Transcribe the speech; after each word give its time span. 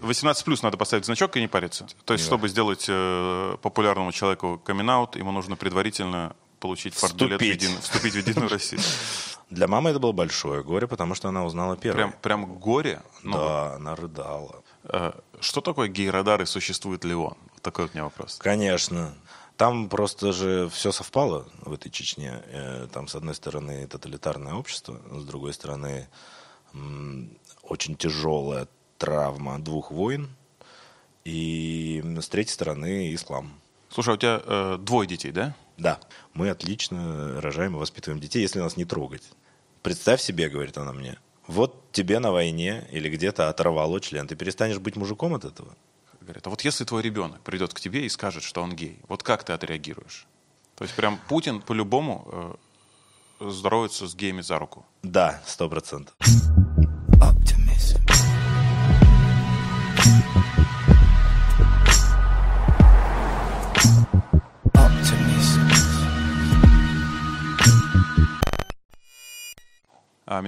18 0.00 0.44
плюс 0.44 0.62
надо 0.62 0.76
поставить 0.76 1.04
значок 1.04 1.36
и 1.36 1.40
не 1.40 1.48
париться. 1.48 1.86
То 2.04 2.14
есть, 2.14 2.24
Да. 2.24 2.28
чтобы 2.28 2.48
сделать 2.48 2.86
э, 2.88 3.56
популярному 3.62 4.12
человеку 4.12 4.58
камин 4.64 4.88
ему 5.14 5.32
нужно 5.32 5.56
предварительно 5.56 6.34
получить 6.58 6.94
Вступить. 6.94 7.40
един- 7.62 7.78
вступить 7.80 8.14
в 8.14 8.16
Единую 8.18 8.48
Россию. 8.48 8.82
Для 9.50 9.66
мамы 9.66 9.90
это 9.90 9.98
было 9.98 10.12
большое 10.12 10.62
горе, 10.62 10.86
потому 10.86 11.14
что 11.14 11.28
она 11.28 11.44
узнала 11.44 11.76
первой. 11.76 11.96
Прям, 11.96 12.12
прям 12.22 12.58
горе. 12.58 13.02
Ну, 13.22 13.36
Да, 13.36 13.74
она 13.76 13.96
рыдала. 13.96 14.62
э, 14.84 15.12
что 15.40 15.60
такое 15.60 15.88
гей-радар 15.88 16.42
и 16.42 16.46
существует 16.46 17.04
ли 17.04 17.14
он? 17.14 17.36
Такой 17.62 17.84
вот 17.86 17.92
у 17.94 17.94
меня 17.96 18.04
вопрос. 18.04 18.36
Конечно. 18.38 19.14
Там 19.56 19.88
просто 19.88 20.32
же 20.32 20.68
все 20.70 20.92
совпало 20.92 21.46
в 21.62 21.72
этой 21.72 21.90
Чечне. 21.90 22.42
Э, 22.46 22.86
Там, 22.92 23.08
с 23.08 23.14
одной 23.14 23.34
стороны, 23.34 23.86
тоталитарное 23.86 24.54
общество, 24.54 25.00
с 25.10 25.24
другой 25.24 25.52
стороны, 25.52 26.08
очень 27.62 27.96
тяжелая 27.96 28.68
травма 29.00 29.58
двух 29.58 29.90
войн, 29.90 30.28
и 31.24 32.04
с 32.20 32.28
третьей 32.28 32.52
стороны, 32.52 33.14
ислам. 33.14 33.58
Слушай, 33.88 34.10
а 34.10 34.14
у 34.14 34.16
тебя 34.18 34.42
э, 34.44 34.78
двое 34.78 35.08
детей, 35.08 35.32
да? 35.32 35.56
Да, 35.78 35.98
мы 36.34 36.50
отлично 36.50 37.40
рожаем 37.40 37.74
и 37.74 37.78
воспитываем 37.78 38.20
детей, 38.20 38.42
если 38.42 38.60
нас 38.60 38.76
не 38.76 38.84
трогать. 38.84 39.22
Представь 39.82 40.20
себе, 40.20 40.50
говорит 40.50 40.76
она 40.76 40.92
мне, 40.92 41.18
вот 41.46 41.90
тебе 41.92 42.18
на 42.18 42.30
войне 42.30 42.86
или 42.92 43.08
где-то 43.08 43.48
оторвало 43.48 44.00
член, 44.00 44.28
ты 44.28 44.36
перестанешь 44.36 44.78
быть 44.78 44.96
мужиком 44.96 45.34
от 45.34 45.46
этого? 45.46 45.74
Говорят, 46.20 46.46
а 46.46 46.50
вот 46.50 46.60
если 46.60 46.84
твой 46.84 47.02
ребенок 47.02 47.40
придет 47.40 47.72
к 47.72 47.80
тебе 47.80 48.04
и 48.04 48.08
скажет, 48.10 48.42
что 48.42 48.62
он 48.62 48.76
гей, 48.76 48.98
вот 49.08 49.22
как 49.22 49.44
ты 49.44 49.54
отреагируешь? 49.54 50.26
То 50.76 50.84
есть 50.84 50.94
прям 50.94 51.18
Путин 51.28 51.62
по-любому 51.62 52.58
э, 53.40 53.50
здоровается 53.50 54.06
с 54.06 54.14
геями 54.14 54.42
за 54.42 54.58
руку. 54.58 54.84
Да, 55.02 55.42
сто 55.46 55.70
процентов. 55.70 56.14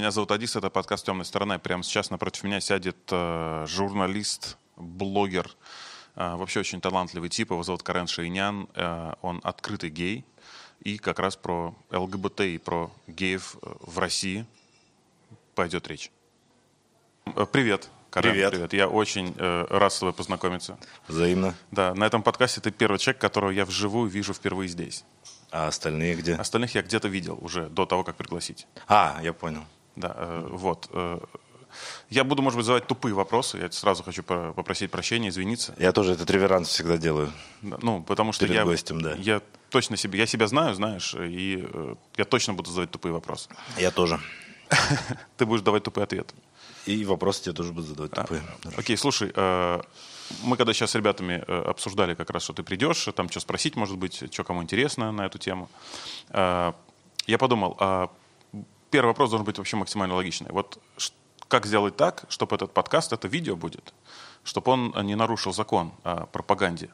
Меня 0.03 0.11
зовут 0.11 0.33
Адис, 0.33 0.57
это 0.57 0.69
подкаст 0.69 1.07
«Темная 1.07 1.25
сторона». 1.25 1.61
Прямо 1.61 1.85
сейчас 1.85 2.11
напротив 2.11 2.43
меня 2.43 2.61
сядет 2.61 2.97
э, 3.13 3.67
журналист, 3.69 4.57
блогер, 4.77 5.49
э, 6.17 6.35
вообще 6.35 6.59
очень 6.59 6.81
талантливый 6.81 7.29
тип. 7.29 7.53
Его 7.53 7.63
зовут 7.63 7.85
Карен 7.85 8.09
Шейнян. 8.09 8.69
Э, 8.75 9.13
он 9.23 9.41
открытый 9.45 9.91
гей. 9.91 10.25
И 10.81 10.99
как 10.99 11.21
раз 11.21 11.37
про 11.37 11.75
ЛГБТ 11.91 12.41
и 12.41 12.59
про 12.59 12.91
геев 13.07 13.57
в 13.63 13.99
России 14.01 14.45
пойдет 15.55 15.87
речь. 15.87 16.11
Привет, 17.53 17.89
Карен. 18.13 18.33
Привет. 18.51 18.73
Я 18.75 18.89
очень 18.89 19.35
э, 19.39 19.67
рад 19.71 19.91
с 19.93 19.99
тобой 19.99 20.13
познакомиться. 20.13 20.79
Взаимно. 21.09 21.55
Да, 21.71 21.95
на 21.95 22.05
этом 22.05 22.23
подкасте 22.23 22.61
ты 22.61 22.71
первый 22.71 22.99
человек, 22.99 23.21
которого 23.21 23.51
я 23.51 23.65
вживую 23.65 24.11
вижу 24.11 24.35
впервые 24.35 24.69
здесь. 24.69 25.05
А 25.51 25.69
остальные 25.69 26.17
где? 26.17 26.35
Остальных 26.35 26.75
я 26.75 26.83
где-то 26.83 27.09
видел 27.09 27.39
уже 27.41 27.69
до 27.71 27.87
того, 27.87 28.05
как 28.05 28.17
пригласить. 28.17 28.67
А, 28.87 29.19
я 29.23 29.33
понял. 29.33 29.65
Да, 29.97 30.13
э, 30.15 30.47
вот. 30.51 30.89
э, 30.93 31.21
Я 32.11 32.25
буду, 32.25 32.43
может 32.43 32.59
быть, 32.59 32.67
задавать 32.67 32.87
тупые 32.87 33.15
вопросы. 33.15 33.57
Я 33.57 33.71
сразу 33.73 34.03
хочу 34.03 34.23
по- 34.23 34.53
попросить 34.53 34.91
прощения, 34.91 35.31
извиниться. 35.31 35.75
Я 35.79 35.93
тоже 35.93 36.13
этот 36.13 36.31
реверанс 36.31 36.69
всегда 36.69 36.99
делаю. 36.99 37.33
Да, 37.63 37.79
Ну, 37.81 38.03
потому 38.03 38.33
что 38.33 38.45
Перед 38.45 38.57
я, 38.57 38.65
гостем, 38.65 39.01
да. 39.01 39.15
я 39.15 39.41
точно 39.71 39.97
себе, 39.97 40.19
я 40.19 40.27
себя 40.27 40.47
знаю, 40.49 40.75
знаешь, 40.75 41.15
и 41.19 41.67
э, 41.67 41.95
я 42.19 42.25
точно 42.27 42.53
буду 42.53 42.69
задавать 42.69 42.91
тупые 42.91 43.15
вопросы. 43.15 43.49
Я 43.79 43.91
тоже. 43.91 44.21
Ты 45.39 45.47
будешь 45.47 45.63
давать 45.63 45.83
тупые 45.85 46.05
ответы. 46.05 46.35
И 46.87 47.05
вопросы 47.05 47.45
тебе 47.45 47.55
тоже 47.55 47.73
буду 47.73 47.87
задавать 47.87 48.13
А, 48.15 48.23
тупые. 48.23 48.43
Окей, 48.77 48.97
слушай, 48.97 49.33
э, 49.35 49.81
мы 50.43 50.57
когда 50.57 50.73
сейчас 50.73 50.91
с 50.91 50.95
ребятами 50.95 51.45
э, 51.47 51.63
обсуждали 51.63 52.15
как 52.15 52.31
раз, 52.31 52.43
что 52.43 52.53
ты 52.53 52.63
придешь, 52.63 53.09
там 53.15 53.29
что 53.29 53.41
спросить, 53.41 53.77
может 53.77 53.97
быть, 53.97 54.33
что 54.33 54.45
кому 54.45 54.63
интересно 54.63 55.13
на 55.13 55.27
эту 55.27 55.39
тему, 55.39 55.69
э, 56.31 56.73
я 57.27 57.39
подумал, 57.39 57.77
а 57.79 58.11
первый 58.91 59.09
вопрос 59.09 59.31
должен 59.31 59.45
быть 59.45 59.59
вообще 59.59 59.77
максимально 59.77 60.15
логичный. 60.15 60.51
Вот 60.51 60.79
как 61.49 61.67
сделать 61.67 61.97
так, 61.97 62.25
чтобы 62.29 62.57
этот 62.57 62.73
подкаст, 62.73 63.13
это 63.13 63.29
видео 63.29 63.57
будет, 63.57 63.95
чтобы 64.43 64.73
он 64.73 64.95
не 65.03 65.15
нарушил 65.15 65.53
закон 65.53 65.93
о 66.03 66.27
пропаганде, 66.27 66.91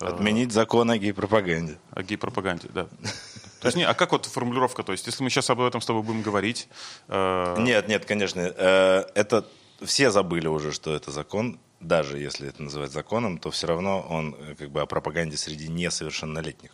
Отменить 0.00 0.52
закон 0.52 0.90
о 0.90 0.98
гей-пропаганде. 0.98 1.78
о 1.92 2.02
гей-пропаганде, 2.02 2.68
да. 2.74 2.88
То 3.70 3.78
не, 3.78 3.84
а 3.84 3.94
как 3.94 4.12
вот 4.12 4.26
формулировка? 4.26 4.82
То 4.82 4.92
есть, 4.92 5.06
если 5.06 5.22
мы 5.24 5.30
сейчас 5.30 5.48
об 5.50 5.60
этом 5.60 5.80
с 5.80 5.86
тобой 5.86 6.02
будем 6.02 6.22
говорить, 6.22 6.68
э, 7.08 7.56
Нет, 7.58 7.88
нет, 7.88 8.04
конечно. 8.04 8.40
э, 8.40 9.04
Это 9.14 9.46
все 9.82 10.10
забыли 10.10 10.46
уже, 10.46 10.72
что 10.72 10.94
это 10.94 11.10
закон. 11.10 11.58
Даже 11.80 12.18
если 12.18 12.48
это 12.48 12.62
называть 12.62 12.92
законом, 12.92 13.38
то 13.38 13.50
все 13.50 13.66
равно 13.66 14.00
он 14.08 14.36
э, 14.38 14.54
как 14.58 14.70
бы 14.70 14.80
о 14.80 14.86
пропаганде 14.86 15.36
среди 15.36 15.68
несовершеннолетних. 15.68 16.70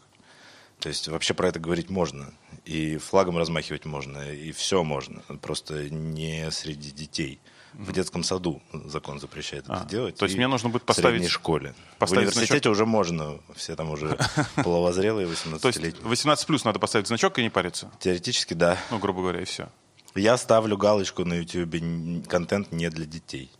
То 0.81 0.89
есть 0.89 1.09
вообще 1.09 1.34
про 1.34 1.49
это 1.49 1.61
говорить 1.61 1.91
можно. 1.91 2.33
И 2.65 2.97
флагом 2.97 3.39
размахивать 3.39 3.84
можно, 3.84 4.19
и 4.31 4.51
все 4.53 4.83
можно. 4.83 5.22
Просто 5.41 5.91
не 5.91 6.51
среди 6.51 6.91
детей. 6.91 7.41
В 7.75 7.92
детском 7.92 8.25
саду 8.25 8.62
закон 8.86 9.20
запрещает 9.20 9.64
это 9.64 9.82
А, 9.82 9.84
делать. 9.86 10.16
то 10.16 10.25
есть 10.25 10.36
мне 10.36 10.48
нужно 10.48 10.69
будет 10.70 10.82
в 10.82 10.86
поставить- 10.86 11.10
средней 11.20 11.28
школе. 11.28 11.75
поставить 11.98 12.28
в 12.28 12.36
университете 12.36 12.69
уже 12.69 12.84
можно. 12.86 13.38
Все 13.54 13.76
там 13.76 13.91
уже 13.91 14.19
половозрелые 14.56 15.26
то 15.26 15.32
есть 15.32 15.47
18-летние. 15.78 16.06
18 16.09 16.47
плюс 16.47 16.64
надо 16.64 16.78
поставить 16.78 17.06
значок 17.06 17.38
и 17.38 17.42
не 17.42 17.50
париться. 17.50 17.91
Теоретически, 18.00 18.54
да. 18.54 18.76
Ну, 18.91 18.98
грубо 18.98 19.20
говоря, 19.22 19.41
и 19.41 19.44
все. 19.44 19.69
Я 20.14 20.36
ставлю 20.36 20.76
галочку 20.76 21.25
на 21.25 21.34
YouTube 21.34 22.26
контент 22.28 22.72
не 22.72 22.91
для 22.91 23.06
детей. 23.06 23.50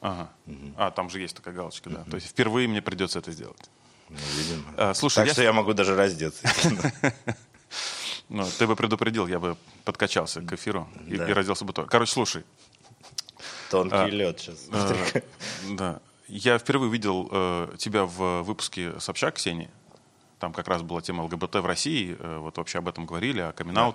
Ага. 0.00 0.30
А, 0.76 0.90
там 0.90 1.10
же 1.10 1.20
есть 1.20 1.36
такая 1.36 1.54
галочка, 1.54 1.90
да. 1.90 2.04
То 2.04 2.16
есть 2.16 2.28
впервые 2.28 2.68
мне 2.68 2.80
придется 2.80 3.18
это 3.18 3.32
сделать. 3.32 3.70
Ну, 4.08 4.16
видимо. 4.38 4.62
А, 4.76 4.94
слушай, 4.94 5.16
так 5.16 5.26
я- 5.26 5.32
что 5.34 5.42
я 5.42 5.52
могу 5.52 5.72
даже 5.74 5.94
раздеться. 5.94 6.46
Ну, 8.28 8.44
ты 8.58 8.66
бы 8.66 8.74
предупредил, 8.74 9.26
я 9.28 9.38
бы 9.38 9.56
подкачался 9.84 10.40
к 10.40 10.52
эфиру 10.52 10.88
и, 11.06 11.16
Да. 11.16 11.28
и 11.28 11.32
разделся 11.32 11.64
бы 11.64 11.72
тоже. 11.72 11.86
Короче, 11.88 12.10
слушай, 12.12 12.42
Тонкий 13.70 14.10
лед 14.10 14.40
сейчас. 14.40 14.68
э, 14.72 15.22
да, 15.70 16.00
я 16.28 16.58
впервые 16.58 16.90
видел 16.90 17.28
э, 17.30 17.74
тебя 17.78 18.04
в 18.04 18.42
выпуске 18.42 18.98
Собчак 19.00 19.34
Ксении. 19.34 19.70
Там 20.38 20.52
как 20.52 20.68
раз 20.68 20.82
была 20.82 21.00
тема 21.00 21.22
ЛГБТ 21.22 21.56
в 21.56 21.66
России, 21.66 22.16
э, 22.18 22.38
вот 22.38 22.58
вообще 22.58 22.78
об 22.78 22.88
этом 22.88 23.06
говорили, 23.06 23.40
о 23.40 23.52
камин 23.52 23.94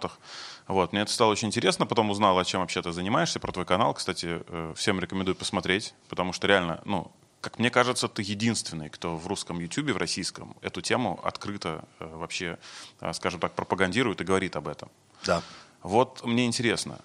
Вот, 0.68 0.92
мне 0.92 1.02
это 1.02 1.12
стало 1.12 1.32
очень 1.32 1.50
интересно, 1.50 1.86
потом 1.86 2.10
узнал, 2.10 2.38
о 2.40 2.46
чем 2.46 2.62
вообще 2.62 2.82
ты 2.82 2.92
занимаешься, 2.92 3.40
про 3.40 3.52
твой 3.52 3.66
канал. 3.66 3.94
Кстати, 3.94 4.42
э, 4.48 4.74
всем 4.76 5.00
рекомендую 5.00 5.36
посмотреть, 5.36 5.94
потому 6.10 6.34
что 6.34 6.48
реально, 6.48 6.82
ну, 6.86 7.12
как 7.42 7.60
мне 7.60 7.70
кажется, 7.70 8.08
ты 8.08 8.22
единственный, 8.22 8.90
кто 8.90 9.18
в 9.18 9.28
русском 9.28 9.60
Ютубе, 9.60 9.94
в 9.94 9.98
российском, 9.98 10.56
эту 10.62 10.82
тему 10.82 11.20
открыто 11.24 11.84
э, 12.00 12.06
вообще, 12.06 12.58
э, 13.02 13.14
скажем 13.14 13.40
так, 13.40 13.54
пропагандирует 13.54 14.22
и 14.22 14.24
говорит 14.24 14.56
об 14.56 14.68
этом. 14.68 14.90
Да. 15.26 15.44
Вот 15.84 16.24
мне 16.24 16.46
интересно, 16.46 17.00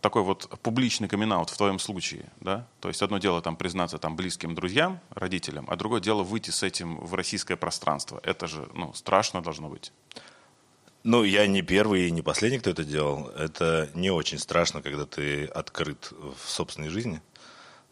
такой 0.00 0.22
вот 0.22 0.48
публичный 0.60 1.06
камин 1.06 1.32
в 1.32 1.56
твоем 1.56 1.78
случае, 1.78 2.24
да? 2.40 2.66
То 2.80 2.88
есть 2.88 3.00
одно 3.00 3.18
дело 3.18 3.40
там 3.40 3.54
признаться 3.54 3.96
там 3.98 4.16
близким 4.16 4.56
друзьям, 4.56 4.98
родителям, 5.10 5.66
а 5.68 5.76
другое 5.76 6.00
дело 6.00 6.24
выйти 6.24 6.50
с 6.50 6.64
этим 6.64 6.98
в 6.98 7.14
российское 7.14 7.56
пространство. 7.56 8.20
Это 8.24 8.48
же, 8.48 8.68
ну, 8.74 8.92
страшно 8.92 9.40
должно 9.40 9.68
быть. 9.68 9.92
Ну, 11.04 11.22
я 11.22 11.46
не 11.46 11.62
первый 11.62 12.08
и 12.08 12.10
не 12.10 12.22
последний, 12.22 12.58
кто 12.58 12.70
это 12.70 12.84
делал. 12.84 13.28
Это 13.28 13.88
не 13.94 14.10
очень 14.10 14.38
страшно, 14.38 14.82
когда 14.82 15.06
ты 15.06 15.46
открыт 15.46 16.12
в 16.12 16.50
собственной 16.50 16.88
жизни. 16.88 17.20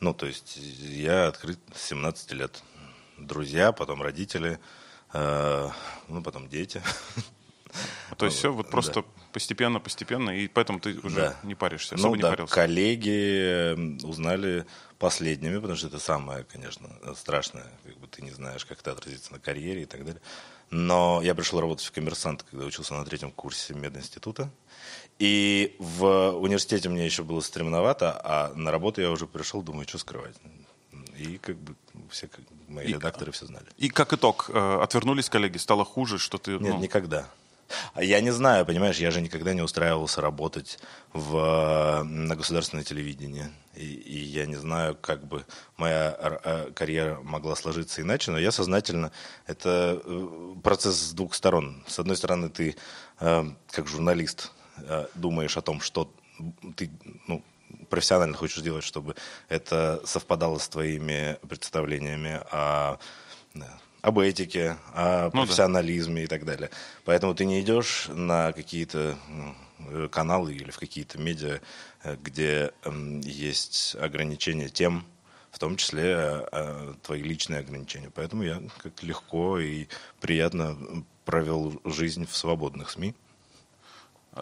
Ну, 0.01 0.13
то 0.13 0.27
есть 0.27 0.57
я 0.57 1.29
открыт 1.29 1.59
с 1.75 1.89
17 1.89 2.33
лет. 2.33 2.63
Друзья, 3.17 3.71
потом 3.71 4.03
родители, 4.03 4.59
э, 5.13 5.69
ну, 6.09 6.23
потом 6.23 6.49
дети. 6.49 6.83
То 8.17 8.27
есть 8.27 8.39
все 8.39 8.53
вот 8.53 8.71
просто 8.71 9.05
постепенно, 9.33 9.81
постепенно, 9.81 10.31
и 10.31 10.49
поэтому 10.49 10.81
ты 10.81 10.99
уже 11.03 11.17
Да. 11.17 11.37
не 11.43 11.55
паришься, 11.55 11.95
особо 11.95 12.11
Ну 12.11 12.15
не 12.17 12.23
да, 12.23 12.31
парился. 12.31 12.55
коллеги 12.55 14.05
узнали 14.05 14.67
последними, 14.99 15.57
потому 15.59 15.77
что 15.77 15.87
это 15.87 15.99
самое, 15.99 16.45
конечно, 16.45 16.89
страшное. 17.17 17.67
Как 17.85 17.97
бы 17.99 18.07
ты 18.07 18.23
не 18.23 18.31
знаешь, 18.31 18.65
как 18.65 18.81
это 18.81 18.93
отразится 18.93 19.33
на 19.33 19.39
карьере 19.39 19.83
и 19.83 19.87
так 19.87 20.05
далее. 20.05 20.21
Но 20.71 21.21
я 21.23 21.35
пришел 21.35 21.61
работать 21.61 21.87
в 21.87 21.93
коммерсант, 21.93 22.45
когда 22.51 22.65
учился 22.67 22.95
на 22.95 23.05
третьем 23.05 23.31
курсе 23.33 23.75
мединститута. 23.75 24.51
И 25.19 25.77
в 25.79 26.31
университете 26.39 26.89
мне 26.89 27.05
еще 27.05 27.23
было 27.23 27.41
стремновато, 27.41 28.21
а 28.25 28.53
на 28.55 28.71
работу 28.71 29.01
я 29.01 29.11
уже 29.11 29.27
пришел, 29.27 29.63
думаю, 29.63 29.87
что 29.89 29.99
скрывать. 29.99 30.37
И 31.19 31.39
как 31.39 31.57
бы 31.57 31.75
все 32.11 32.29
как 32.29 32.41
мои 32.69 32.87
И- 32.87 32.93
редакторы 32.95 33.31
все 33.33 33.47
знали. 33.47 33.67
И 33.77 33.89
как 33.91 34.13
итог, 34.15 34.49
э, 34.53 34.79
отвернулись 34.83 35.29
коллеги, 35.29 35.59
стало 35.59 35.85
хуже, 35.85 36.19
что 36.19 36.39
ты... 36.39 36.53
Нет, 36.53 36.61
ну, 36.63 36.79
никогда. 36.81 37.29
А 37.95 38.03
Я 38.03 38.21
не 38.21 38.31
знаю, 38.31 38.67
понимаешь, 38.67 38.99
я 38.99 39.11
же 39.11 39.21
никогда 39.21 39.55
не 39.55 39.63
устраивался 39.63 40.21
работать 40.21 40.79
в, 41.13 42.03
на 42.05 42.37
государственное 42.37 42.85
телевидение. 42.85 43.51
И, 43.75 43.85
и 43.85 44.19
я 44.19 44.47
не 44.47 44.57
знаю, 44.57 44.97
как 45.01 45.27
бы 45.27 45.45
моя 45.77 46.17
э, 46.19 46.71
карьера 46.75 47.21
могла 47.23 47.55
сложиться 47.57 48.03
иначе, 48.03 48.31
но 48.31 48.39
я 48.39 48.51
сознательно... 48.53 49.13
Это 49.47 50.01
э, 50.05 50.55
процесс 50.63 50.97
с 50.97 51.13
двух 51.13 51.35
сторон. 51.35 51.83
С 51.87 51.99
одной 51.99 52.17
стороны, 52.17 52.49
ты, 52.49 52.77
э, 53.21 53.45
как 53.71 53.87
журналист, 53.87 54.53
думаешь 55.15 55.59
о 55.59 55.63
том, 55.63 55.83
что 55.83 56.11
ты 56.75 56.91
ну, 57.29 57.45
профессионально 57.91 58.37
хочешь 58.37 58.63
делать, 58.63 58.85
чтобы 58.85 59.15
это 59.49 60.01
совпадало 60.05 60.59
с 60.59 60.69
твоими 60.69 61.39
представлениями 61.47 62.41
о, 62.51 62.99
об 64.03 64.19
этике, 64.19 64.77
о 64.95 65.25
Ну 65.27 65.31
да. 65.31 65.47
профессионализме 65.47 66.25
и 66.25 66.27
так 66.27 66.45
далее. 66.45 66.71
Поэтому 67.05 67.35
ты 67.35 67.45
не 67.45 67.61
идешь 67.61 68.07
на 68.09 68.53
какие-то 68.53 69.17
э, 69.79 70.09
каналы 70.11 70.55
или 70.55 70.71
в 70.71 70.79
какие-то 70.79 71.19
медиа, 71.19 71.61
э, 72.05 72.17
где 72.23 72.73
есть 73.23 73.97
ограничения 74.01 74.69
тем, 74.69 75.05
в 75.51 75.59
том 75.59 75.77
числе 75.77 76.47
э, 76.53 76.95
твои 77.03 77.23
личные 77.23 77.61
ограничения. 77.61 78.11
Поэтому 78.15 78.43
я 78.43 78.63
как 78.83 79.03
легко 79.03 79.59
и 79.59 79.87
приятно 80.21 80.77
провел 81.25 81.81
жизнь 81.85 82.27
в 82.27 82.37
свободных 82.37 82.91
СМИ. 82.91 83.15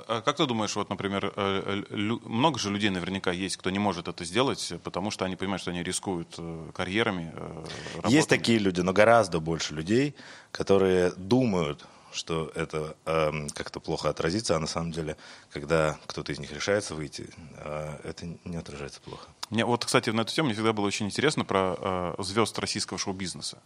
А 0.06 0.20
как 0.22 0.36
ты 0.36 0.46
думаешь, 0.46 0.76
вот, 0.76 0.90
например, 0.90 1.32
э, 1.34 1.82
много 2.24 2.58
же 2.58 2.70
людей 2.70 2.90
наверняка 2.90 3.32
есть, 3.32 3.56
кто 3.56 3.70
не 3.70 3.78
может 3.78 4.08
это 4.08 4.24
сделать, 4.24 4.72
потому 4.84 5.10
что 5.10 5.24
они 5.24 5.36
понимают, 5.36 5.62
что 5.62 5.70
они 5.70 5.82
рискуют 5.82 6.34
э, 6.38 6.70
карьерами, 6.74 7.32
э, 7.34 7.64
Есть 7.64 7.96
работами? 7.96 8.20
такие 8.22 8.58
люди, 8.58 8.80
но 8.80 8.92
гораздо 8.92 9.40
больше 9.40 9.74
людей, 9.74 10.14
которые 10.52 11.12
думают, 11.16 11.84
что 12.12 12.50
это 12.54 12.96
эм, 13.04 13.50
как-то 13.50 13.80
плохо 13.80 14.08
отразится, 14.08 14.56
а 14.56 14.58
на 14.58 14.66
самом 14.66 14.92
деле, 14.92 15.16
когда 15.52 15.98
кто-то 16.06 16.32
из 16.32 16.38
них 16.38 16.52
решается 16.52 16.94
выйти, 16.94 17.28
э, 17.56 17.98
это 18.04 18.26
не 18.44 18.56
отражается 18.56 19.00
плохо. 19.00 19.28
Мне 19.50 19.64
вот, 19.64 19.84
кстати, 19.84 20.10
на 20.10 20.22
эту 20.22 20.32
тему 20.34 20.46
мне 20.46 20.54
всегда 20.54 20.72
было 20.72 20.86
очень 20.86 21.06
интересно 21.06 21.44
про 21.44 21.76
э, 22.18 22.22
звезд 22.22 22.58
российского 22.58 22.98
шоу-бизнеса. 22.98 23.58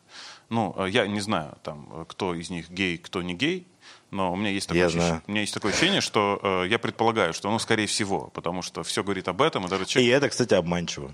Ну, 0.49 0.75
э, 0.77 0.91
я 0.91 1.07
не 1.07 1.21
знаю, 1.21 1.57
там, 1.63 2.05
кто 2.09 2.35
из 2.35 2.51
них 2.51 2.71
гей, 2.71 2.99
кто 2.99 3.23
не 3.23 3.35
гей, 3.35 3.67
но 4.13 4.33
у 4.33 4.37
меня 4.37 4.51
есть 4.51 4.69
такое, 4.69 4.81
Я 4.81 4.87
ощущение, 4.87 5.09
знаю. 5.09 5.23
у 5.27 5.31
меня 5.31 5.41
есть 5.41 5.55
такое 5.55 5.73
ощущение, 5.73 6.01
что 6.03 6.39
э, 6.43 6.69
я 6.69 6.79
предполагаю, 6.79 7.33
что, 7.33 7.51
ну, 7.51 7.59
скорее 7.59 7.87
всего, 7.87 8.31
потому 8.35 8.63
что 8.63 8.83
все 8.83 9.03
говорит 9.03 9.27
об 9.27 9.41
этом, 9.43 9.67
и 9.67 9.69
даже 9.69 9.85
И 9.85 9.87
человек... 9.87 10.15
это, 10.15 10.29
кстати, 10.29 10.55
обманчиво. 10.55 11.13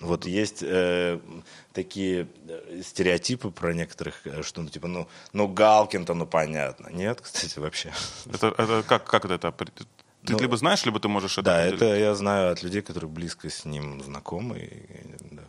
Вот 0.00 0.26
есть 0.26 0.62
э, 0.62 1.20
такие 1.72 2.26
э, 2.48 2.82
стереотипы 2.84 3.50
про 3.50 3.72
некоторых, 3.72 4.26
э, 4.26 4.42
что 4.42 4.62
ну 4.62 4.68
типа, 4.68 4.88
ну, 4.88 5.08
ну 5.32 5.46
Галкин-то, 5.46 6.14
ну 6.14 6.26
понятно. 6.26 6.88
Нет, 6.90 7.20
кстати, 7.22 7.58
вообще. 7.58 7.92
Это, 8.32 8.48
это 8.48 8.82
как, 8.86 9.04
как 9.04 9.24
это? 9.26 9.52
Ты 9.52 10.32
Ну, 10.32 10.38
либо 10.38 10.56
знаешь, 10.56 10.84
либо 10.84 11.00
ты 11.00 11.08
можешь 11.08 11.32
это... 11.38 11.42
Да, 11.42 11.58
определить? 11.60 11.82
это 11.82 11.96
я 11.98 12.14
знаю 12.14 12.52
от 12.52 12.62
людей, 12.62 12.82
которые 12.82 13.10
близко 13.10 13.48
с 13.48 13.64
ним 13.64 14.02
знакомы. 14.02 14.58
и, 14.58 15.34
да, 15.34 15.39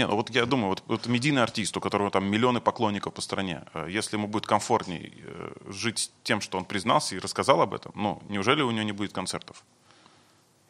не 0.00 0.06
ну 0.06 0.16
вот 0.16 0.30
я 0.30 0.46
думаю, 0.46 0.68
вот, 0.70 0.82
вот 0.86 1.06
медийный 1.06 1.42
артист, 1.42 1.76
у 1.76 1.80
которого 1.80 2.10
там 2.10 2.24
миллионы 2.24 2.60
поклонников 2.60 3.12
по 3.14 3.20
стране, 3.20 3.62
э, 3.74 3.86
если 3.90 4.16
ему 4.16 4.26
будет 4.28 4.46
комфортней 4.46 5.12
э, 5.24 5.52
жить 5.68 6.10
тем, 6.22 6.40
что 6.40 6.58
он 6.58 6.64
признался 6.64 7.14
и 7.16 7.18
рассказал 7.18 7.60
об 7.60 7.74
этом, 7.74 7.92
ну, 7.94 8.22
неужели 8.28 8.62
у 8.62 8.70
него 8.70 8.84
не 8.84 8.92
будет 8.92 9.12
концертов? 9.12 9.62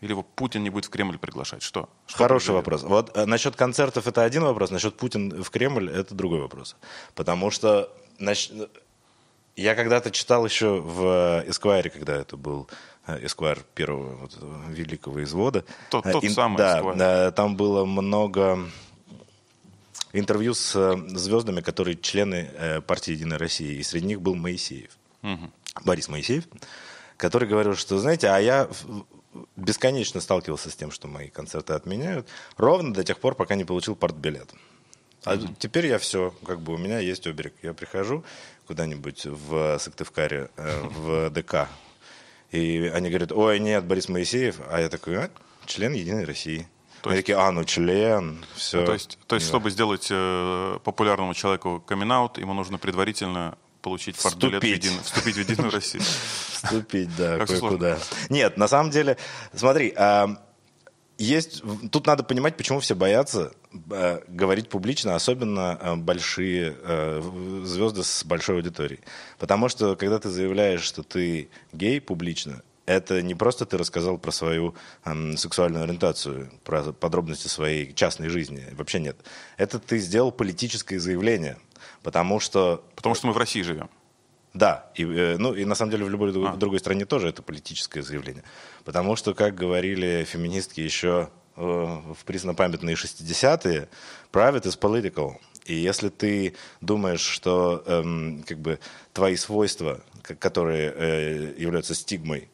Или 0.02 0.12
его 0.12 0.22
Путин 0.22 0.62
не 0.62 0.70
будет 0.70 0.86
в 0.86 0.90
Кремль 0.90 1.18
приглашать? 1.18 1.62
Что? 1.62 1.88
Что 2.06 2.18
Хороший 2.18 2.46
произойдет? 2.62 2.82
вопрос. 2.82 2.82
Вот 2.84 3.16
э, 3.16 3.26
насчет 3.26 3.54
концертов 3.56 4.06
это 4.06 4.24
один 4.24 4.42
вопрос, 4.44 4.70
насчет 4.70 4.96
Путин 4.96 5.42
в 5.42 5.50
Кремль 5.50 5.90
это 5.90 6.14
другой 6.14 6.40
вопрос. 6.40 6.76
Потому 7.14 7.50
что 7.50 7.88
нач- 8.18 8.68
я 9.56 9.74
когда-то 9.74 10.10
читал 10.10 10.44
еще 10.46 10.80
в 10.80 11.44
Эсквайре, 11.46 11.90
когда 11.90 12.16
это 12.16 12.36
был 12.36 12.66
Эсквайр 13.06 13.64
первого 13.74 14.16
вот 14.16 14.38
великого 14.68 15.22
извода. 15.24 15.64
Тот- 15.90 16.04
тот 16.04 16.24
ин- 16.24 16.30
самый 16.32 16.56
Да, 16.58 16.78
Эсквайр. 16.78 16.96
да, 16.98 17.30
там 17.32 17.56
было 17.56 17.84
много 17.84 18.58
интервью 20.12 20.54
с 20.54 20.74
э, 20.76 20.96
звездами, 21.16 21.60
которые 21.60 21.96
члены 21.96 22.50
э, 22.52 22.80
партии 22.80 23.12
Единая 23.12 23.38
Россия, 23.38 23.72
и 23.72 23.82
среди 23.82 24.06
них 24.06 24.20
был 24.20 24.34
Моисеев. 24.34 24.90
Борис 25.84 26.08
Моисеев, 26.08 26.44
который 27.16 27.48
говорил, 27.48 27.76
что, 27.76 27.98
знаете, 27.98 28.28
а 28.28 28.38
я 28.38 28.68
бесконечно 29.56 30.20
сталкивался 30.20 30.70
с 30.70 30.74
тем, 30.74 30.90
что 30.90 31.08
мои 31.08 31.28
концерты 31.28 31.74
отменяют, 31.74 32.26
ровно 32.56 32.92
до 32.92 33.04
тех 33.04 33.18
пор, 33.18 33.34
пока 33.34 33.54
не 33.54 33.64
получил 33.64 33.94
партбилет. 33.94 34.50
А 35.24 35.36
теперь 35.58 35.86
я 35.86 35.98
все, 35.98 36.34
как 36.46 36.60
бы 36.60 36.74
у 36.74 36.78
меня 36.78 36.98
есть 36.98 37.26
оберег. 37.26 37.52
Я 37.62 37.74
прихожу 37.74 38.24
куда-нибудь 38.66 39.26
в 39.26 39.78
Сыктывкаре, 39.78 40.50
э, 40.56 40.80
в 40.82 41.30
ДК, 41.34 41.68
и 42.50 42.90
они 42.92 43.10
говорят, 43.10 43.32
ой, 43.32 43.60
нет, 43.60 43.84
Борис 43.84 44.08
Моисеев, 44.08 44.60
а 44.68 44.80
я 44.80 44.88
такой, 44.88 45.16
а, 45.18 45.30
член 45.66 45.92
Единой 45.92 46.24
России. 46.24 46.66
То 47.02 47.10
есть- 47.10 47.22
такие, 47.22 47.38
а, 47.38 47.50
ну 47.50 47.64
член, 47.64 48.44
все. 48.54 48.84
То 48.84 48.92
есть, 48.92 49.18
то 49.26 49.36
есть 49.36 49.46
чтобы 49.46 49.70
сделать 49.70 50.08
э, 50.10 50.78
популярному 50.84 51.34
человеку 51.34 51.82
камин 51.86 52.10
ему 52.36 52.52
нужно 52.54 52.78
предварительно 52.78 53.56
получить 53.82 54.16
партбилет 54.22 54.62
в 54.62 54.66
Вступить. 54.66 54.84
единую- 54.84 55.02
вступить 55.02 55.36
в 55.36 55.38
Единую 55.38 55.70
Россию. 55.70 56.02
Вступить, 56.52 57.16
да, 57.16 57.38
кое-куда. 57.46 57.98
Нет, 58.28 58.56
на 58.58 58.68
самом 58.68 58.90
деле, 58.90 59.16
смотри, 59.54 59.94
а, 59.96 60.36
есть, 61.16 61.62
тут 61.90 62.06
надо 62.06 62.22
понимать, 62.22 62.56
почему 62.58 62.80
все 62.80 62.94
боятся 62.94 63.52
а, 63.90 64.22
говорить 64.28 64.68
публично, 64.68 65.14
особенно 65.14 65.72
а, 65.80 65.96
большие 65.96 66.72
в- 67.20 67.64
звезды 67.64 68.02
с 68.04 68.24
большой 68.24 68.56
аудиторией. 68.56 69.00
Потому 69.38 69.68
что, 69.70 69.96
когда 69.96 70.18
ты 70.18 70.28
заявляешь, 70.28 70.82
что 70.82 71.02
ты 71.02 71.48
гей 71.72 72.00
публично, 72.02 72.62
это 72.90 73.22
не 73.22 73.34
просто 73.34 73.64
ты 73.66 73.78
рассказал 73.78 74.18
про 74.18 74.32
свою 74.32 74.74
ам, 75.04 75.36
сексуальную 75.36 75.84
ориентацию, 75.84 76.50
про 76.64 76.92
подробности 76.92 77.48
своей 77.48 77.92
частной 77.94 78.28
жизни. 78.28 78.66
Вообще 78.72 78.98
нет. 79.00 79.16
Это 79.56 79.78
ты 79.78 79.98
сделал 79.98 80.32
политическое 80.32 80.98
заявление. 80.98 81.56
Потому 82.02 82.40
что 82.40 82.82
Потому 82.96 83.14
что 83.14 83.26
мы 83.28 83.32
в 83.32 83.36
России 83.38 83.62
живем. 83.62 83.88
да, 84.54 84.90
и, 84.96 85.04
э, 85.04 85.36
ну 85.38 85.54
и 85.54 85.64
на 85.64 85.74
самом 85.74 85.92
деле 85.92 86.04
в 86.04 86.10
любой 86.10 86.30
А. 86.48 86.56
другой 86.56 86.78
стране 86.80 87.04
тоже 87.04 87.28
это 87.28 87.42
политическое 87.42 88.02
заявление. 88.02 88.42
Потому 88.84 89.16
что, 89.16 89.34
как 89.34 89.54
говорили 89.54 90.24
феминистки 90.24 90.80
еще 90.80 91.28
э, 91.56 91.62
в 91.62 92.24
преснопамятные 92.24 92.96
60-е, 92.96 93.88
private 94.32 94.64
is 94.64 94.78
political. 94.78 95.34
И 95.66 95.74
если 95.74 96.08
ты 96.08 96.54
думаешь, 96.80 97.20
что 97.20 97.82
эм, 97.86 98.42
как 98.48 98.58
бы 98.58 98.78
твои 99.12 99.36
свойства, 99.36 100.00
которые 100.38 100.92
э, 100.96 101.54
являются 101.58 101.94
стигмой, 101.94 102.48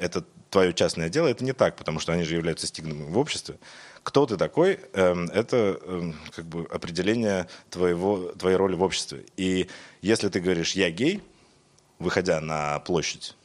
это 0.00 0.24
твое 0.50 0.72
частное 0.72 1.08
дело, 1.08 1.28
это 1.28 1.44
не 1.44 1.52
так, 1.52 1.76
потому 1.76 2.00
что 2.00 2.12
они 2.12 2.24
же 2.24 2.34
являются 2.34 2.66
стигмой 2.66 3.06
в 3.06 3.18
обществе. 3.18 3.58
Кто 4.02 4.26
ты 4.26 4.36
такой, 4.36 4.80
эм, 4.94 5.26
это 5.26 5.78
эм, 5.82 6.14
как 6.34 6.46
бы 6.46 6.66
определение 6.70 7.46
твоего, 7.68 8.32
твоей 8.38 8.56
роли 8.56 8.74
в 8.74 8.82
обществе. 8.82 9.24
И 9.36 9.68
если 10.02 10.28
ты 10.28 10.40
говоришь 10.40 10.72
«я 10.72 10.90
гей», 10.90 11.22
выходя 11.98 12.40
на 12.40 12.80
площадь, 12.80 13.36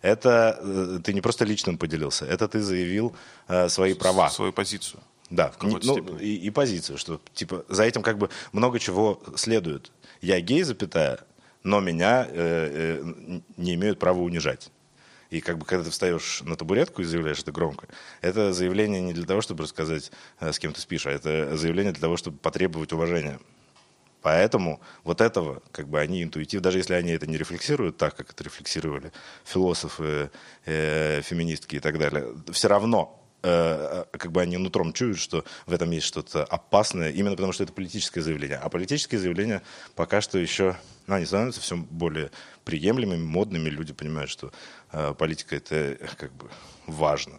это 0.00 0.58
э, 0.60 1.00
ты 1.04 1.12
не 1.12 1.20
просто 1.20 1.44
личным 1.44 1.76
поделился, 1.76 2.24
это 2.24 2.48
ты 2.48 2.60
заявил 2.60 3.14
э, 3.48 3.68
свои 3.68 3.94
права. 3.94 4.30
Свою 4.30 4.52
позицию. 4.52 5.00
Да, 5.28 5.48
какой-то 5.48 5.86
ну, 5.86 5.92
степени. 5.92 6.22
и, 6.22 6.36
и 6.36 6.50
позицию, 6.50 6.98
что 6.98 7.20
типа 7.34 7.64
за 7.68 7.84
этим 7.84 8.02
как 8.02 8.18
бы 8.18 8.30
много 8.52 8.78
чего 8.78 9.20
следует. 9.36 9.92
Я 10.20 10.40
гей, 10.40 10.62
запятая, 10.62 11.20
но 11.62 11.80
меня 11.80 12.26
э, 12.28 13.00
э, 13.02 13.40
не 13.56 13.74
имеют 13.74 13.98
права 13.98 14.20
унижать. 14.20 14.70
И 15.30 15.40
как 15.40 15.58
бы 15.58 15.64
когда 15.64 15.84
ты 15.84 15.90
встаешь 15.90 16.42
на 16.44 16.56
табуретку 16.56 17.02
и 17.02 17.04
заявляешь 17.04 17.40
это 17.40 17.52
громко, 17.52 17.86
это 18.20 18.52
заявление 18.52 19.00
не 19.00 19.12
для 19.12 19.24
того, 19.24 19.40
чтобы 19.40 19.62
рассказать, 19.62 20.10
э, 20.40 20.52
с 20.52 20.58
кем 20.58 20.72
ты 20.72 20.80
спишь, 20.80 21.06
а 21.06 21.10
это 21.10 21.56
заявление 21.56 21.92
для 21.92 22.00
того, 22.00 22.16
чтобы 22.16 22.38
потребовать 22.38 22.92
уважения. 22.92 23.38
Поэтому 24.22 24.80
вот 25.02 25.20
этого, 25.20 25.62
как 25.72 25.88
бы 25.88 25.98
они 25.98 26.22
интуитивно, 26.22 26.64
даже 26.64 26.78
если 26.78 26.94
они 26.94 27.12
это 27.12 27.26
не 27.26 27.38
рефлексируют 27.38 27.96
так, 27.96 28.14
как 28.16 28.30
это 28.30 28.44
рефлексировали 28.44 29.12
философы, 29.44 30.30
э, 30.66 31.22
феминистки 31.22 31.76
и 31.76 31.80
так 31.80 31.98
далее, 31.98 32.34
все 32.52 32.68
равно 32.68 33.16
э, 33.42 34.04
как 34.12 34.32
бы 34.32 34.42
они 34.42 34.58
нутром 34.58 34.92
чуют, 34.92 35.18
что 35.18 35.44
в 35.66 35.72
этом 35.72 35.90
есть 35.90 36.06
что-то 36.06 36.44
опасное, 36.44 37.10
именно 37.10 37.36
потому 37.36 37.52
что 37.52 37.62
это 37.62 37.72
политическое 37.72 38.20
заявление. 38.20 38.58
А 38.58 38.68
политические 38.68 39.20
заявления 39.20 39.62
пока 39.94 40.20
что 40.20 40.38
еще, 40.38 40.76
ну, 41.06 41.14
они 41.14 41.24
становятся 41.24 41.60
все 41.60 41.76
более 41.76 42.30
приемлемыми, 42.64 43.24
модными. 43.24 43.68
Люди 43.68 43.92
понимают, 43.92 44.30
что 44.30 44.52
э, 44.92 45.14
политика 45.14 45.56
это 45.56 45.74
э, 45.74 46.06
как 46.16 46.32
бы 46.32 46.48
важно. 46.86 47.38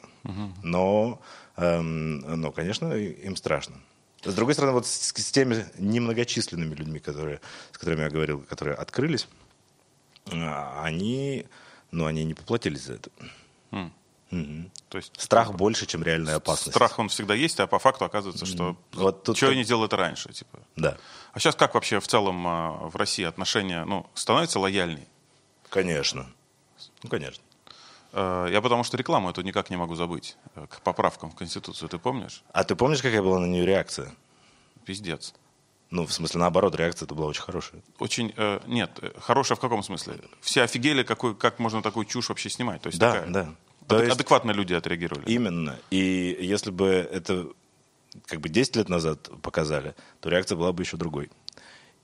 Но, 0.63 1.20
эм, 1.58 2.20
но, 2.42 2.51
конечно, 2.51 2.94
им 2.94 3.36
страшно. 3.36 3.75
С 4.24 4.34
другой 4.36 4.54
стороны, 4.54 4.74
вот 4.74 4.86
с, 4.86 5.10
с 5.16 5.32
теми 5.32 5.66
немногочисленными 5.80 6.75
людьми, 6.75 7.00
которые, 7.00 7.42
с 7.72 7.78
которыми 7.78 8.01
я 8.04 8.10
говорил, 8.10 8.42
которые 8.42 8.75
открылись, 8.75 9.28
а, 10.32 10.84
они, 10.84 11.46
ну, 11.92 12.06
они 12.06 12.24
не 12.24 12.34
поплатились 12.34 12.84
за 12.84 12.94
это. 12.94 13.10
М. 13.72 13.92
Мгм. 14.30 14.72
То 14.88 14.98
есть 14.98 15.12
Страх 15.20 15.54
больше, 15.56 15.86
чем 15.86 16.04
реальная 16.04 16.36
опасность. 16.38 16.72
страх 16.75 16.98
он 17.00 17.10
всегда 17.10 17.34
есть, 17.34 17.60
а 17.60 17.68
по 17.68 17.80
факту 17.80 18.06
оказывается, 18.06 18.46
что 18.46 18.78
Вот 18.94 19.24
тут 19.24 19.36
чего 19.36 19.50
я 19.50 19.56
как- 19.56 19.58
не 19.58 19.66
делал 19.68 19.84
это 19.86 19.98
раньше, 19.98 20.32
типа. 20.32 20.60
Да, 20.78 20.98
А 21.34 21.40
сейчас 21.40 21.56
как 21.56 21.74
вообще 21.74 22.00
в 22.00 22.08
целом 22.08 22.48
а, 22.48 22.72
в 22.88 22.96
России 22.96 23.25
отношения, 23.25 23.84
ну, 23.86 24.06
становятся 24.13 24.60
лояльнее? 24.60 25.08
Конечно. 25.72 26.28
Ну, 27.04 27.10
конечно. 27.10 27.44
Э, 28.13 28.48
Я 28.51 28.62
потому 28.62 28.84
что 28.84 28.98
рекламу 28.98 29.30
эту 29.30 29.42
никак 29.42 29.70
не 29.70 29.78
могу 29.78 29.96
забыть 29.96 30.38
э, 30.56 30.68
к 30.68 30.82
поправкам 30.82 31.32
в 31.32 31.36
Конституцию. 31.36 31.90
Ты 31.90 31.98
помнишь? 31.98 32.44
А 32.54 32.63
ты 32.63 32.75
помнишь, 32.75 33.01
какая 33.01 33.22
была 33.24 33.40
на 33.40 33.46
нее 33.48 33.66
реакция? 33.66 34.13
Пиздец. 34.86 35.34
Ну, 35.90 36.06
в 36.06 36.13
смысле, 36.13 36.40
наоборот, 36.40 36.75
реакция 36.75 37.06
это 37.06 37.16
была 37.16 37.28
очень 37.28 37.42
хорошая. 37.42 37.82
Очень, 38.00 38.34
э, 38.38 38.60
нет, 38.68 38.92
э, 39.01 39.12
хорошая 39.20 39.56
в 39.58 39.60
каком 39.62 39.84
смысле? 39.84 40.20
Все 40.42 40.62
офигели, 40.63 41.04
какой, 41.04 41.36
как 41.36 41.60
можно 41.60 41.82
такую 41.82 42.06
чушь 42.06 42.30
вообще 42.30 42.50
снимать. 42.50 42.82
То 42.82 42.88
есть 42.88 43.00
Да, 43.00 43.13
такая- 43.13 43.30
да. 43.32 43.56
То 43.88 43.98
Адек- 43.98 44.04
есть- 44.04 44.16
Адекватно 44.16 44.51
люди 44.51 44.74
отреагировали. 44.74 45.30
Именно. 45.30 45.78
И 45.90 46.38
если 46.42 46.72
бы 46.72 46.86
это 46.88 47.48
как 48.25 48.40
бы 48.42 48.50
10 48.50 48.75
лет 48.78 48.90
назад 48.90 49.30
показали, 49.42 49.96
то 50.22 50.30
реакция 50.30 50.56
была 50.58 50.72
бы 50.74 50.84
еще 50.84 50.98
другой. 50.98 51.30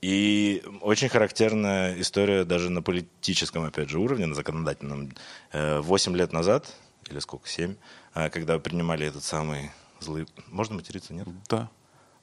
И 0.00 0.62
очень 0.80 1.08
характерная 1.08 2.00
история 2.00 2.44
даже 2.44 2.70
на 2.70 2.82
политическом, 2.82 3.64
опять 3.64 3.90
же, 3.90 3.98
уровне, 3.98 4.26
на 4.26 4.34
законодательном. 4.34 5.10
Э, 5.52 5.80
8 5.80 6.16
лет 6.16 6.32
назад, 6.32 6.72
или 7.10 7.18
сколько, 7.18 7.48
7, 7.48 7.74
э, 8.14 8.30
когда 8.30 8.58
принимали 8.58 9.06
этот 9.06 9.24
самый 9.24 9.70
злый... 9.98 10.26
Можно 10.48 10.76
материться, 10.76 11.14
нет? 11.14 11.26
Да. 11.48 11.68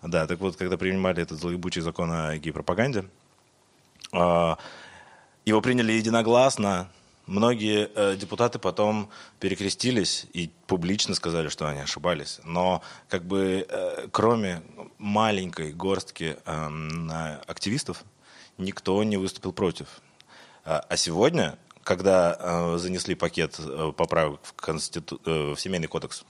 Да, 0.02 0.28
так 0.28 0.40
вот, 0.40 0.56
когда 0.56 0.78
принимали 0.78 1.22
этот 1.22 1.40
злоебучий 1.40 1.82
закон 1.82 2.12
о 2.12 2.38
гей-пропаганде, 2.38 3.06
а, 4.12 4.58
его 5.46 5.62
приняли 5.62 5.94
единогласно. 5.94 6.90
Многие 7.28 7.90
э, 7.96 8.16
депутаты 8.16 8.60
потом 8.60 9.10
перекрестились 9.40 10.28
и 10.34 10.52
публично 10.68 11.16
сказали, 11.16 11.50
что 11.50 11.68
они 11.68 11.80
ошибались. 11.80 12.40
Но 12.44 12.82
как 13.10 13.24
бы 13.26 13.66
э, 13.68 14.08
кроме 14.12 14.62
маленькой 14.98 15.74
горстки 15.74 16.38
на 16.46 17.42
активистов 17.48 18.04
никто 18.58 19.04
не 19.04 19.18
выступил 19.18 19.54
против. 19.54 19.88
А 20.64 20.86
а 20.88 20.98
сегодня, 20.98 21.58
когда 21.84 22.38
э, 22.40 22.78
занесли 22.78 23.16
пакет 23.16 23.56
э, 23.60 23.92
поправок 23.96 24.42
в, 24.44 24.54
конститу... 24.54 25.20
э, 25.26 25.54
в 25.54 25.60
семейный 25.60 25.88
кодекс, 25.88 26.26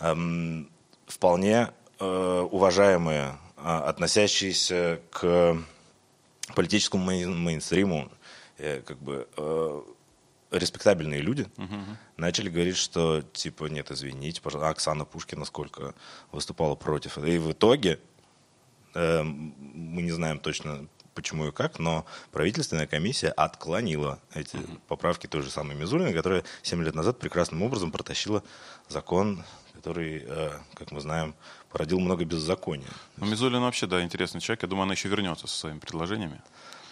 эм, 0.00 0.70
вполне 1.06 1.70
э, 1.98 2.46
уважаемые, 2.50 3.36
а, 3.56 3.82
относящиеся 3.88 5.00
к 5.10 5.56
политическому 6.54 7.10
мей- 7.10 7.26
мейнстриму, 7.26 8.10
э, 8.10 8.19
как 8.86 8.98
бы 8.98 9.28
э, 9.36 9.82
респектабельные 10.50 11.20
люди 11.20 11.46
начали 12.16 12.48
говорить, 12.48 12.76
что 12.76 13.22
типа 13.22 13.66
нет, 13.66 13.90
извините, 13.90 14.40
пожалуйста, 14.40 14.68
а 14.68 14.72
Оксана 14.72 15.04
Пушкина 15.04 15.44
сколько 15.44 15.94
выступала 16.32 16.74
против. 16.74 17.18
И 17.18 17.38
в 17.38 17.52
итоге 17.52 17.98
э, 18.94 19.22
мы 19.22 20.02
не 20.02 20.10
знаем 20.10 20.38
точно 20.38 20.86
почему 21.14 21.48
и 21.48 21.52
как, 21.52 21.78
но 21.78 22.06
правительственная 22.32 22.86
комиссия 22.86 23.28
отклонила 23.28 24.20
эти 24.34 24.58
поправки 24.88 25.26
той 25.26 25.42
же 25.42 25.50
самой 25.50 25.76
Мизулиной, 25.76 26.14
которая 26.14 26.44
7 26.62 26.82
лет 26.82 26.94
назад 26.94 27.18
прекрасным 27.18 27.62
образом 27.62 27.90
протащила 27.90 28.42
закон, 28.88 29.44
который, 29.74 30.24
э, 30.26 30.50
как 30.74 30.92
мы 30.92 31.00
знаем, 31.00 31.34
породил 31.70 32.00
много 32.00 32.24
беззакония. 32.24 32.88
Ну, 33.16 33.26
Мизулина 33.26 33.62
вообще, 33.62 33.86
да, 33.86 34.02
интересный 34.02 34.40
человек. 34.40 34.62
Я 34.62 34.68
думаю, 34.68 34.84
она 34.84 34.92
еще 34.92 35.08
вернется 35.08 35.46
со 35.46 35.58
своими 35.58 35.78
предложениями. 35.78 36.40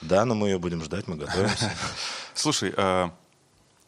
Да, 0.01 0.25
но 0.25 0.35
мы 0.35 0.49
ее 0.49 0.59
будем 0.59 0.83
ждать, 0.83 1.09
мы 1.09 1.17
готовимся. 1.17 1.73
Слушай, 2.35 2.73
а, 2.77 3.11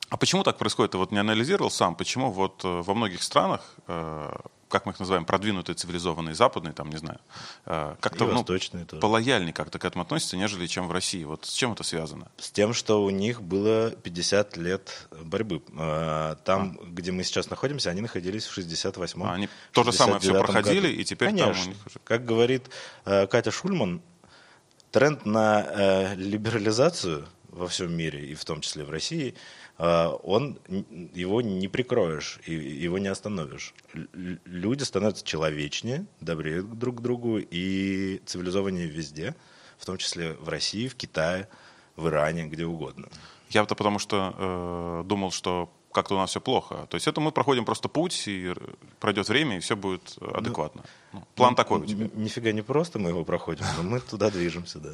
а 0.09 0.17
почему 0.17 0.43
так 0.43 0.59
происходит? 0.59 0.93
Ты 0.93 0.99
вот 0.99 1.13
не 1.13 1.19
анализировал 1.19 1.71
сам, 1.71 1.95
почему 1.95 2.33
вот 2.33 2.65
э, 2.65 2.83
во 2.83 2.95
многих 2.95 3.23
странах, 3.23 3.61
э, 3.87 4.33
как 4.69 4.87
мы 4.87 4.93
их 4.93 4.99
называем, 4.99 5.25
продвинутые, 5.25 5.77
цивилизованные, 5.77 6.35
западные, 6.35 6.73
там, 6.73 6.91
не 6.91 6.97
знаю, 6.97 7.21
э, 7.67 7.95
как-то 8.01 8.27
ну, 8.27 8.45
полояльнее 9.01 9.53
как-то 9.53 9.79
к 9.79 9.85
этому 9.85 10.03
относятся, 10.03 10.37
нежели 10.37 10.67
чем 10.67 10.89
в 10.89 10.93
России. 10.93 11.23
Вот 11.23 11.45
с 11.47 11.53
чем 11.53 11.73
это 11.73 11.85
связано? 11.85 12.29
С 12.39 12.51
тем, 12.51 12.75
что 12.75 13.05
у 13.05 13.11
них 13.11 13.41
было 13.41 13.91
50 13.91 14.57
лет 14.57 15.09
борьбы. 15.23 15.63
Э, 15.79 16.35
Там, 16.45 16.79
где 16.93 17.13
мы 17.13 17.23
сейчас 17.23 17.49
находимся, 17.51 17.91
они 17.91 18.01
находились 18.01 18.47
в 18.47 18.59
68-м. 18.59 19.23
А, 19.23 19.35
они 19.35 19.49
то 19.73 19.85
же 19.85 19.93
самое 19.93 20.19
69-м 20.19 20.45
проходили, 20.45 20.89
году. 20.89 21.01
и 21.01 21.05
теперь 21.05 21.29
там 21.29 21.37
у 21.37 21.53
Конечно. 21.53 21.69
них 21.69 21.87
уже- 21.87 21.99
Как 22.03 22.25
говорит 22.25 22.69
Катя 23.05 23.53
Шульман, 23.53 24.03
тренд 24.91 25.27
на 25.27 25.67
э, 25.67 26.15
либерализацию 26.17 27.27
во 27.49 27.67
всем 27.67 27.93
мире, 27.93 28.27
и 28.27 28.35
в 28.35 28.45
том 28.45 28.61
числе 28.61 28.85
в 28.85 28.91
России, 28.91 29.35
э, 29.79 30.07
он, 30.23 30.59
его 31.15 31.43
не 31.43 31.69
прикроешь, 31.69 32.41
и 32.47 32.55
его 32.55 32.99
не 32.99 33.09
остановишь. 33.09 33.75
Люди 34.45 34.83
становятся 34.83 35.25
человечнее, 35.25 36.07
добрее 36.21 36.63
друг 36.63 36.99
к 36.99 37.01
другу 37.01 37.39
и 37.39 38.21
цивилизованнее 38.27 38.87
везде, 38.87 39.35
в 39.79 39.87
том 39.87 39.97
числе 39.97 40.35
в 40.35 40.49
России, 40.49 40.89
в 40.89 40.95
Китае, 40.95 41.49
в 41.97 42.09
Иране, 42.09 42.47
где 42.47 42.65
угодно. 42.65 43.09
Я-то 43.51 43.75
потому 43.75 43.99
что 43.99 44.35
э, 44.37 45.09
думал, 45.09 45.33
что 45.33 45.73
как-то 45.93 46.15
у 46.15 46.19
нас 46.19 46.31
все 46.31 46.41
плохо. 46.41 46.87
То 46.89 46.97
есть 46.97 47.07
это 47.09 47.21
мы 47.21 47.33
проходим 47.33 47.65
просто 47.65 47.89
путь, 47.89 48.25
и 48.29 48.55
пройдет 49.01 49.29
время, 49.29 49.57
и 49.57 49.61
все 49.61 49.77
будет 49.77 50.17
э, 50.21 50.31
адекватно. 50.35 50.85
Ну, 51.13 51.25
план 51.35 51.55
такой 51.55 51.81
у 51.81 51.87
тебя. 51.87 52.09
Нифига 52.15 52.53
не 52.53 52.63
просто 52.63 52.99
мы 52.99 53.11
его 53.11 53.25
проходим, 53.25 53.65
но 53.77 53.83
мы 53.83 54.01
туда 54.01 54.31
движемся, 54.31 54.79
да. 54.79 54.91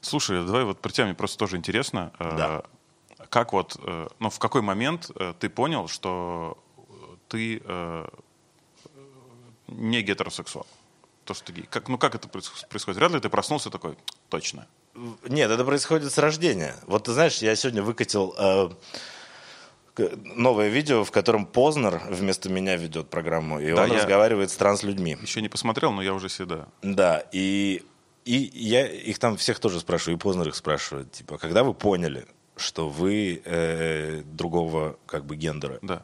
Слушай, 0.00 0.44
давай 0.44 0.64
вот 0.64 0.80
про 0.80 0.90
тебя 0.90 1.06
мне 1.06 1.14
просто 1.14 1.38
тоже 1.38 1.56
интересно. 1.56 2.12
э, 2.18 2.36
Да. 2.36 2.62
Как 3.28 3.52
вот, 3.52 3.76
э, 3.82 4.08
ну, 4.20 4.30
в 4.30 4.38
какой 4.38 4.62
момент 4.62 5.10
э, 5.14 5.34
ты 5.38 5.48
понял, 5.48 5.88
что 5.88 6.58
ты 7.28 7.60
не 9.66 10.00
гетеросексуал? 10.02 10.66
То, 11.26 11.34
что 11.34 11.44
ты 11.46 11.52
гей. 11.52 11.66
Как, 11.68 11.88
ну, 11.88 11.98
как 11.98 12.14
это 12.14 12.28
проис- 12.28 12.66
происходит? 12.68 12.98
Вряд 12.98 13.12
ли 13.12 13.20
ты 13.20 13.28
проснулся 13.28 13.68
такой, 13.68 13.96
точно. 14.30 14.66
Нет, 15.28 15.50
это 15.50 15.64
происходит 15.64 16.12
с 16.12 16.18
рождения. 16.18 16.74
Вот 16.86 17.04
ты 17.04 17.12
знаешь, 17.12 17.38
я 17.38 17.54
сегодня 17.56 17.82
выкатил 17.82 18.34
э, 18.38 18.68
новое 20.36 20.68
видео, 20.68 21.04
в 21.04 21.10
котором 21.10 21.46
Познер 21.46 22.00
вместо 22.10 22.48
меня 22.48 22.76
ведет 22.76 23.08
программу, 23.08 23.60
и 23.60 23.72
Да, 23.74 23.84
он 23.84 23.92
я- 23.92 23.98
разговаривает 23.98 24.50
с 24.50 24.56
транслюдьми. 24.56 25.16
Еще 25.22 25.40
не 25.42 25.48
посмотрел, 25.48 25.92
но 25.92 26.02
я 26.02 26.12
уже 26.14 26.28
всегда. 26.28 26.68
Да, 26.82 27.24
и, 27.32 27.82
и 28.24 28.34
я 28.54 28.86
их 28.86 29.18
там 29.18 29.36
всех 29.36 29.58
тоже 29.58 29.80
спрашиваю, 29.80 30.16
и 30.16 30.20
Познер 30.20 30.48
их 30.48 30.54
спрашивает, 30.54 31.10
типа, 31.12 31.38
когда 31.38 31.64
вы 31.64 31.74
поняли, 31.74 32.26
что 32.56 32.88
вы 32.88 33.42
э, 33.44 34.22
другого 34.24 34.96
как 35.06 35.24
бы 35.24 35.36
гендера? 35.36 35.78
Да. 35.82 36.02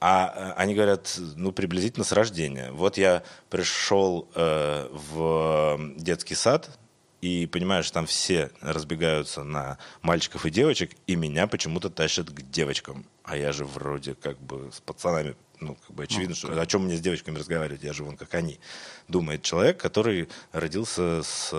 А 0.00 0.32
э, 0.34 0.52
они 0.56 0.74
говорят, 0.74 1.18
ну, 1.36 1.52
приблизительно 1.52 2.04
с 2.04 2.12
рождения. 2.12 2.70
Вот 2.72 2.96
я 2.98 3.22
пришел 3.50 4.28
э, 4.34 4.88
в 4.92 5.78
детский 5.96 6.34
сад, 6.34 6.78
и 7.20 7.46
понимаешь, 7.46 7.90
там 7.90 8.06
все 8.06 8.50
разбегаются 8.60 9.42
на 9.42 9.78
мальчиков 10.02 10.46
и 10.46 10.50
девочек, 10.50 10.92
и 11.08 11.16
меня 11.16 11.48
почему-то 11.48 11.90
тащат 11.90 12.30
к 12.30 12.42
девочкам. 12.42 13.06
А 13.24 13.36
я 13.36 13.52
же 13.52 13.64
вроде 13.64 14.14
как 14.14 14.38
бы 14.40 14.70
с 14.72 14.80
пацанами, 14.80 15.34
ну, 15.58 15.76
как 15.86 15.96
бы 15.96 16.04
очевидно, 16.04 16.36
что 16.36 16.60
о 16.60 16.66
чем 16.66 16.84
мне 16.84 16.96
с 16.96 17.00
девочками 17.00 17.36
разговаривать, 17.36 17.82
я 17.82 17.92
же 17.92 18.04
вон 18.04 18.16
как 18.16 18.34
они. 18.34 18.60
Думает 19.08 19.42
человек, 19.42 19.78
который 19.78 20.28
родился 20.52 21.22
с 21.24 21.50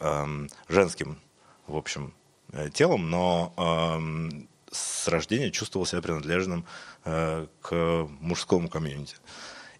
эм, 0.00 0.48
женским, 0.68 1.18
в 1.66 1.76
общем, 1.76 2.14
э, 2.52 2.70
телом, 2.70 3.10
но 3.10 3.52
эм, 3.56 4.48
с 4.70 5.08
рождения 5.08 5.50
чувствовал 5.50 5.84
себя 5.84 6.00
принадлежным 6.00 6.64
к 7.04 8.08
мужскому 8.20 8.68
комьюнити. 8.68 9.16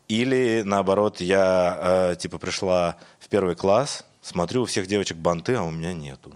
Или 0.09 0.63
наоборот, 0.65 1.21
я 1.21 1.79
э, 2.13 2.17
типа 2.17 2.39
пришла 2.39 2.97
в 3.19 3.29
первый 3.29 3.55
класс, 3.55 4.07
смотрю, 4.23 4.63
у 4.63 4.65
всех 4.65 4.87
девочек 4.87 5.19
банты, 5.19 5.55
а 5.55 5.63
у 5.63 5.71
меня 5.71 5.93
нету. 5.93 6.33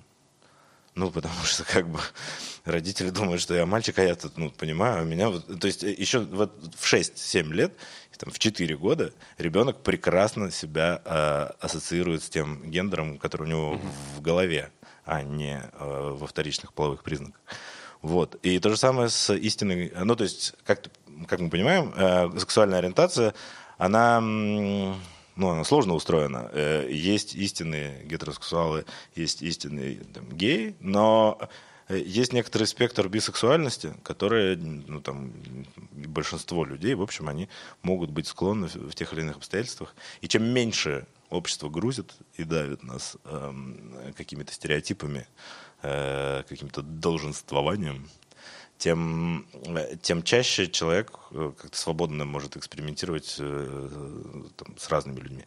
Ну, 0.94 1.10
потому 1.10 1.34
что 1.44 1.64
как 1.64 1.88
бы 1.88 1.98
родители 2.64 3.08
думают, 3.08 3.40
что 3.40 3.54
я 3.54 3.64
мальчик, 3.64 3.98
а 3.98 4.02
я 4.02 4.14
тут, 4.14 4.36
ну, 4.36 4.50
понимаю, 4.50 5.00
а 5.00 5.02
у 5.02 5.06
меня 5.06 5.30
вот... 5.30 5.58
То 5.58 5.66
есть 5.66 5.82
еще 5.82 6.20
вот 6.20 6.52
в 6.78 6.84
6-7 6.84 7.50
лет, 7.52 7.72
там, 8.18 8.30
в 8.30 8.38
4 8.38 8.76
года 8.76 9.12
ребенок 9.38 9.82
прекрасно 9.82 10.50
себя 10.50 11.00
э, 11.04 11.50
ассоциирует 11.58 12.22
с 12.22 12.28
тем 12.28 12.70
гендером, 12.70 13.18
который 13.18 13.44
у 13.44 13.50
него 13.50 13.80
в 14.16 14.20
голове, 14.20 14.70
а 15.04 15.22
не 15.22 15.60
э, 15.60 16.10
во 16.14 16.26
вторичных 16.26 16.72
половых 16.72 17.02
признаках. 17.02 17.40
Вот. 18.02 18.35
И 18.42 18.59
то 18.59 18.68
же 18.68 18.76
самое 18.76 19.09
с 19.09 19.32
истинной... 19.32 19.92
Ну, 19.97 20.16
то 20.16 20.25
есть, 20.25 20.54
как, 20.64 20.82
как 21.26 21.40
мы 21.40 21.49
понимаем, 21.49 21.92
э, 21.97 22.38
сексуальная 22.38 22.80
ориентация, 22.80 23.32
она, 23.78 24.21
ну, 24.21 24.97
она 25.37 25.64
сложно 25.64 25.94
устроена. 25.94 26.50
Э, 26.52 26.88
Есть 26.90 27.37
истинные 27.37 28.04
гетеросексуалы, 28.04 28.85
есть 29.14 29.42
истинные 29.42 30.00
там, 30.12 30.28
геи, 30.30 30.75
но 30.80 31.38
э, 31.88 31.99
есть 31.99 32.32
некоторый 32.32 32.64
спектр 32.64 33.09
бисексуальности, 33.09 33.94
которые, 34.02 34.56
ну, 34.56 35.00
там, 35.00 35.32
большинство 35.92 36.64
людей, 36.64 36.94
в 36.94 37.02
общем, 37.02 37.28
они 37.28 37.49
могут 37.82 38.11
быть 38.11 38.26
склонны 38.26 38.66
в 38.66 38.94
тех 38.94 39.12
или 39.12 39.21
иных 39.21 39.37
обстоятельствах. 39.37 39.94
И 40.23 40.28
чем 40.28 40.42
меньше 40.42 41.06
общество 41.30 41.71
грузит 41.71 42.12
и 42.35 42.44
давит 42.44 42.82
нас 42.82 43.16
эм, 43.25 43.94
какими-то 44.16 44.52
стереотипами, 44.52 45.26
э, 45.82 46.42
каким-то 46.48 46.82
долженствованием, 46.82 48.08
тем, 48.78 49.46
э, 49.66 49.96
тем 50.02 50.22
чаще 50.22 50.68
человек 50.68 51.12
э, 51.30 51.52
как-то 51.56 51.76
свободно 51.76 52.24
может 52.24 52.56
экспериментировать 52.56 53.36
э, 53.38 54.42
там, 54.56 54.76
с 54.76 54.88
разными 54.88 55.20
людьми. 55.20 55.44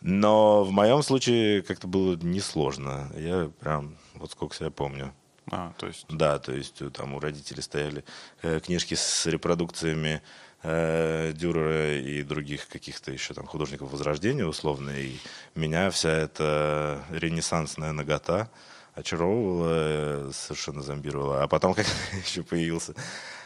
Но 0.00 0.64
в 0.64 0.70
моем 0.70 1.02
случае 1.02 1.62
как-то 1.62 1.86
было 1.88 2.16
несложно. 2.16 3.10
Я 3.16 3.50
прям, 3.60 3.96
вот 4.14 4.30
сколько 4.30 4.54
себя 4.54 4.70
помню, 4.70 5.12
А, 5.50 5.72
то 5.78 5.86
есть... 5.86 6.06
Да, 6.08 6.38
то 6.38 6.52
есть 6.52 6.82
э, 6.82 6.90
там 6.90 7.14
у 7.14 7.20
родителей 7.20 7.62
стояли 7.62 8.04
э, 8.42 8.60
книжки 8.60 8.94
с 8.94 9.26
репродукциями 9.26 10.20
э, 10.62 11.32
Дюрера 11.34 11.98
и 11.98 12.22
других 12.22 12.68
каких-то 12.68 13.12
еще 13.12 13.34
там 13.34 13.46
художников 13.46 13.90
Возрождения 13.90 14.44
условно, 14.44 14.90
и 14.90 15.16
меня 15.54 15.90
вся 15.90 16.10
эта 16.10 17.02
ренессансная 17.10 17.92
нагота 17.92 18.50
очаровывала, 18.98 19.68
э, 19.70 20.30
совершенно 20.32 20.82
зомбировала. 20.82 21.42
А 21.42 21.48
потом, 21.48 21.74
как 21.74 21.86
еще 22.24 22.42
появился 22.42 22.94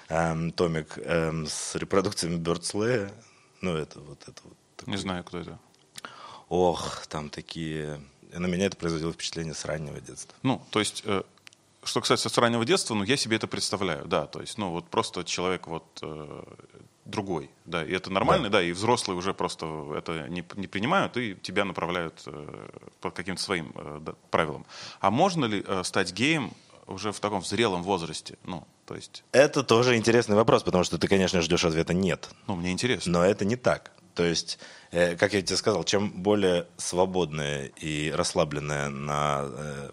эм, 0.09 0.51
томик 0.51 0.99
эм, 0.99 1.47
с 1.47 1.75
репродукциями 1.75 2.37
Бёрдслея, 2.37 3.13
ну 3.61 3.77
это 3.77 4.01
вот 4.01 4.23
это 4.23 4.41
вот. 4.45 4.87
Не 4.87 4.97
знаю, 4.97 5.23
кто 5.25 5.39
это. 5.39 5.59
Ох, 6.49 7.07
там 7.07 7.31
такие... 7.31 8.01
На 8.33 8.47
меня 8.47 8.67
это 8.67 8.77
производило 8.77 9.13
впечатление 9.13 9.55
с 9.55 9.65
раннего 9.65 10.01
детства. 10.01 10.35
Ну, 10.43 10.61
то 10.71 10.81
есть, 10.81 11.03
э, 11.05 11.23
что 11.85 12.01
касается 12.01 12.29
с 12.29 12.39
раннего 12.39 12.65
детства, 12.65 12.95
ну, 12.95 13.05
я 13.05 13.17
себе 13.17 13.37
это 13.37 13.47
представляю, 13.47 14.07
да, 14.07 14.27
то 14.27 14.41
есть, 14.41 14.59
ну, 14.59 14.71
вот 14.71 14.89
просто 14.89 15.25
человек 15.25 15.67
вот 15.67 15.85
э, 16.03 16.43
другой, 17.05 17.51
да, 17.65 17.85
и 17.85 17.93
это 17.93 18.11
нормально, 18.11 18.49
да. 18.49 18.63
и 18.63 18.73
взрослые 18.73 19.17
уже 19.19 19.35
просто 19.35 19.67
это 19.97 20.29
не, 20.29 20.45
не 20.57 20.67
принимают 20.67 21.17
и 21.17 21.35
тебя 21.35 21.65
направляют 21.65 22.23
э, 22.27 22.69
по 23.01 23.11
каким-то 23.11 23.43
своим 23.43 23.73
э, 23.75 23.99
да, 24.01 24.15
правилам. 24.31 24.65
А 25.01 25.11
можно 25.11 25.47
ли 25.47 25.65
э, 25.67 25.83
стать 25.85 26.13
геем 26.13 26.53
уже 26.87 27.13
в 27.13 27.21
таком 27.21 27.45
зрелом 27.45 27.83
возрасте? 27.83 28.39
Ну, 28.45 28.67
то 28.87 28.95
есть, 28.95 29.25
Это 29.33 29.63
тоже 29.63 29.97
интересный 29.97 30.37
вопрос, 30.37 30.63
потому 30.63 30.85
что 30.85 30.99
ты, 30.99 31.09
конечно, 31.09 31.41
ждешь 31.41 31.65
ответа 31.65 31.95
«нет». 31.95 32.31
ну, 32.47 32.57
мне 32.57 32.71
интересно. 32.71 33.13
Но 33.13 33.25
это 33.25 33.45
не 33.45 33.57
так. 33.57 33.93
То 34.15 34.25
есть, 34.25 34.59
э, 34.91 35.17
как 35.17 35.33
я 35.33 35.43
тебе 35.43 35.57
сказал, 35.57 35.85
чем 35.85 36.11
более 36.11 36.67
свободное 36.77 37.67
и 37.81 38.11
расслабленное 38.15 38.89
на 38.91 39.45
э, 39.45 39.91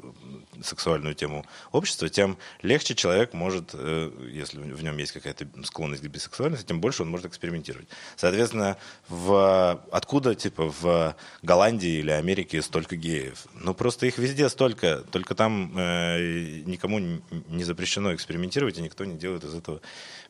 сексуальную 0.62 1.16
тему 1.16 1.46
общество, 1.72 2.10
тем 2.10 2.38
легче 2.62 2.96
человек 2.96 3.34
может, 3.34 3.72
э, 3.74 4.12
если 4.32 4.60
в 4.60 4.84
нем 4.84 4.98
есть 4.98 5.14
какая-то 5.14 5.48
склонность 5.64 6.04
к 6.04 6.08
бисексуальности, 6.08 6.68
тем 6.68 6.82
больше 6.82 7.04
он 7.04 7.10
может 7.10 7.28
экспериментировать. 7.28 7.88
Соответственно, 8.18 8.78
в, 9.08 9.82
откуда, 9.92 10.36
типа, 10.36 10.74
в 10.82 11.16
Голландии 11.44 12.00
или 12.00 12.12
Америке 12.12 12.62
столько 12.62 12.96
геев? 12.96 13.46
Ну, 13.54 13.74
просто 13.74 14.06
их 14.06 14.18
везде 14.18 14.50
столько, 14.50 15.04
только 15.12 15.34
там 15.34 15.78
э, 15.78 16.62
никому 16.66 17.00
не 17.00 17.64
запрещено 17.64 18.14
экспериментировать, 18.14 18.78
и 18.78 18.82
никто 18.82 19.06
не 19.06 19.18
делает 19.18 19.44
из 19.46 19.56
этого 19.56 19.82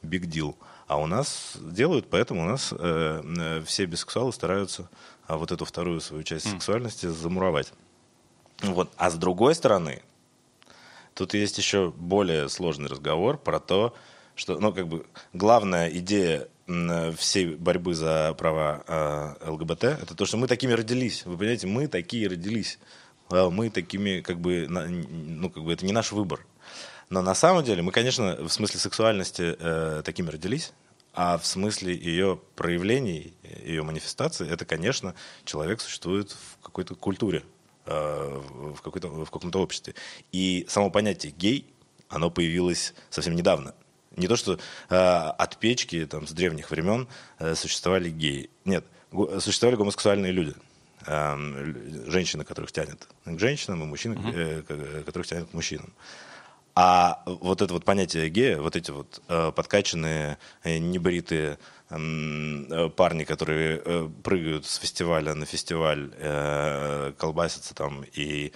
big 0.04 0.26
deal. 0.26 0.56
А 0.90 0.98
у 0.98 1.06
нас 1.06 1.54
делают, 1.62 2.10
поэтому 2.10 2.42
у 2.42 2.46
нас 2.46 2.74
э, 2.74 3.22
э, 3.24 3.62
все 3.64 3.86
бисексуалы 3.86 4.34
стараются 4.34 4.90
а, 5.28 5.38
вот 5.38 5.52
эту 5.52 5.64
вторую 5.64 6.02
свою 6.02 6.24
часть 6.24 6.50
сексуальности 6.50 7.06
замуровать. 7.06 7.72
Вот. 8.64 8.92
А 8.98 9.12
с 9.12 9.14
другой 9.14 9.54
стороны, 9.54 10.02
тут 11.14 11.36
есть 11.36 11.60
еще 11.60 11.94
более 11.96 12.50
сложный 12.50 12.90
разговор 12.90 13.38
про 13.38 13.60
то, 13.60 13.94
что, 14.34 14.58
ну, 14.58 14.74
как 14.74 14.88
бы, 14.88 15.06
главная 15.32 15.90
идея 15.90 16.48
всей 17.18 17.56
борьбы 17.56 17.94
за 17.94 18.34
права 18.36 18.84
э, 18.88 19.48
ЛГБТ 19.48 19.84
это 19.84 20.16
то, 20.16 20.26
что 20.26 20.38
мы 20.38 20.48
такими 20.48 20.72
родились. 20.72 21.24
Вы 21.24 21.38
понимаете, 21.38 21.68
мы 21.68 21.88
такие 21.88 22.28
родились. 22.28 22.80
А 23.30 23.52
Мы 23.52 23.70
такими, 23.70 24.22
как 24.22 24.40
бы, 24.40 24.66
ну, 24.68 25.52
как 25.52 25.64
бы, 25.64 25.72
это 25.72 25.86
не 25.86 25.94
наш 25.94 26.12
выбор. 26.12 26.48
Но 27.10 27.22
на 27.22 27.34
самом 27.34 27.64
деле 27.64 27.82
мы, 27.82 27.92
конечно, 27.92 28.36
в 28.36 28.50
смысле 28.50 28.80
сексуальности 28.80 29.56
э, 29.60 30.02
такими 30.06 30.30
родились, 30.30 30.74
а 31.14 31.38
в 31.38 31.46
смысле 31.46 31.96
ее 31.96 32.40
проявлений, 32.56 33.34
ее 33.66 33.82
манифестации, 33.84 34.48
это, 34.50 34.64
конечно, 34.66 35.16
человек 35.44 35.82
существует 35.82 36.32
в 36.32 36.64
какой-то 36.64 36.94
культуре, 36.96 37.44
э, 37.86 38.42
в, 38.76 38.82
какой-то, 38.82 39.08
в 39.08 39.30
каком-то 39.32 39.60
обществе. 39.60 39.96
И 40.32 40.66
само 40.70 40.92
понятие 40.92 41.32
гей, 41.32 41.66
оно 42.10 42.30
появилось 42.30 42.94
совсем 43.10 43.36
недавно. 43.36 43.74
Не 44.16 44.28
то, 44.28 44.36
что 44.36 44.60
э, 44.90 44.96
от 44.96 45.58
печки 45.58 46.06
там, 46.06 46.28
с 46.28 46.32
древних 46.32 46.70
времен 46.70 47.08
э, 47.40 47.56
существовали 47.56 48.10
геи. 48.12 48.50
Нет, 48.66 48.86
го- 49.12 49.40
существовали 49.40 49.78
гомосексуальные 49.78 50.32
люди. 50.32 50.54
Эм, 51.06 52.12
женщины, 52.12 52.44
которых 52.44 52.72
тянет 52.72 53.08
к 53.26 53.40
женщинам, 53.40 53.82
и 53.82 53.86
мужчины, 53.86 54.16
э, 54.36 54.62
к- 54.62 55.06
которых 55.06 55.26
тянет 55.28 55.50
к 55.50 55.54
мужчинам. 55.54 55.92
А 56.76 57.24
вот 57.26 57.62
это 57.62 57.74
вот 57.74 57.84
понятие 57.84 58.30
гея, 58.30 58.60
вот 58.60 58.76
эти 58.76 58.92
вот 58.92 59.22
э, 59.28 59.52
подкачанные, 59.54 60.38
э, 60.64 60.78
небритые 60.78 61.58
э, 61.90 62.90
парни, 62.96 63.24
которые 63.24 63.82
э, 63.84 64.10
прыгают 64.24 64.66
с 64.66 64.78
фестиваля 64.78 65.34
на 65.34 65.46
фестиваль, 65.46 66.12
э, 66.18 67.14
колбасятся 67.18 67.74
там, 67.74 68.06
и 68.14 68.54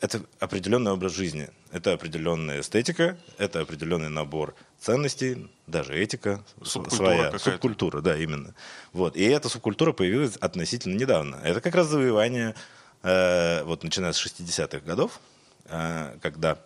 это 0.00 0.22
определенный 0.40 0.92
образ 0.92 1.12
жизни, 1.14 1.48
это 1.70 1.92
определенная 1.92 2.60
эстетика, 2.60 3.16
это 3.38 3.60
определенный 3.60 4.08
набор 4.08 4.54
ценностей, 4.80 5.48
даже 5.66 5.94
этика 5.94 6.42
Субкультура 6.62 6.96
своя, 6.96 7.38
субкультура, 7.38 8.00
да, 8.00 8.16
именно. 8.16 8.54
Вот. 8.92 9.16
И 9.16 9.22
эта 9.24 9.48
субкультура 9.48 9.92
появилась 9.92 10.36
относительно 10.36 10.96
недавно. 10.96 11.36
Это 11.36 11.60
как 11.60 11.74
раз 11.74 11.88
завоевание, 11.88 12.54
э, 13.02 13.62
вот 13.64 13.84
начиная 13.84 14.12
с 14.12 14.24
60-х 14.24 14.80
годов, 14.80 15.20
э, 15.66 16.18
когда 16.20 16.58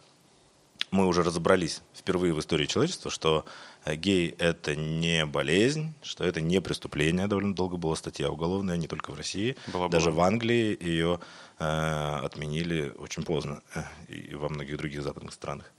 мы 0.91 1.07
уже 1.07 1.23
разобрались 1.23 1.83
впервые 1.95 2.33
в 2.35 2.41
истории 2.41 2.67
человечества, 2.67 3.11
что 3.11 3.45
э, 3.85 3.95
гей– 3.95 4.35
это 4.39 4.75
не 4.75 5.25
болезнь, 5.27 5.95
что 6.03 6.25
это 6.25 6.41
не 6.41 6.61
преступление. 6.61 7.27
Довольно 7.29 7.55
долго 7.55 7.77
была 7.77 7.95
статья 7.97 8.31
уголовная, 8.31 8.77
не 8.77 8.89
только 8.89 9.13
в 9.13 9.17
России. 9.17 9.57
Была-была. 9.69 9.89
Даже 9.89 10.11
в 10.11 10.21
Англии 10.21 10.77
ее 10.81 11.21
э, 11.59 12.21
отменили 12.25 12.93
очень 12.99 13.23
поздно 13.23 13.63
э, 13.75 13.83
и 14.09 14.35
во 14.35 14.49
многих 14.49 14.79
других 14.79 15.03
западных 15.03 15.33
странах. 15.33 15.71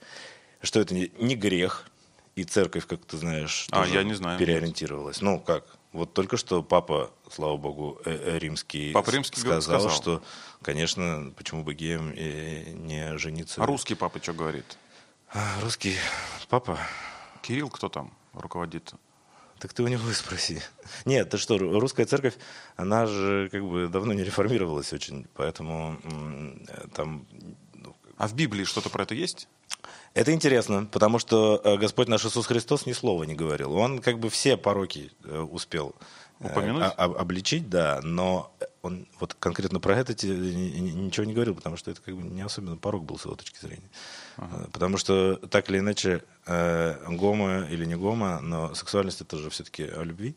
Что 0.62 0.80
это 0.80 0.94
не, 0.94 1.10
не 1.18 1.34
грех, 1.36 1.86
и 2.34 2.44
церковь, 2.44 2.86
как 2.86 3.04
ты 3.04 3.18
знаешь, 3.18 3.66
А, 3.70 3.86
я 3.86 4.02
не 4.04 4.14
знаю. 4.14 4.38
переориентировалась. 4.38 5.20
Ну, 5.20 5.38
как? 5.38 5.64
Вот 5.92 6.14
только 6.14 6.38
что 6.38 6.62
папа, 6.62 7.10
слава 7.30 7.58
богу, 7.58 8.00
э, 8.06 8.38
римский, 8.38 8.92
Папа 8.92 9.10
Римский 9.10 9.40
сказал, 9.40 9.60
сказал. 9.60 9.90
что, 9.90 10.22
конечно, 10.62 11.32
почему 11.36 11.64
бы 11.64 11.74
геям 11.74 12.14
не 12.14 13.18
жениться. 13.18 13.62
А 13.62 13.66
русский 13.66 13.94
папа 13.94 14.18
что 14.22 14.32
говорит? 14.32 14.64
А, 15.32 15.60
Русский 15.62 15.96
папа? 16.48 16.78
Кирилл 17.42 17.70
кто 17.70 17.88
там 17.88 18.12
руководит? 18.34 18.92
Так 19.58 19.72
ты 19.72 19.82
у 19.82 19.88
него 19.88 20.08
и 20.10 20.12
спроси. 20.12 20.60
Нет, 21.04 21.30
ты 21.30 21.38
что, 21.38 21.56
ру- 21.56 21.78
русская 21.78 22.04
церковь, 22.04 22.34
она 22.76 23.06
же 23.06 23.48
как 23.50 23.64
бы 23.64 23.88
давно 23.88 24.12
не 24.12 24.24
реформировалась 24.24 24.92
очень, 24.92 25.26
поэтому 25.34 25.96
там... 26.94 27.26
ну, 27.74 27.94
А 28.16 28.26
в 28.28 28.34
Библии 28.34 28.64
что-то 28.64 28.90
про 28.90 29.04
это 29.04 29.14
есть? 29.14 29.48
Это 30.14 30.32
интересно, 30.32 30.86
потому 30.90 31.18
что 31.18 31.60
э, 31.64 31.76
Господь 31.78 32.08
наш 32.08 32.24
Иисус 32.26 32.46
Христос 32.46 32.84
ни 32.86 32.92
слова 32.92 33.24
не 33.24 33.34
говорил. 33.34 33.72
Он 33.74 34.00
как 34.00 34.18
бы 34.18 34.28
все 34.28 34.56
пороки 34.58 35.10
э, 35.24 35.38
успел 35.38 35.94
Упомянуть? 36.44 36.82
а- 36.82 36.94
а- 36.96 37.20
обличить, 37.20 37.68
да, 37.70 38.00
но 38.02 38.52
он 38.82 39.06
вот 39.20 39.34
конкретно 39.34 39.78
про 39.80 39.96
это 39.96 40.12
ничего 40.26 41.24
не 41.24 41.34
говорил, 41.34 41.54
потому 41.54 41.76
что 41.76 41.90
это 41.90 42.00
как 42.02 42.16
бы 42.16 42.22
не 42.22 42.42
особенно 42.42 42.76
порог 42.76 43.04
был 43.04 43.18
с 43.18 43.24
его 43.24 43.34
точки 43.36 43.58
зрения. 43.60 43.88
Э, 44.38 44.66
Потому 44.72 44.96
что 44.98 45.36
так 45.36 45.70
или 45.70 45.78
иначе, 45.78 46.22
э, 46.46 46.96
гомо 47.08 47.66
или 47.70 47.84
не 47.84 47.94
гомо, 47.96 48.40
но 48.40 48.74
сексуальность 48.74 49.20
это 49.20 49.36
же 49.38 49.50
все-таки 49.50 49.84
о 49.84 50.02
любви. 50.02 50.34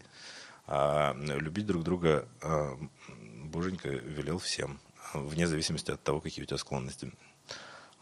А 0.67 1.15
любить 1.15 1.65
друг 1.65 1.83
друга 1.83 2.27
э, 2.41 2.75
Боженька 3.45 3.89
велел 3.89 4.37
всем, 4.39 4.79
вне 5.13 5.47
зависимости 5.47 5.91
от 5.91 6.03
того, 6.03 6.19
какие 6.21 6.43
у 6.43 6.47
тебя 6.47 6.57
склонности. 6.57 7.11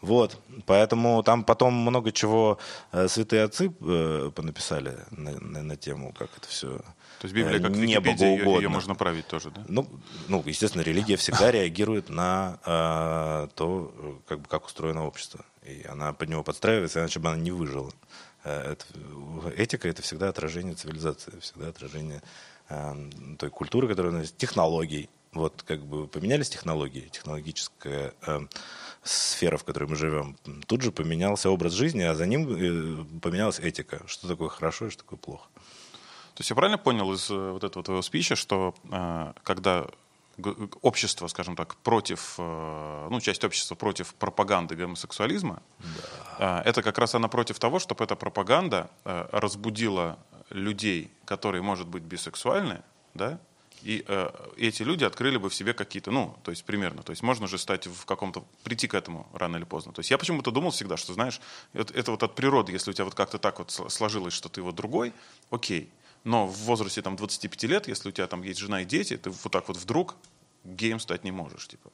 Вот, 0.00 0.38
поэтому 0.66 1.22
там 1.22 1.44
потом 1.44 1.72
много 1.74 2.12
чего 2.12 2.58
э, 2.92 3.08
святые 3.08 3.44
отцы 3.44 3.72
э, 3.80 4.30
понаписали 4.34 4.98
на, 5.10 5.30
на- 5.40 5.62
на 5.62 5.76
тему, 5.76 6.12
как 6.18 6.28
это 6.36 6.46
все 6.48 6.80
То 7.20 7.26
есть 7.26 7.34
Библия 7.34 7.60
как 7.60 7.70
не 7.70 7.94
Википедия, 7.94 8.26
ее, 8.28 8.36
богоугодно. 8.38 8.62
ее 8.62 8.68
можно 8.68 8.94
править 8.94 9.26
тоже, 9.26 9.50
да? 9.50 9.64
Ну, 9.68 9.88
ну, 10.28 10.42
естественно, 10.46 10.82
религия 10.82 11.16
всегда 11.16 11.50
реагирует 11.50 12.08
на 12.10 12.58
э, 12.64 13.48
то, 13.54 13.94
э, 13.96 14.14
как, 14.28 14.40
бы, 14.40 14.48
как 14.48 14.66
устроено 14.66 15.06
общество. 15.06 15.44
И 15.64 15.84
она 15.88 16.12
под 16.12 16.28
него 16.28 16.42
подстраивается, 16.42 17.00
иначе 17.00 17.20
бы 17.20 17.28
она 17.28 17.38
не 17.38 17.50
выжила. 17.50 17.90
Э, 18.44 18.72
это- 18.72 18.86
этика— 19.56 19.88
это 19.90 20.02
всегда 20.02 20.28
отражение 20.28 20.74
цивилизации, 20.74 21.38
всегда 21.40 21.68
отражение 21.68 22.22
э, 22.68 23.10
той 23.38 23.50
культуры, 23.50 23.88
которая 23.88 24.12
у 24.12 24.14
нас 24.14 24.22
есть, 24.24 24.36
технологий. 24.36 25.08
Вот 25.32 25.62
как 25.66 25.84
бы 25.84 26.06
поменялись 26.06 26.48
технологии, 26.48 27.08
технологическая 27.10 28.14
э, 28.26 28.40
сфера, 29.02 29.56
в 29.56 29.64
которой 29.64 29.84
мы 29.88 29.96
живем. 29.96 30.36
Тут 30.66 30.82
же 30.82 30.92
поменялся 30.92 31.50
образ 31.50 31.72
жизни, 31.72 32.02
а 32.02 32.14
за 32.14 32.26
ним 32.26 32.48
э, 32.48 33.20
поменялась 33.20 33.58
этика. 33.58 34.02
Что 34.06 34.28
такое 34.28 34.48
хорошо 34.48 34.86
и 34.86 34.90
что 34.90 35.02
такое 35.02 35.18
плохо. 35.18 35.48
То 36.34 36.40
есть 36.40 36.50
я 36.50 36.56
правильно 36.56 36.78
понял 36.78 37.12
из 37.12 37.30
э, 37.30 37.50
вот 37.52 37.64
этого 37.64 37.84
твоего 37.84 38.02
спича, 38.02 38.36
что 38.36 38.74
э, 38.90 39.32
когда 39.42 39.86
общество, 40.82 41.28
скажем 41.28 41.54
так, 41.54 41.76
против, 41.76 42.34
э, 42.38 43.08
ну, 43.10 43.20
часть 43.20 43.44
общества 43.44 43.76
против 43.76 44.14
пропаганды 44.14 44.74
гомосексуализма, 44.74 45.62
э, 46.38 46.62
это 46.64 46.82
как 46.82 46.98
раз 46.98 47.14
она 47.14 47.28
против 47.28 47.58
того, 47.58 47.78
чтобы 47.78 48.04
эта 48.04 48.16
пропаганда 48.16 48.90
разбудила 49.04 50.18
людей, 50.50 51.10
которые, 51.24 51.62
может 51.62 51.86
быть, 51.86 52.02
бисексуальны, 52.02 52.82
да, 53.14 53.38
и 53.84 54.02
э, 54.08 54.30
эти 54.56 54.82
люди 54.82 55.04
открыли 55.04 55.36
бы 55.36 55.50
в 55.50 55.54
себе 55.54 55.74
какие-то, 55.74 56.10
ну, 56.10 56.34
то 56.42 56.50
есть 56.50 56.64
примерно, 56.64 57.02
то 57.02 57.10
есть 57.10 57.22
можно 57.22 57.46
же 57.46 57.58
стать 57.58 57.86
в 57.86 58.06
каком-то, 58.06 58.42
прийти 58.62 58.88
к 58.88 58.94
этому 58.94 59.28
рано 59.34 59.56
или 59.56 59.64
поздно. 59.64 59.92
То 59.92 60.00
есть 60.00 60.10
я 60.10 60.16
почему-то 60.16 60.50
думал 60.50 60.70
всегда, 60.70 60.96
что, 60.96 61.12
знаешь, 61.12 61.38
это, 61.74 61.92
это 61.92 62.10
вот 62.10 62.22
от 62.22 62.34
природы, 62.34 62.72
если 62.72 62.90
у 62.90 62.94
тебя 62.94 63.04
вот 63.04 63.14
как-то 63.14 63.38
так 63.38 63.58
вот 63.58 63.70
сложилось, 63.70 64.32
что 64.32 64.48
ты 64.48 64.62
вот 64.62 64.74
другой, 64.74 65.12
окей. 65.50 65.90
Но 66.24 66.46
в 66.46 66.56
возрасте 66.60 67.02
там 67.02 67.16
25 67.16 67.62
лет, 67.64 67.88
если 67.88 68.08
у 68.08 68.12
тебя 68.12 68.26
там 68.26 68.42
есть 68.42 68.58
жена 68.58 68.82
и 68.82 68.84
дети, 68.84 69.16
ты 69.16 69.30
вот 69.30 69.52
так 69.52 69.68
вот 69.68 69.76
вдруг 69.76 70.16
геем 70.64 70.98
стать 70.98 71.24
не 71.24 71.30
можешь. 71.30 71.68
Типа. 71.68 71.90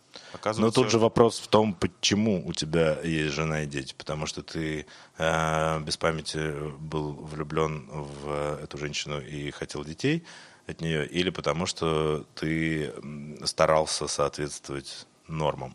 Но 0.56 0.70
тут 0.70 0.90
же 0.90 0.98
вопрос 0.98 1.40
в 1.40 1.48
том, 1.48 1.74
почему 1.74 2.46
у 2.46 2.52
тебя 2.52 3.00
есть 3.02 3.34
жена 3.34 3.62
и 3.62 3.66
дети. 3.66 3.94
Потому 3.96 4.26
что 4.26 4.42
ты 4.42 4.86
э, 5.18 5.80
без 5.80 5.96
памяти 5.96 6.70
был 6.78 7.12
влюблен 7.12 7.88
в 7.90 8.60
эту 8.62 8.78
женщину 8.78 9.20
и 9.20 9.50
хотел 9.50 9.84
детей 9.84 10.24
от 10.66 10.80
нее, 10.80 11.06
или 11.06 11.30
потому 11.30 11.66
что 11.66 12.24
ты 12.34 12.92
старался 13.44 14.06
соответствовать 14.06 15.06
нормам. 15.26 15.74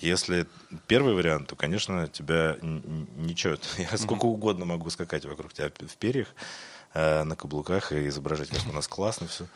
Если 0.00 0.46
первый 0.86 1.14
вариант, 1.14 1.48
то, 1.48 1.56
конечно, 1.56 2.08
тебя 2.08 2.58
ничего. 2.60 3.56
Я 3.78 3.96
сколько 3.96 4.26
угодно 4.26 4.66
могу 4.66 4.90
скакать 4.90 5.24
вокруг 5.24 5.54
тебя 5.54 5.70
в 5.70 5.96
перьях, 5.96 6.34
на 6.94 7.34
каблуках 7.36 7.92
и 7.92 8.08
изображать, 8.08 8.50
как 8.50 8.66
у 8.68 8.72
нас 8.72 8.86
классно 8.88 9.26
все 9.26 9.46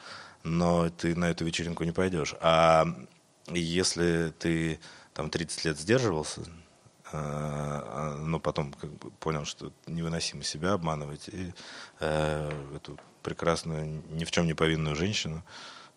но 0.44 0.88
ты 0.90 1.14
на 1.14 1.30
эту 1.30 1.44
вечеринку 1.44 1.84
не 1.84 1.92
пойдешь. 1.92 2.34
А 2.40 2.86
если 3.48 4.32
ты 4.38 4.80
там 5.14 5.30
30 5.30 5.64
лет 5.64 5.78
сдерживался, 5.78 6.42
а, 7.12 8.16
но 8.18 8.38
потом 8.38 8.72
как 8.72 8.90
бы 8.90 9.10
понял, 9.12 9.44
что 9.44 9.72
невыносимо 9.86 10.42
себя 10.42 10.72
обманывать, 10.72 11.28
и 11.28 11.52
э, 12.00 12.50
эту 12.76 12.98
прекрасную, 13.22 14.02
ни 14.10 14.24
в 14.24 14.30
чем 14.30 14.46
не 14.46 14.54
повинную 14.54 14.94
женщину, 14.94 15.42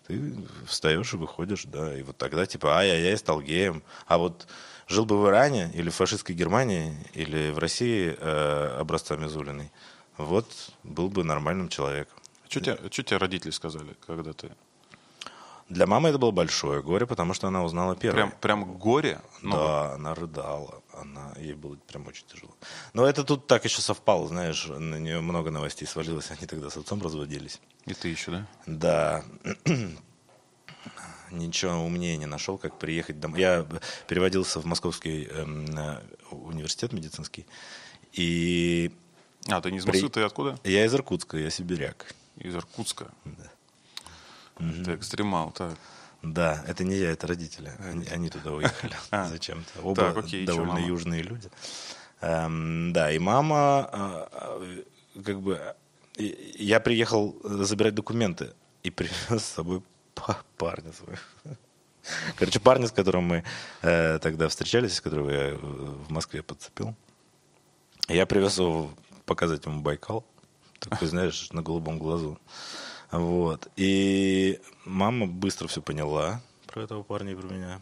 ты 0.08 0.34
встаешь 0.66 1.14
и 1.14 1.18
выходишь, 1.18 1.66
да, 1.66 1.94
и 1.98 2.04
вот 2.04 2.18
тогда 2.18 2.46
типа, 2.46 2.78
ай-яй-яй, 2.78 3.18
стал 3.18 3.42
геем. 3.42 3.84
А 4.08 4.18
вот 4.18 4.48
жил 4.88 5.06
бы 5.06 5.22
в 5.22 5.28
Иране 5.28 5.70
или 5.74 5.90
в 5.90 5.96
фашистской 5.96 6.36
Германии 6.36 6.96
или 7.14 7.52
в 7.52 7.60
России 7.60 8.16
э, 8.18 8.78
образца 8.80 9.16
Мизулиной, 9.18 9.72
вот 10.26 10.72
был 10.84 11.10
бы 11.10 11.24
нормальным 11.24 11.70
человеком. 11.70 12.18
Что 12.50 12.60
тебе, 12.60 12.78
что 12.92 13.04
тебе 13.04 13.18
родители 13.18 13.52
сказали, 13.52 13.96
когда 14.06 14.34
ты... 14.34 14.52
Для 15.70 15.88
мамы 15.88 16.10
это 16.10 16.18
было 16.18 16.32
большое 16.32 16.84
горе, 16.84 17.08
потому 17.08 17.34
что 17.34 17.48
она 17.48 17.64
узнала 17.64 17.96
первой. 17.96 18.16
Прям, 18.16 18.32
прям 18.32 18.78
горе? 18.78 19.22
Ну, 19.42 19.56
да, 19.56 19.94
она 19.94 20.14
рыдала. 20.14 20.82
Она, 20.94 21.34
ей 21.38 21.54
было 21.54 21.78
прям 21.88 22.06
очень 22.08 22.26
тяжело. 22.28 22.54
Но 22.94 23.06
это 23.06 23.24
тут 23.24 23.48
так 23.48 23.64
еще 23.64 23.82
совпало, 23.82 24.28
знаешь, 24.28 24.66
на 24.68 25.00
нее 25.00 25.22
много 25.22 25.50
новостей 25.50 25.88
свалилось. 25.88 26.30
Они 26.30 26.46
тогда 26.46 26.70
с 26.70 26.76
отцом 26.76 27.02
разводились. 27.02 27.62
И 27.86 27.94
ты 27.94 28.10
еще, 28.10 28.32
да? 28.32 28.48
Да. 28.66 29.24
Ничего 31.32 31.86
умнее 31.86 32.18
не 32.18 32.26
нашел, 32.26 32.58
как 32.58 32.78
приехать 32.78 33.22
домой. 33.22 33.40
Я 33.40 33.66
переводился 34.08 34.60
в 34.60 34.66
Московский 34.66 35.30
э, 35.32 35.46
университет 36.32 36.92
медицинский. 36.92 37.46
И... 38.12 38.92
А, 39.48 39.62
ты 39.62 39.72
не 39.72 39.78
из 39.78 39.86
Москвы, 39.86 40.10
При... 40.10 40.14
ты 40.14 40.22
откуда? 40.22 40.60
Я 40.64 40.86
из 40.86 40.94
Иркутска, 40.94 41.38
я 41.38 41.50
сибиряк 41.50 42.14
из 42.38 42.56
Иркутска. 42.56 43.08
Да. 43.26 43.52
Это 44.60 44.96
экстремал, 44.96 45.52
так. 45.52 45.76
Да, 46.22 46.64
это 46.68 46.84
не 46.84 46.96
я, 46.96 47.12
это 47.12 47.28
родители. 47.28 47.72
Они, 47.80 48.06
они 48.08 48.30
туда 48.30 48.52
уехали 48.54 48.94
а. 49.10 49.28
зачем-то. 49.28 49.82
Оба 49.82 49.96
так, 49.96 50.18
окей, 50.18 50.46
довольно 50.46 50.78
южные 50.78 51.24
люди. 51.24 51.50
Эм, 52.22 52.94
да, 52.94 53.12
и 53.12 53.18
мама, 53.18 53.90
э, 53.92 54.84
как 55.26 55.42
бы, 55.42 55.76
я 56.16 56.80
приехал 56.80 57.36
забирать 57.44 57.96
документы 57.96 58.54
и 58.84 58.90
привез 58.92 59.44
с 59.44 59.46
собой 59.46 59.82
парня 60.58 60.94
своего. 60.94 61.22
Короче, 62.36 62.60
парня, 62.60 62.88
с 62.88 62.92
которым 62.92 63.24
мы 63.24 63.44
э, 63.82 64.20
тогда 64.20 64.48
встречались, 64.48 64.96
с 64.96 65.02
которого 65.02 65.30
я 65.32 65.56
в 65.56 66.12
Москве 66.12 66.44
подцепил. 66.44 66.96
Я 68.08 68.26
привез 68.26 68.60
его 68.60 68.92
показать 69.32 69.66
ему 69.66 69.80
Байкал 69.80 70.26
такой, 70.80 71.08
знаешь, 71.14 71.50
на 71.54 71.62
голубом 71.62 71.98
глазу. 71.98 72.38
Вот. 73.12 73.70
И 73.78 74.60
мама 74.84 75.26
быстро 75.26 75.70
все 75.70 75.82
поняла 75.82 76.42
про 76.68 76.84
этого 76.84 77.04
парня 77.04 77.32
и 77.32 77.36
про 77.36 77.48
меня. 77.48 77.82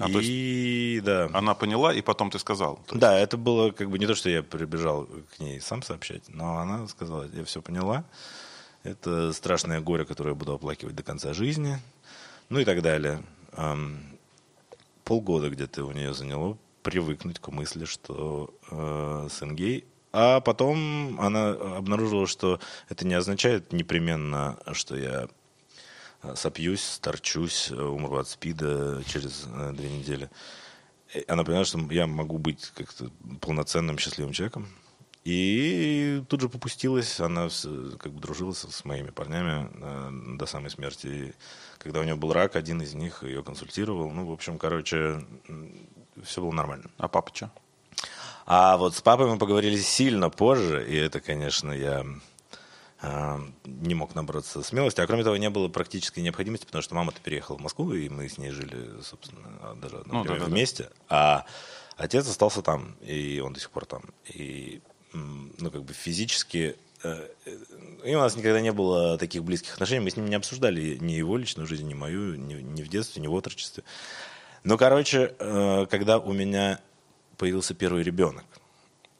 А, 0.00 0.08
и 0.10 1.00
да. 1.04 1.30
Она 1.32 1.54
поняла, 1.54 1.94
и 1.94 2.02
потом 2.02 2.28
ты 2.30 2.40
сказал. 2.40 2.80
Да, 2.92 3.16
это 3.16 3.36
было 3.36 3.70
как 3.70 3.88
бы 3.88 4.00
не 4.00 4.06
то, 4.06 4.16
что 4.16 4.28
я 4.28 4.42
прибежал 4.42 5.06
к 5.06 5.38
ней 5.38 5.60
сам 5.60 5.84
сообщать, 5.84 6.24
но 6.28 6.58
она 6.58 6.88
сказала, 6.88 7.28
я 7.32 7.44
все 7.44 7.62
поняла. 7.62 8.04
Это 8.82 9.32
страшное 9.32 9.80
горе, 9.80 10.04
которое 10.04 10.30
я 10.30 10.34
буду 10.34 10.54
оплакивать 10.54 10.96
до 10.96 11.04
конца 11.04 11.32
жизни. 11.34 11.78
Ну 12.48 12.58
и 12.58 12.64
так 12.64 12.82
далее. 12.82 13.22
Полгода 15.04 15.48
где-то 15.50 15.84
у 15.84 15.92
нее 15.92 16.14
заняло 16.14 16.58
привыкнуть 16.82 17.38
к 17.38 17.48
мысли, 17.48 17.84
что 17.84 18.52
э, 18.70 19.28
сын 19.30 19.56
гей, 19.56 19.86
а 20.16 20.40
потом 20.40 21.20
она 21.20 21.50
обнаружила, 21.50 22.28
что 22.28 22.60
это 22.88 23.04
не 23.04 23.14
означает 23.14 23.72
непременно, 23.72 24.56
что 24.70 24.96
я 24.96 25.26
э, 26.22 26.36
сопьюсь, 26.36 27.00
торчусь, 27.02 27.72
э, 27.72 27.74
умру 27.74 28.18
от 28.18 28.28
спида 28.28 29.02
через 29.08 29.48
э, 29.52 29.72
две 29.72 29.90
недели. 29.90 30.30
Она 31.26 31.42
поняла, 31.42 31.64
что 31.64 31.80
я 31.90 32.06
могу 32.06 32.38
быть 32.38 32.70
как-то 32.76 33.10
полноценным 33.40 33.98
счастливым 33.98 34.32
человеком. 34.32 34.68
И 35.24 36.22
тут 36.28 36.42
же 36.42 36.48
попустилась, 36.48 37.18
она 37.18 37.48
как 37.98 38.12
бы 38.12 38.20
дружила 38.20 38.52
с 38.52 38.84
моими 38.84 39.10
парнями 39.10 40.36
до 40.36 40.46
самой 40.46 40.70
смерти. 40.70 41.06
И 41.06 41.32
когда 41.78 41.98
у 42.00 42.04
нее 42.04 42.14
был 42.14 42.32
рак, 42.32 42.54
один 42.54 42.82
из 42.82 42.94
них 42.94 43.24
ее 43.24 43.42
консультировал. 43.42 44.10
Ну, 44.10 44.26
в 44.26 44.32
общем, 44.32 44.58
короче, 44.58 45.24
все 46.22 46.40
было 46.40 46.52
нормально. 46.52 46.90
А 46.98 47.08
папа 47.08 47.34
что? 47.34 47.50
А 48.46 48.76
вот 48.76 48.94
с 48.94 49.00
папой 49.00 49.26
мы 49.26 49.38
поговорили 49.38 49.76
сильно 49.76 50.28
позже, 50.30 50.86
и 50.86 50.96
это, 50.96 51.20
конечно, 51.20 51.70
я 51.72 52.04
э, 53.00 53.38
не 53.64 53.94
мог 53.94 54.14
набраться 54.14 54.62
смелости. 54.62 55.00
А 55.00 55.06
кроме 55.06 55.24
того, 55.24 55.36
не 55.36 55.50
было 55.50 55.68
практической 55.68 56.20
необходимости, 56.20 56.66
потому 56.66 56.82
что 56.82 56.94
мама-то 56.94 57.20
переехала 57.20 57.56
в 57.56 57.60
Москву, 57.60 57.92
и 57.94 58.08
мы 58.08 58.28
с 58.28 58.36
ней 58.36 58.50
жили, 58.50 59.00
собственно, 59.02 59.74
даже 59.76 60.02
ну, 60.06 60.24
да, 60.24 60.34
вместе. 60.34 60.84
Да. 60.84 60.90
А 61.08 61.46
отец 61.96 62.28
остался 62.28 62.60
там, 62.60 62.96
и 63.00 63.40
он 63.40 63.54
до 63.54 63.60
сих 63.60 63.70
пор 63.70 63.86
там. 63.86 64.02
И, 64.26 64.82
ну, 65.12 65.70
как 65.70 65.84
бы 65.84 65.94
физически 65.94 66.76
э, 67.02 67.28
и 68.04 68.14
у 68.14 68.18
нас 68.18 68.36
никогда 68.36 68.60
не 68.60 68.72
было 68.72 69.16
таких 69.16 69.42
близких 69.42 69.72
отношений. 69.72 70.00
Мы 70.00 70.10
с 70.10 70.16
ним 70.16 70.26
не 70.26 70.34
обсуждали 70.34 70.98
ни 71.00 71.12
его 71.12 71.38
личную 71.38 71.66
жизнь, 71.66 71.86
ни 71.86 71.94
мою, 71.94 72.34
ни, 72.34 72.54
ни 72.54 72.82
в 72.82 72.88
детстве, 72.88 73.22
ни 73.22 73.26
в 73.26 73.34
отрочестве. 73.34 73.84
Ну, 74.64 74.76
короче, 74.76 75.34
э, 75.38 75.86
когда 75.90 76.18
у 76.18 76.32
меня 76.32 76.80
появился 77.38 77.74
первый 77.74 78.02
ребенок. 78.02 78.44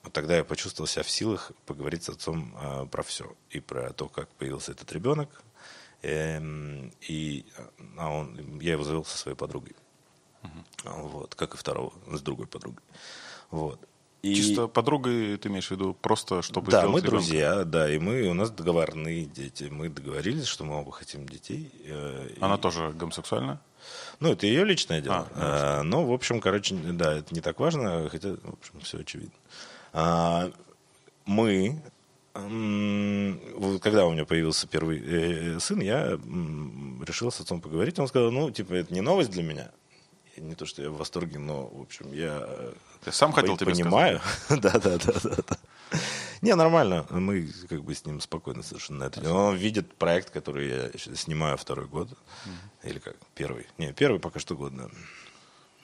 Вот 0.02 0.12
тогда 0.12 0.36
я 0.36 0.44
почувствовал 0.44 0.86
себя 0.86 1.02
в 1.02 1.10
силах 1.10 1.52
поговорить 1.66 2.04
с 2.04 2.10
отцом 2.10 2.54
э, 2.60 2.86
про 2.90 3.02
все. 3.02 3.34
И 3.50 3.60
про 3.60 3.92
то, 3.92 4.08
как 4.08 4.28
появился 4.30 4.72
этот 4.72 4.92
ребенок. 4.92 5.30
Эм, 6.02 6.92
и 7.00 7.46
а 7.96 8.10
он, 8.10 8.60
я 8.60 8.72
его 8.72 8.84
завел 8.84 9.04
со 9.04 9.16
своей 9.16 9.36
подругой. 9.36 9.74
Угу. 10.42 10.90
Вот, 11.08 11.34
как 11.34 11.54
и 11.54 11.56
второго, 11.56 11.94
с 12.12 12.20
другой 12.20 12.46
подругой. 12.46 12.82
Вот. 13.50 13.80
И... 14.20 14.34
Чисто 14.34 14.68
подругой 14.68 15.36
ты 15.36 15.48
имеешь 15.48 15.68
в 15.68 15.70
виду 15.70 15.94
просто, 15.94 16.40
чтобы 16.40 16.70
Да, 16.70 16.82
мы 16.88 17.00
ребенка. 17.00 17.10
друзья, 17.10 17.64
да, 17.64 17.90
и 17.90 17.98
мы, 17.98 18.22
у 18.28 18.34
нас 18.34 18.50
договорные 18.50 19.26
дети. 19.26 19.64
Мы 19.64 19.90
договорились, 19.90 20.46
что 20.46 20.64
мы 20.64 20.80
оба 20.80 20.92
хотим 20.92 21.28
детей. 21.28 21.70
Э, 21.84 22.30
Она 22.40 22.54
и... 22.54 22.58
тоже 22.58 22.92
гомосексуальна? 22.92 23.60
Ну, 24.20 24.32
это 24.32 24.46
ее 24.46 24.64
личное 24.64 25.00
дело. 25.00 25.28
А, 25.34 25.80
а, 25.80 25.82
но, 25.82 26.04
в 26.04 26.12
общем, 26.12 26.40
короче, 26.40 26.74
да, 26.74 27.18
это 27.18 27.34
не 27.34 27.40
так 27.40 27.58
важно, 27.60 28.08
хотя, 28.10 28.30
в 28.30 28.54
общем, 28.54 28.80
все 28.82 29.00
очевидно. 29.00 29.34
А, 29.92 30.50
мы, 31.24 31.80
когда 32.32 34.06
у 34.06 34.12
меня 34.12 34.24
появился 34.24 34.66
первый 34.66 35.02
э, 35.04 35.60
сын, 35.60 35.80
я 35.80 36.18
решил 37.06 37.30
с 37.30 37.40
отцом 37.40 37.60
поговорить. 37.60 37.98
Он 37.98 38.08
сказал, 38.08 38.30
ну, 38.30 38.50
типа, 38.50 38.74
это 38.74 38.92
не 38.92 39.00
новость 39.00 39.30
для 39.30 39.42
меня. 39.42 39.70
Не 40.36 40.54
то, 40.54 40.66
что 40.66 40.82
я 40.82 40.90
в 40.90 40.96
восторге, 40.96 41.38
но, 41.38 41.68
в 41.68 41.82
общем, 41.82 42.12
я... 42.12 42.46
Ты 43.04 43.12
сам 43.12 43.32
хотел 43.32 43.56
тебе 43.56 43.72
Понимаю. 43.72 44.20
да, 44.48 44.72
да, 44.78 44.98
да, 44.98 45.12
да. 45.22 45.58
Не, 46.42 46.54
нормально. 46.54 47.06
Мы 47.10 47.48
как 47.68 47.82
бы 47.82 47.94
с 47.94 48.04
ним 48.04 48.20
спокойно 48.20 48.62
совершенно 48.62 49.04
это. 49.04 49.32
Он 49.32 49.56
видит 49.56 49.94
проект, 49.94 50.30
который 50.30 50.68
я 50.68 50.90
снимаю 51.16 51.56
второй 51.56 51.86
год. 51.86 52.08
Или 52.82 52.98
как? 52.98 53.16
Первый. 53.34 53.66
Не, 53.78 53.92
первый 53.92 54.20
пока 54.20 54.38
что 54.40 54.56
год, 54.56 54.76
да. 54.76 54.88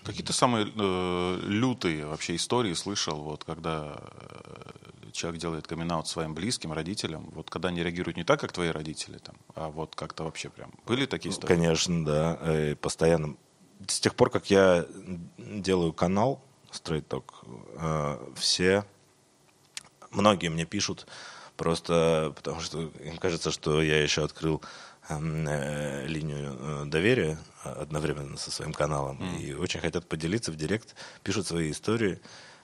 Какие 0.05 0.25
то 0.25 0.33
самые 0.33 0.67
э, 0.75 1.41
лютые 1.43 2.07
вообще 2.07 2.37
истории 2.37 2.73
слышал, 2.73 3.21
вот 3.21 3.45
когда 3.45 4.01
э, 4.01 5.11
человек 5.13 5.41
делает 5.41 5.67
камин 5.67 5.91
своим 6.07 6.35
близким, 6.35 6.73
родителям, 6.73 7.29
вот 7.33 7.51
когда 7.51 7.69
они 7.69 7.83
реагируют 7.83 8.17
не 8.17 8.25
так, 8.25 8.41
как 8.41 8.51
твои 8.53 8.71
родители, 8.71 9.19
там, 9.19 9.37
а 9.55 9.69
вот 9.69 9.95
как-то 9.95 10.25
вообще 10.25 10.49
прям. 10.49 10.73
Были 10.87 11.05
такие 11.05 11.33
истории? 11.33 11.55
Конечно, 11.55 12.05
да. 12.05 12.39
Э, 12.41 12.77
постоянно. 12.77 13.37
С 13.87 14.01
тех 14.01 14.15
пор, 14.15 14.31
как 14.31 14.51
я 14.51 14.87
делаю 15.37 15.93
канал 15.93 16.43
Straight 16.73 17.07
Talk, 17.07 17.25
э, 17.77 18.33
все 18.37 18.87
многие 20.11 20.49
мне 20.49 20.65
пишут, 20.65 21.07
просто 21.57 22.33
потому 22.37 22.61
что 22.61 22.91
им 23.05 23.17
кажется, 23.19 23.51
что 23.51 23.83
я 23.83 24.03
еще 24.03 24.25
открыл 24.25 24.63
эм, 25.09 25.47
э, 25.49 26.07
линию 26.07 26.57
э, 26.59 26.85
доверия 26.87 27.39
э, 27.65 27.71
одновременно 27.71 28.37
со 28.37 28.51
своим 28.51 28.73
каналом 28.73 29.19
и 29.39 29.53
очень 29.53 29.81
хотят 29.81 30.09
поделиться 30.09 30.53
в 30.53 30.57
директ, 30.57 30.95
пишут 31.23 31.47
свои 31.47 31.71
истории, 31.71 32.21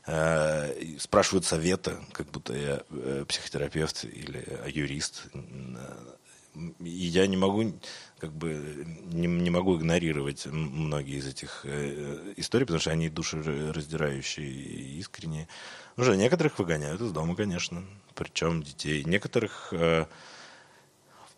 э, 0.07 0.97
спрашивают 0.99 1.45
совета, 1.45 2.01
как 2.13 2.31
будто 2.31 2.55
я 2.55 3.25
психотерапевт 3.25 4.05
или 4.05 4.45
юрист. 4.67 5.25
Я 6.81 7.27
не 7.27 7.37
могу 7.37 7.73
как 8.19 8.33
бы 8.33 8.87
не, 9.13 9.27
не 9.27 9.51
могу 9.51 9.77
игнорировать 9.77 10.47
многие 10.47 11.19
из 11.19 11.27
этих 11.27 11.61
э, 11.65 12.33
историй, 12.37 12.65
потому 12.65 12.81
что 12.81 12.91
они 12.91 13.11
душераздирающие 13.11 14.47
и 14.47 14.99
искренние. 14.99 15.49
Уже 15.97 16.17
некоторых 16.17 16.59
выгоняют 16.59 17.01
из 17.01 17.13
дома, 17.13 17.37
конечно, 17.37 17.85
причем 18.15 18.63
детей. 18.63 19.05
Некоторых 19.05 19.69
э, 19.73 20.07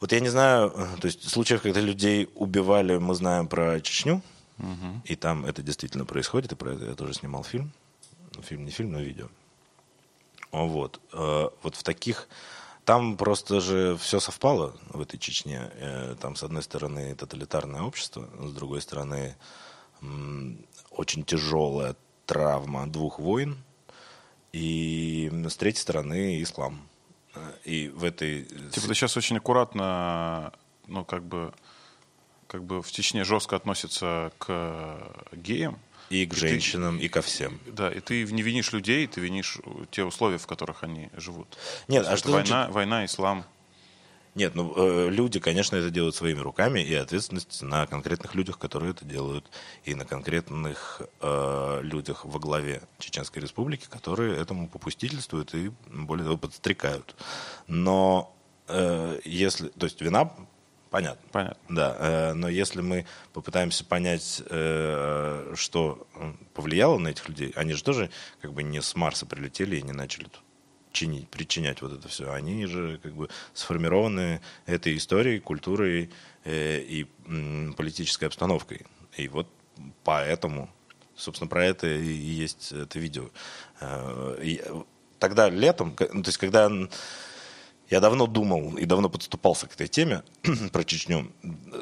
вот 0.01 0.13
я 0.13 0.21
не 0.21 0.29
знаю, 0.29 0.73
э, 0.75 0.97
то 1.01 1.07
есть 1.07 1.29
случаев, 1.29 1.63
когда 1.63 1.81
людей 1.81 2.29
убивали, 2.35 2.99
мы 2.99 3.15
знаем 3.15 3.49
про 3.49 3.81
Чечню, 3.81 4.23
и 5.05 5.15
там 5.17 5.45
это 5.45 5.63
действительно 5.63 6.05
происходит, 6.05 6.53
и 6.53 6.57
про 6.57 6.73
это 6.73 6.87
я 6.87 6.95
тоже 6.95 7.15
снимал 7.15 7.45
фильм. 7.45 7.73
Ну, 8.35 8.43
Фильм 8.43 8.65
не 8.65 8.71
фильм, 8.71 8.93
но 8.93 9.01
видео. 9.01 9.29
Вот. 10.53 11.01
Э, 11.13 11.49
Вот 11.63 11.77
в 11.77 11.83
таких... 11.83 12.29
Там 12.89 13.19
просто 13.19 13.61
же 13.61 13.99
все 13.99 14.19
совпало 14.19 14.75
в 14.95 15.03
этой 15.03 15.19
Чечне. 15.19 15.71
Э, 15.75 16.17
Там, 16.19 16.37
с 16.37 16.43
одной 16.43 16.63
стороны, 16.63 17.15
тоталитарное 17.15 17.83
общество, 17.83 18.27
с 18.41 18.53
другой 18.55 18.81
стороны, 18.81 19.37
очень 20.91 21.23
тяжелая 21.23 21.97
травма 22.25 22.87
двух 22.87 23.19
войн, 23.19 23.59
и 24.55 25.31
с 25.51 25.57
третьей 25.59 25.83
стороны, 25.83 26.43
ислам. 26.43 26.89
Э, 27.35 27.53
И 27.67 27.89
в 27.89 28.05
этой... 28.05 28.45
Типа 28.45 28.87
ты 28.89 28.95
сейчас 28.95 29.19
очень 29.19 29.37
аккуратно, 29.37 30.55
ну, 30.87 31.05
как 31.05 31.25
бы, 31.25 31.53
как 32.47 32.65
бы 32.65 32.81
в 32.81 32.91
Чечне 32.91 33.23
жестко 33.25 33.57
относится 33.57 34.33
к 34.39 34.99
геям. 35.33 35.79
И 36.11 36.27
к 36.27 36.35
ты- 36.35 36.41
женщинам, 36.41 36.99
и 36.99 37.09
ко 37.09 37.21
всем. 37.23 37.61
Да, 37.67 37.91
и 37.91 38.01
ты 38.01 38.25
не 38.25 38.43
винишь 38.43 38.73
людей, 38.73 39.07
ты 39.07 39.21
винишь 39.21 39.59
те 39.91 40.05
условия, 40.05 40.39
в 40.39 40.47
которых 40.47 40.83
они 40.83 41.11
живут. 41.17 41.59
Нет, 41.89 42.07
а 42.07 42.17
что 42.17 42.29
это 42.29 42.39
значит- 42.39 42.51
война, 42.51 42.71
война, 42.71 43.05
ислам. 43.05 43.45
Нет, 44.35 44.55
ну 44.55 44.73
э, 44.77 45.11
люди, 45.11 45.41
конечно, 45.41 45.75
это 45.75 45.91
делают 45.91 46.15
своими 46.15 46.39
руками, 46.39 46.81
и 46.81 46.95
ответственность 46.95 47.61
на 47.63 47.87
конкретных 47.87 48.37
людях, 48.37 48.59
которые 48.59 48.93
это 48.93 49.05
делают, 49.05 49.51
и 49.85 49.95
на 49.95 50.05
конкретных 50.05 51.03
э, 51.21 51.81
людях 51.83 52.25
во 52.25 52.39
главе 52.39 52.83
Чеченской 53.01 53.43
Республики, 53.43 53.87
которые 53.91 54.41
этому 54.41 54.69
попустительствуют 54.69 55.55
и, 55.55 55.73
более 55.89 56.25
того, 56.25 56.37
подстрекают. 56.37 57.17
Но 57.67 58.33
э, 58.69 59.19
если... 59.25 59.69
То 59.69 59.87
есть 59.87 60.01
вина, 60.01 60.33
понятно. 60.91 61.29
Понятно. 61.33 61.59
Да, 61.69 61.97
э, 61.99 62.33
но 62.35 62.49
если 62.49 62.81
мы 62.81 63.07
попытаемся 63.33 63.85
понять, 63.85 64.43
э, 64.49 65.55
что 65.57 66.07
м, 66.15 66.39
повлияло 66.55 66.99
на 66.99 67.09
этих 67.09 67.29
людей, 67.29 67.53
они 67.57 67.73
же 67.75 67.83
тоже 67.83 68.11
как 68.41 68.53
бы 68.53 68.63
не 68.63 68.81
с 68.81 68.95
Марса 68.95 69.27
прилетели 69.27 69.77
и 69.77 69.83
не 69.83 69.93
начали 69.93 70.25
тут 70.25 70.43
чинить, 70.93 71.29
причинять 71.29 71.83
вот 71.83 71.93
это 71.93 72.09
все. 72.09 72.33
Они 72.33 72.67
же 72.67 72.99
как 73.03 73.15
бы 73.15 73.29
сформированы 73.55 74.41
этой 74.67 74.97
историей, 74.97 75.39
культурой 75.39 76.11
э, 76.45 76.81
и 76.81 77.07
политической 77.77 78.25
обстановкой. 78.25 78.87
И 79.17 79.29
вот 79.29 79.49
поэтому, 80.05 80.71
собственно, 81.15 81.49
про 81.49 81.65
это 81.65 81.87
и 81.87 82.07
есть 82.07 82.73
это 82.73 82.99
видео. 82.99 83.31
Э, 83.81 84.39
и 84.43 84.63
тогда 85.19 85.49
летом, 85.51 85.95
ну, 86.13 86.23
то 86.23 86.29
есть 86.29 86.39
когда 86.39 86.71
я 87.91 88.01
давно 88.01 88.27
думал 88.27 88.77
и 88.77 88.85
давно 88.85 89.09
подступался 89.09 89.67
к 89.67 89.75
этой 89.75 89.89
теме 89.89 90.23
про 90.73 90.85
Чечню. 90.85 91.33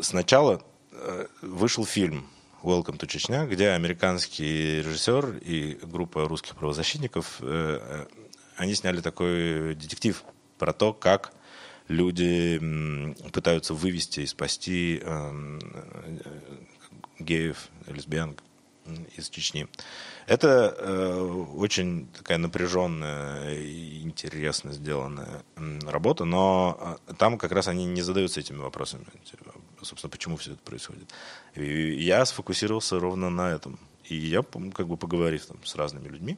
Сначала 0.03 0.63
э, 0.93 1.27
вышел 1.43 1.85
фильм 1.85 2.27
Welcome 2.63 2.99
to 2.99 3.07
Чечня, 3.07 3.47
где 3.47 3.71
американский 3.71 4.83
режиссер 4.83 5.39
и 5.39 5.79
группа 5.83 6.27
русских 6.29 6.57
правозащитников, 6.57 7.39
э, 7.41 7.79
э, 7.81 8.07
они 8.57 8.75
сняли 8.75 9.01
такой 9.01 9.75
детектив 9.75 10.23
про 10.59 10.73
то, 10.73 10.93
как 10.93 11.33
люди 11.89 12.61
пытаются 13.33 13.75
вывести 13.75 14.21
и 14.21 14.27
спасти 14.27 15.01
эм, 15.03 15.61
геев, 17.19 17.69
лесбиянок 17.87 18.43
из 19.17 19.29
Чечни. 19.29 19.69
Это 20.27 20.75
э, 20.77 21.21
очень 21.55 22.09
такая 22.09 22.39
напряженная 22.39 23.55
и 23.55 24.03
интересно 24.03 24.73
сделанная 24.73 25.45
работа, 25.87 26.25
но 26.25 26.99
э, 27.09 27.15
там 27.15 27.39
как 27.39 27.53
раз 27.53 27.69
они 27.69 27.85
не 27.85 28.03
задаются 28.03 28.41
этими 28.41 28.59
вопросами. 28.59 29.05
Типа, 29.25 29.53
Собственно, 29.83 30.11
почему 30.11 30.37
все 30.37 30.53
это 30.53 30.63
происходит. 30.63 31.13
И 31.55 32.03
я 32.03 32.25
сфокусировался 32.25 32.99
ровно 32.99 33.31
на 33.31 33.51
этом. 33.51 33.79
И 34.05 34.17
я, 34.17 34.43
как 34.43 34.89
бы 34.89 34.97
поговорив 34.97 35.47
там, 35.47 35.59
с 35.65 35.77
разными 35.77 36.09
людьми, 36.09 36.37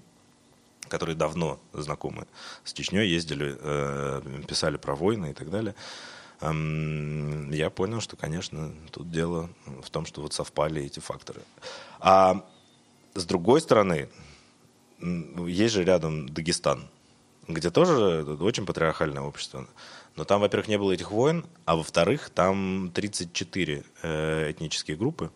которые 0.89 1.17
давно 1.17 1.59
знакомы 1.73 2.27
с 2.65 2.73
Чечней, 2.73 3.09
ездили, 3.09 3.57
э, 3.59 4.43
писали 4.47 4.77
про 4.77 4.95
войны 4.95 5.31
и 5.31 5.35
так 5.35 5.51
далее, 5.51 5.75
эм, 6.41 7.51
я 7.53 7.71
понял, 7.71 8.01
что, 8.01 8.17
конечно, 8.17 8.73
тут 8.91 9.11
дело 9.11 9.51
в 9.83 9.91
том, 9.91 10.07
что 10.07 10.21
вот 10.23 10.33
совпали 10.33 10.83
эти 10.83 11.01
факторы. 11.01 11.43
А 12.01 12.45
с 13.15 13.25
другой 13.25 13.61
стороны, 13.61 14.09
есть 15.01 15.75
же 15.75 15.85
рядом 15.85 16.29
Дагестан, 16.29 16.89
где 17.47 17.71
тоже 17.71 18.25
очень 18.41 18.67
патриархальное 18.67 19.23
общество. 19.23 19.67
Но 20.17 20.25
там, 20.25 20.41
во-первых, 20.41 20.69
не 20.69 20.79
было 20.79 20.93
этих 20.93 21.13
войн, 21.13 21.47
а 21.65 21.77
во-вторых, 21.77 22.31
там 22.31 22.91
34 22.93 23.85
э, 24.03 24.51
этнические 24.51 24.97
группы, 24.97 25.31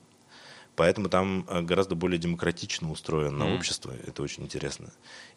Поэтому 0.74 1.08
там 1.10 1.44
э, 1.48 1.60
гораздо 1.60 1.94
более 1.94 2.18
демократично 2.18 2.90
устроено 2.90 3.54
общество. 3.54 3.92
Это 4.06 4.22
очень 4.22 4.44
интересно. 4.44 4.90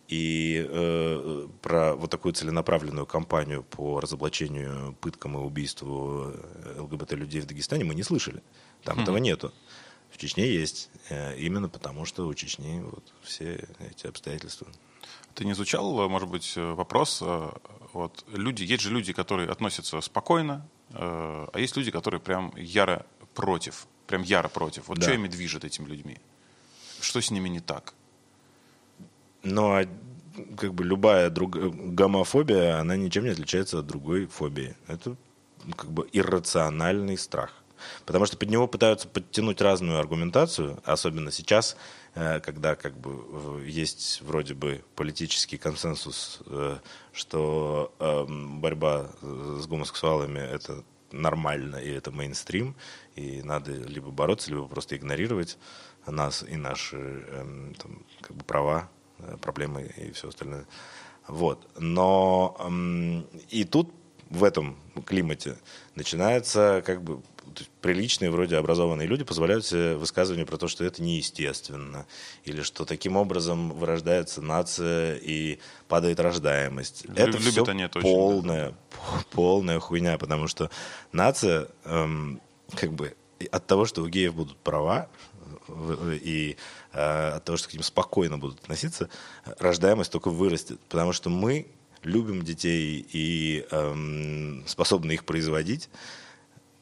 И 0.07 0.65
э, 0.67 1.47
про 1.61 1.95
вот 1.95 2.09
такую 2.09 2.33
целенаправленную 2.33 3.05
кампанию 3.05 3.63
по 3.63 3.99
разоблачению 3.99 4.95
пыткам 5.01 5.35
и 5.35 5.41
убийству 5.41 6.31
э, 6.33 6.79
ЛГБТ-людей 6.79 7.41
в 7.41 7.47
Дагестане 7.47 7.83
мы 7.83 7.95
не 7.95 8.03
слышали. 8.03 8.41
Там 8.83 9.01
этого 9.01 9.17
нету. 9.17 9.51
В 10.15 10.17
Чечне 10.17 10.47
есть. 10.47 10.89
э, 11.09 11.37
Именно 11.37 11.67
потому, 11.67 12.05
что 12.05 12.25
у 12.25 12.33
Чечни 12.33 12.79
вот 12.79 13.03
все 13.21 13.67
эти 13.79 14.07
обстоятельства. 14.07 14.65
Ты 15.33 15.43
не 15.43 15.51
изучал, 15.51 15.99
э, 15.99 16.07
может 16.07 16.29
быть, 16.29 16.53
э, 16.55 16.71
вопрос, 16.71 17.21
вот, 17.91 18.23
люди, 18.31 18.63
есть 18.63 18.81
же 18.81 18.91
люди, 18.91 19.11
которые 19.11 19.49
относятся 19.49 19.99
спокойно, 19.99 20.65
а 20.93 21.51
есть 21.57 21.75
люди, 21.75 21.91
которые 21.91 22.21
прям 22.21 22.53
яро 22.55 23.05
против, 23.33 23.87
прям 24.07 24.21
яро 24.23 24.47
против. 24.47 24.87
Вот 24.87 24.99
Да. 24.99 25.03
что 25.03 25.13
ими 25.15 25.27
движет 25.27 25.65
этими 25.65 25.85
людьми? 25.85 26.17
Что 27.01 27.19
с 27.19 27.29
ними 27.29 27.49
не 27.49 27.59
так? 27.59 27.93
Но 29.43 29.73
а, 29.75 29.85
как 30.57 30.73
бы 30.73 30.85
любая 30.85 31.29
друг... 31.29 31.57
гомофобия, 31.57 32.79
она 32.79 32.95
ничем 32.95 33.25
не 33.25 33.31
отличается 33.31 33.79
от 33.79 33.87
другой 33.87 34.27
фобии. 34.27 34.75
Это 34.87 35.17
как 35.75 35.91
бы 35.91 36.07
иррациональный 36.13 37.17
страх. 37.17 37.51
Потому 38.05 38.25
что 38.25 38.37
под 38.37 38.49
него 38.49 38.67
пытаются 38.67 39.07
подтянуть 39.07 39.61
разную 39.61 39.99
аргументацию, 39.99 40.79
особенно 40.83 41.31
сейчас, 41.31 41.77
э, 42.13 42.39
когда 42.39 42.75
как 42.75 42.97
бы 42.97 43.61
э, 43.61 43.65
есть 43.67 44.21
вроде 44.21 44.53
бы 44.53 44.83
политический 44.95 45.57
консенсус, 45.57 46.39
э, 46.47 46.77
что 47.13 47.93
эм, 47.99 48.61
борьба 48.61 49.11
с 49.21 49.67
гомосексуалами 49.67 50.39
это 50.39 50.83
нормально 51.11 51.77
и 51.77 51.89
это 51.89 52.11
мейнстрим, 52.11 52.75
и 53.15 53.41
надо 53.41 53.71
либо 53.71 54.11
бороться, 54.11 54.51
либо 54.51 54.67
просто 54.67 54.97
игнорировать 54.97 55.57
нас 56.05 56.43
и 56.43 56.55
наши 56.55 56.97
эм, 56.97 57.73
там, 57.75 58.05
как 58.21 58.35
бы 58.35 58.43
права, 58.43 58.89
проблемы 59.41 59.91
и 59.97 60.11
все 60.11 60.29
остальное. 60.29 60.65
Вот. 61.27 61.67
Но 61.77 62.55
эм, 62.59 63.25
и 63.49 63.63
тут 63.63 63.91
в 64.29 64.43
этом 64.43 64.77
климате 65.05 65.57
начинается 65.95 66.83
как 66.85 67.01
бы 67.01 67.21
приличные, 67.81 68.31
вроде 68.31 68.57
образованные 68.57 69.07
люди 69.07 69.23
позволяют 69.23 69.65
себе 69.65 69.95
высказывания 69.95 70.45
про 70.45 70.57
то, 70.57 70.67
что 70.67 70.83
это 70.83 71.01
неестественно, 71.01 72.05
или 72.43 72.61
что 72.61 72.85
таким 72.85 73.15
образом 73.15 73.71
вырождается 73.71 74.41
нация 74.41 75.15
и 75.15 75.59
падает 75.87 76.19
рождаемость. 76.19 77.05
Лю- 77.05 77.15
это 77.15 77.37
все 77.37 77.63
они 77.65 77.83
это 77.83 77.99
очень, 77.99 78.09
полная, 78.09 78.75
полная 79.31 79.79
хуйня, 79.79 80.17
потому 80.17 80.47
что 80.47 80.69
нация, 81.11 81.67
эм, 81.85 82.41
как 82.75 82.93
бы, 82.93 83.15
от 83.51 83.67
того, 83.67 83.85
что 83.85 84.01
у 84.01 84.07
геев 84.07 84.33
будут 84.33 84.57
права, 84.57 85.09
и 86.21 86.57
э, 86.93 87.29
от 87.35 87.43
того, 87.43 87.57
что 87.57 87.69
к 87.69 87.73
ним 87.73 87.83
спокойно 87.83 88.37
будут 88.37 88.59
относиться, 88.61 89.09
рождаемость 89.57 90.11
только 90.11 90.29
вырастет. 90.29 90.79
Потому 90.89 91.11
что 91.11 91.29
мы 91.29 91.67
любим 92.03 92.43
детей 92.43 93.05
и 93.11 93.65
эм, 93.71 94.63
способны 94.67 95.13
их 95.13 95.25
производить 95.25 95.89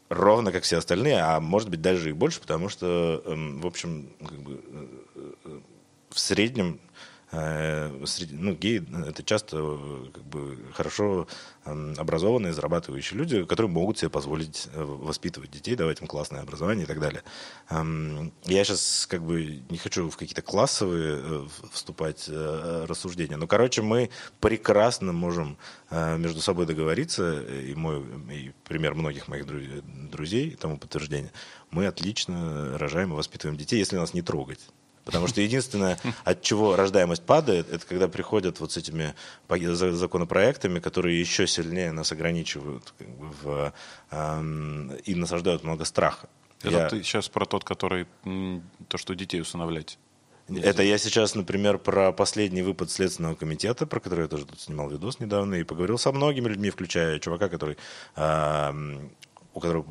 ровно 0.10 0.52
как 0.52 0.64
все 0.64 0.78
остальные, 0.78 1.20
а 1.20 1.40
может 1.40 1.70
быть 1.70 1.82
даже 1.82 2.10
и 2.10 2.14
больше, 2.14 2.40
потому 2.40 2.70
что, 2.70 3.22
эм, 3.26 3.60
в 3.62 3.68
общем, 3.68 4.10
как 4.20 4.40
бы, 4.40 4.62
э, 5.16 5.32
э, 5.46 5.60
в 6.10 6.20
среднем 6.20 6.80
среди, 8.06 8.36
ну, 8.36 8.54
геи— 8.54 8.84
это 9.08 9.24
часто 9.24 9.58
э, 9.58 10.06
как 10.14 10.24
бы 10.24 10.58
хорошо 10.74 11.28
эм, 11.66 11.96
образованные, 11.98 12.54
зарабатывающие 12.54 13.18
люди, 13.18 13.44
которые 13.44 13.72
могут 13.72 13.98
себе 13.98 14.10
позволить 14.10 14.68
э, 14.74 14.84
воспитывать 14.84 15.50
детей, 15.50 15.76
давать 15.76 16.02
им 16.02 16.08
классное 16.08 16.42
образование 16.42 16.84
и 16.84 16.88
так 16.88 17.00
далее. 17.00 17.24
Эм, 17.70 18.32
Я 18.46 18.64
сейчас 18.64 19.08
как 19.10 19.24
бы 19.24 19.64
не 19.70 19.78
хочу 19.78 20.10
в 20.10 20.18
какие-то 20.18 20.44
классовые 20.44 21.20
э, 21.24 21.48
вступать 21.72 22.26
э, 22.28 22.86
рассуждения, 22.88 23.38
но, 23.38 23.48
короче, 23.48 23.82
мы 23.82 24.12
прекрасно 24.40 25.12
можем 25.12 25.58
э, 25.90 26.18
между 26.18 26.40
собой 26.40 26.68
договориться, 26.68 27.44
э, 27.48 27.64
и 27.72 27.76
мой 27.76 28.04
и 28.32 28.52
пример 28.64 28.94
многих 28.94 29.28
моих 29.28 29.46
дру- 29.46 29.82
друзей 30.12 30.52
тому 30.52 30.78
подтверждение, 30.78 31.32
мы 31.72 31.88
отлично 31.88 32.78
рожаем 32.78 33.12
и 33.12 33.16
воспитываем 33.16 33.58
детей, 33.58 33.80
если 33.80 33.96
нас 33.98 34.14
не 34.14 34.22
трогать. 34.22 34.60
Потому 35.06 35.28
что 35.28 35.42
единственное, 35.42 36.00
от 36.24 36.42
чего 36.42 36.76
рождаемость 36.76 37.24
падает, 37.24 37.70
это 37.72 37.86
когда 37.86 38.08
приходят 38.08 38.60
вот 38.60 38.72
с 38.72 38.78
этими 38.78 39.14
законопроектами, 39.50 40.80
которые 40.80 41.20
еще 41.20 41.48
сильнее 41.48 41.92
нас 41.92 42.12
ограничивают 42.12 42.94
как 42.98 43.08
бы, 43.10 43.26
в, 43.42 43.74
эм, 44.12 44.94
и 45.06 45.16
насаждают 45.16 45.64
много 45.64 45.86
страха. 45.86 46.30
Это 46.62 46.72
Я- 46.72 46.90
ты 46.90 47.04
сейчас 47.04 47.28
про 47.28 47.46
тот, 47.46 47.64
который 47.64 48.08
то, 48.88 48.98
что 48.98 49.14
детей 49.16 49.42
усыновлять. 49.42 49.98
Это 50.50 50.84
я 50.84 50.98
сейчас, 50.98 51.36
например, 51.36 51.78
про 51.78 52.12
последний 52.12 52.62
выпад 52.64 52.92
Следственного 52.92 53.36
комитета, 53.36 53.86
про 53.86 54.00
который 54.00 54.22
я 54.24 54.28
тоже 54.28 54.46
тут 54.46 54.60
снимал 54.60 54.90
видос 54.90 55.20
недавно, 55.20 55.56
и 55.56 55.64
поговорил 55.64 55.98
со 55.98 56.12
многими 56.12 56.50
людьми, 56.50 56.70
включая 56.70 57.20
чувака, 57.20 57.48
который, 57.50 57.78
эм, 58.16 59.12
у 59.54 59.60
которого 59.60 59.86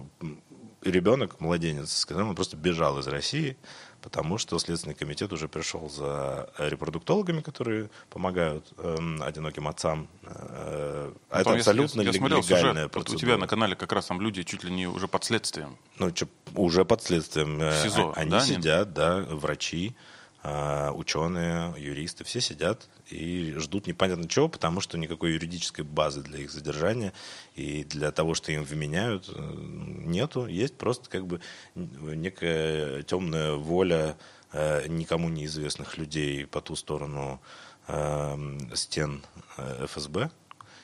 ребенок, 0.82 1.40
младенец, 1.40 1.92
с 1.92 2.04
которым 2.04 2.30
он 2.30 2.34
просто 2.34 2.56
бежал 2.56 2.98
из 2.98 3.06
России, 3.06 3.56
потому 4.02 4.36
что 4.38 4.58
Следственный 4.58 4.94
комитет 4.94 5.32
уже 5.32 5.48
пришел 5.48 5.88
за 5.88 6.50
репродуктологами, 6.58 7.40
которые 7.40 7.88
помогают 8.10 8.66
эм, 8.78 9.22
одиноким 9.22 9.68
отцам. 9.68 10.08
Э, 10.24 11.12
а 11.30 11.34
Ну, 11.36 11.40
это 11.40 11.52
абсолютно 11.54 12.02
я, 12.02 12.08
лег- 12.10 12.16
смотрел 12.18 12.38
легальная 12.40 12.60
сюжет, 12.72 12.82
вот 12.82 12.86
у 12.86 12.88
процедура. 13.04 13.18
тебя 13.20 13.36
на 13.38 13.46
канале 13.46 13.76
как 13.76 13.92
раз 13.92 14.06
там 14.06 14.20
люди 14.20 14.42
чуть 14.42 14.64
ли 14.64 14.70
не 14.72 14.86
уже 14.86 15.08
под 15.08 15.24
следствием. 15.24 15.76
Ну, 15.98 16.10
чё, 16.10 16.26
уже 16.54 16.84
под 16.84 17.02
следствием. 17.02 17.60
Э, 17.60 17.70
В 17.70 17.82
СИЗО, 17.82 18.12
Они 18.16 18.30
да, 18.30 18.40
сидят, 18.40 18.92
да, 18.92 19.20
врачи, 19.30 19.88
э, 19.88 20.21
ученые, 20.44 21.72
юристы, 21.78 22.24
все 22.24 22.40
сидят 22.40 22.88
и 23.12 23.54
ждут 23.58 23.86
непонятно 23.86 24.28
чего, 24.28 24.48
потому 24.48 24.80
что 24.80 24.98
никакой 24.98 25.32
юридической 25.32 25.82
базы 25.82 26.22
для 26.22 26.40
их 26.40 26.50
задержания 26.50 27.12
и 27.54 27.84
для 27.84 28.10
того, 28.10 28.34
что 28.34 28.52
им 28.52 28.64
вменяют, 28.64 29.28
э, 29.28 29.54
нету. 29.58 30.46
Есть 30.46 30.76
просто 30.76 31.08
как 31.08 31.26
бы 31.26 31.40
некая 31.74 33.02
темная 33.02 33.54
воля 33.54 34.16
э, 34.52 34.88
никому 34.88 35.28
неизвестных 35.28 35.96
людей 35.96 36.46
по 36.46 36.60
ту 36.60 36.74
сторону 36.76 37.40
э, 37.88 38.58
стен 38.74 39.22
ФСБ, 39.56 40.30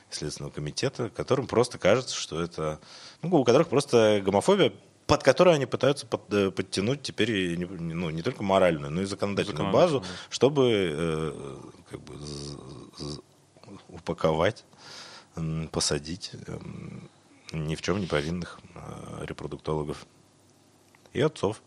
Следственного 0.09 0.51
комитета, 0.51 1.09
которым 1.09 1.45
просто 1.45 1.77
кажется, 1.77 2.15
что 2.15 2.41
это... 2.41 2.79
Ну, 3.21 3.35
у 3.35 3.43
которых 3.43 3.67
просто 3.67 4.21
гомофобия, 4.23 4.73
под 5.09 5.23
которой 5.23 5.55
они 5.55 5.65
пытаются 5.65 6.05
под- 6.05 6.31
э, 6.33 6.51
подтянуть 6.51 7.01
теперь 7.01 7.57
ну, 7.59 8.09
не 8.11 8.21
только 8.21 8.43
моральную, 8.43 8.91
но 8.91 9.01
и 9.01 9.05
законодательную 9.05 9.65
базу, 9.73 10.03
чтобы 10.29 10.69
э, 10.71 11.57
как 11.89 11.99
бы 12.01 12.13
упаковать, 13.89 14.65
посадить 15.71 16.31
м, 16.47 17.09
ни 17.53 17.75
в 17.75 17.81
чем 17.81 17.99
не 17.99 18.05
повинных 18.07 18.59
э, 18.75 19.25
репродуктологов 19.25 20.05
и 21.13 21.21
отцов. 21.21 21.61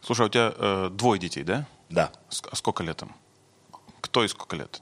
Слушай, 0.00 0.22
а 0.22 0.26
у 0.26 0.28
тебя 0.28 0.52
э, 0.56 0.90
двое 0.92 1.20
детей, 1.20 1.42
да? 1.44 1.66
Да. 1.90 2.10
Ск- 2.30 2.48
А 2.50 2.56
сколько 2.56 2.82
лет 2.82 3.02
им? 3.02 3.14
Кто 4.00 4.24
и 4.24 4.28
сколько 4.28 4.56
лет? 4.56 4.80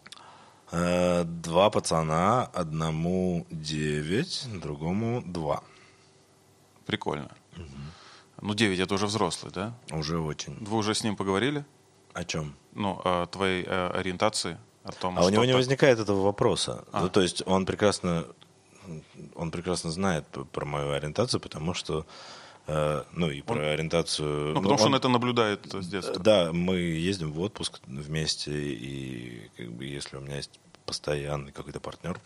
Э, 0.72 1.24
Два 1.24 1.70
пацана, 1.70 2.44
одному 2.54 3.46
девять, 3.50 4.46
другому 4.60 5.22
два. 5.24 5.62
Прикольно. 6.86 7.30
Ну, 8.42 8.54
9 8.54 8.78
это 8.80 8.94
уже 8.94 9.06
взрослый, 9.06 9.50
да? 9.52 9.72
Уже 9.90 10.18
очень. 10.18 10.56
Вы 10.60 10.76
уже 10.76 10.94
с 10.94 11.02
ним 11.04 11.16
поговорили? 11.16 11.64
О 12.12 12.22
чем? 12.24 12.54
Ну, 12.74 13.00
о 13.04 13.26
твоей 13.26 13.64
э, 13.66 13.88
ориентации, 13.94 14.58
о 14.84 14.92
том, 14.92 15.18
А 15.18 15.24
у 15.24 15.30
него 15.30 15.44
не 15.44 15.52
так- 15.52 15.58
возникает 15.58 15.98
этого 15.98 16.22
вопроса. 16.22 16.84
А. 16.92 17.00
Ну, 17.02 17.08
то 17.08 17.22
есть 17.22 17.42
он 17.46 17.64
прекрасно, 17.64 18.26
он 19.34 19.50
прекрасно 19.50 19.90
знает 19.90 20.24
про 20.52 20.66
мою 20.66 20.92
ориентацию, 20.92 21.40
потому 21.40 21.74
что, 21.74 22.04
ну 22.66 23.30
и 23.30 23.42
про 23.42 23.72
ориентацию. 23.72 24.54
Ну, 24.54 24.60
потому 24.60 24.78
что 24.78 24.86
он 24.88 24.94
это 24.94 25.08
наблюдает 25.08 25.72
с 25.72 25.86
детства. 25.86 26.18
Да, 26.18 26.52
мы 26.52 26.76
ездим 26.78 27.32
в 27.32 27.40
отпуск 27.40 27.80
вместе, 27.86 28.52
и 28.52 29.50
как 29.56 29.72
бы 29.72 29.84
если 29.84 30.16
у 30.16 30.20
меня 30.20 30.36
есть 30.36 30.58
постоянный 30.84 31.52
какой-то 31.52 31.80
партнер, 31.80 32.20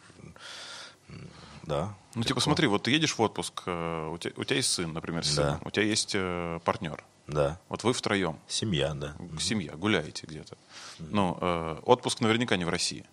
да. 1.65 1.95
Ну, 2.15 2.25
типа, 2.25 2.41
смотри, 2.41 2.67
вот 2.67 2.85
ты 2.85 2.91
едешь 2.91 3.17
в 3.17 3.21
отпуск, 3.21 3.63
э, 3.67 4.09
у 4.13 4.19
тебя, 4.19 4.33
у 4.37 4.45
тебя 4.45 4.57
есть 4.57 4.73
сын, 4.73 4.93
например, 4.93 5.25
с 5.25 5.35
Да. 5.37 5.61
у 5.65 5.71
тебя 5.71 5.85
есть 5.85 6.13
э, 6.15 6.59
партнер. 6.65 7.05
Да. 7.27 7.61
Вот 7.69 7.85
вы 7.85 7.93
втроем, 7.93 8.39
Семья, 8.49 8.93
да. 8.95 9.15
семья, 9.39 9.73
гуляете 9.77 10.27
где-то. 10.27 10.57
Ну, 10.99 11.39
э, 11.41 11.77
отпуск 11.85 12.21
наверняка 12.21 12.57
не 12.57 12.65
в 12.65 12.69
России. 12.71 13.05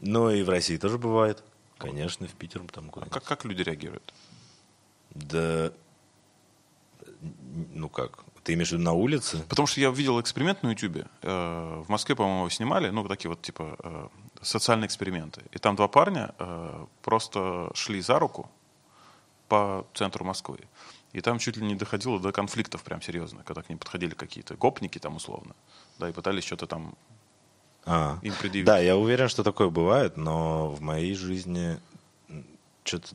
Ну 0.00 0.30
и 0.30 0.42
в 0.42 0.48
России 0.48 0.76
тоже 0.78 0.98
бывает. 0.98 1.44
Конечно, 1.78 2.26
в 2.26 2.32
Питер 2.32 2.62
там 2.72 2.88
А 2.88 2.90
куда 2.90 3.06
как, 3.06 3.22
как 3.24 3.44
люди 3.44 3.62
реагируют? 3.62 4.12
Да, 5.10 5.72
ну 7.74 7.88
как, 7.88 8.24
ты 8.42 8.54
имеешь 8.54 8.68
в 8.68 8.72
виду 8.72 8.82
на 8.84 8.92
улице? 8.92 9.44
Потому 9.48 9.66
что 9.66 9.80
я 9.80 9.90
видел 9.90 10.20
эксперимент 10.20 10.62
на 10.62 10.70
Ютубе. 10.70 11.06
Э, 11.22 11.82
В 11.86 11.88
Москве, 11.88 12.14
по-моему, 12.14 12.40
его 12.40 12.50
снимали. 12.50 12.90
Ну, 12.90 13.06
такие 13.08 13.28
вот, 13.28 13.42
типа, 13.42 13.76
э, 13.82 14.08
социальные 14.42 14.86
эксперименты. 14.86 15.42
И 15.52 15.58
там 15.58 15.74
два 15.76 15.88
парня 15.88 16.34
э, 16.38 16.86
просто 17.02 17.70
шли 17.74 18.00
за 18.00 18.18
руку 18.18 18.48
по 19.48 19.86
центру 19.94 20.24
Москвы. 20.24 20.58
И 21.12 21.20
там 21.20 21.38
чуть 21.38 21.56
ли 21.56 21.66
не 21.66 21.74
доходило 21.74 22.20
до 22.20 22.30
конфликтов 22.32 22.82
прям 22.82 23.00
серьезно, 23.00 23.42
когда 23.44 23.62
к 23.62 23.68
ним 23.68 23.78
подходили 23.78 24.14
какие-то 24.14 24.54
гопники 24.56 24.98
там 24.98 25.16
условно. 25.16 25.54
Да, 25.98 26.08
и 26.08 26.12
пытались 26.12 26.44
что-то 26.44 26.66
там 26.66 26.94
А, 27.86 28.18
им 28.22 28.34
предъявить. 28.34 28.66
да, 28.66 28.78
я 28.78 28.96
уверен, 28.96 29.28
что 29.28 29.42
такое 29.42 29.70
бывает, 29.70 30.16
но 30.16 30.68
в 30.68 30.80
моей 30.82 31.14
жизни 31.14 31.78
что-то, 32.84 33.14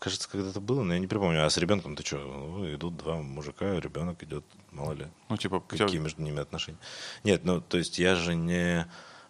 кажется, 0.00 0.28
когда-то 0.28 0.60
было, 0.60 0.82
но 0.82 0.94
я 0.94 0.98
не 0.98 1.06
припомню. 1.06 1.44
А 1.46 1.50
с 1.50 1.56
ребенком 1.58 1.94
ты 1.94 2.04
что? 2.04 2.16
Ну, 2.18 2.74
идут 2.74 2.96
два 2.96 3.16
мужика, 3.22 3.78
ребенок 3.78 4.20
идет, 4.24 4.44
мало 4.72 4.92
ли. 4.94 5.06
Ну, 5.28 5.36
типа, 5.36 5.56
у 5.56 5.74
тебя- 5.76 5.86
Какие 5.86 6.00
между 6.00 6.22
ними 6.22 6.40
отношения? 6.40 6.78
Нет, 7.22 7.44
ну, 7.44 7.60
то 7.60 7.78
есть 7.78 7.98
я 8.00 8.16
же 8.16 8.34
не... 8.34 8.86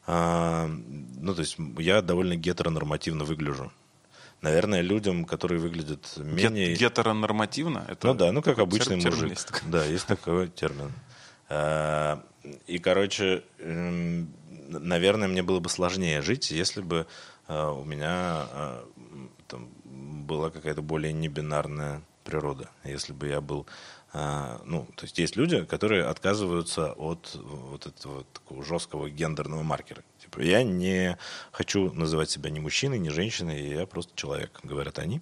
а, 0.07 0.67
ну, 0.69 1.35
то 1.35 1.41
есть 1.43 1.57
я 1.79 2.01
довольно 2.01 2.37
гетеронормативно 2.37 3.25
выгляжу. 3.25 3.71
Наверное, 4.41 4.81
людям, 4.81 5.27
которые 5.27 5.61
выглядят 5.61 6.15
гет- 6.17 6.51
менее... 6.51 6.75
гетеронормативно. 6.75 7.85
Это 7.89 8.07
Ну 8.07 8.15
да, 8.15 8.33
ну 8.33 8.41
как 8.41 8.59
обычный 8.59 8.99
термин 8.99 9.15
мужик. 9.17 9.31
есть 9.31 9.47
такой. 9.49 9.69
Да, 9.71 9.85
есть 9.85 10.07
такой 10.07 10.49
термин. 10.49 10.93
А, 11.51 12.25
И, 12.67 12.79
короче, 12.79 13.43
эм, 13.59 14.33
наверное, 14.69 15.29
мне 15.29 15.43
было 15.43 15.61
бы 15.61 15.69
сложнее 15.69 16.23
жить, 16.23 16.51
если 16.51 16.81
бы 16.81 17.07
а, 17.49 17.73
у 17.73 17.85
меня 17.85 18.47
там 18.57 19.31
была 20.31 20.51
какая-то 20.51 20.81
более 20.81 21.13
небинарная 21.13 22.03
природа. 22.23 22.69
Если 22.85 23.13
бы 23.13 23.27
я 23.27 23.41
был... 23.41 23.67
а, 24.13 24.63
Ну, 24.65 24.87
то 24.95 25.05
есть 25.05 25.19
есть 25.19 25.35
люди, 25.35 25.65
которые 25.65 26.05
отказываются 26.05 26.93
от 26.93 27.35
вот 27.35 27.87
этого 27.87 28.25
такого 28.33 28.65
жесткого 28.65 29.11
гендерного 29.11 29.65
маркера. 29.65 30.03
Типа, 30.23 30.41
я 30.41 30.63
не 30.63 31.19
хочу 31.51 31.93
называть 31.93 32.31
себя 32.31 32.51
ни 32.51 32.61
мужчиной, 32.61 33.01
ни 33.01 33.09
женщиной, 33.09 33.69
я 33.69 33.87
просто 33.87 34.13
человек, 34.15 34.61
говорят 34.63 35.01
они. 35.01 35.21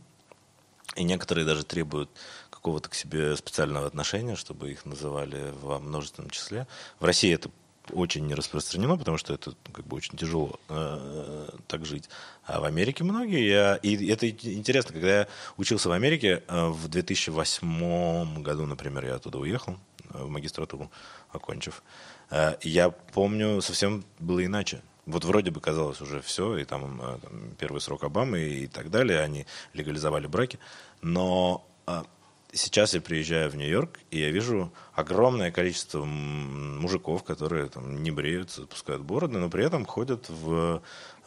И 0.97 1.05
некоторые 1.05 1.47
даже 1.47 1.65
требуют 1.65 2.11
какого-то 2.51 2.91
к 2.91 2.95
себе 2.95 3.35
специального 3.37 3.87
отношения, 3.87 4.37
чтобы 4.37 4.73
их 4.73 4.85
называли 4.85 5.55
во 5.63 5.79
множественном 5.79 6.31
числе. 6.31 6.67
В 7.01 7.05
России 7.05 7.33
это 7.33 7.51
очень 7.93 8.27
не 8.27 8.35
распространено, 8.35 8.97
потому 8.97 9.19
что 9.19 9.35
это 9.35 9.51
ну, 9.51 9.73
как 9.73 9.87
бы 9.87 9.97
очень 9.97 10.17
тяжело 10.17 10.59
э, 10.69 11.49
так 11.67 11.85
жить. 11.85 12.09
А 12.45 12.61
в 12.61 12.65
Америке 12.65 13.05
многие. 13.05 13.49
Я, 13.49 13.77
и 13.77 14.09
это 14.09 14.29
интересно, 14.29 14.93
когда 14.93 15.21
я 15.21 15.29
учился 15.57 15.89
в 15.89 15.93
Америке 15.93 16.43
э, 16.47 16.67
в 16.69 16.89
2008 16.89 18.43
году, 18.43 18.67
например, 18.67 19.07
я 19.07 19.15
оттуда 19.17 19.39
уехал 19.39 19.77
э, 20.13 20.23
в 20.23 20.29
магистратуру, 20.29 20.91
окончив. 21.31 21.83
Э, 22.31 22.57
я 22.63 22.91
помню, 22.91 23.61
совсем 23.61 24.05
было 24.19 24.45
иначе. 24.45 24.83
Вот 25.07 25.25
вроде 25.25 25.51
бы 25.51 25.61
казалось 25.61 26.01
уже 26.03 26.21
все, 26.21 26.59
и 26.59 26.65
там, 26.65 27.01
э, 27.01 27.19
там 27.23 27.51
первый 27.59 27.81
срок 27.81 28.05
Обамы 28.05 28.41
и 28.41 28.67
так 28.67 28.91
далее, 28.91 29.21
они 29.21 29.47
легализовали 29.73 30.27
браки. 30.27 30.59
Но 31.01 31.65
сейчас 32.53 32.95
я 32.95 33.01
приезжаю 33.01 33.51
в 33.51 33.57
Нью-Йорк, 33.57 34.01
и 34.11 34.19
я 34.19 34.31
вижу 34.31 34.73
огромное 34.95 35.51
количество 35.51 36.05
мужиков, 36.05 37.25
которые 37.25 37.69
там 37.69 38.03
не 38.03 38.11
бреются, 38.11 38.67
пускают 38.67 39.03
бороды, 39.03 39.39
но 39.39 39.51
при 39.51 39.65
этом 39.65 39.85
ходят 39.85 40.29
в 40.29 40.83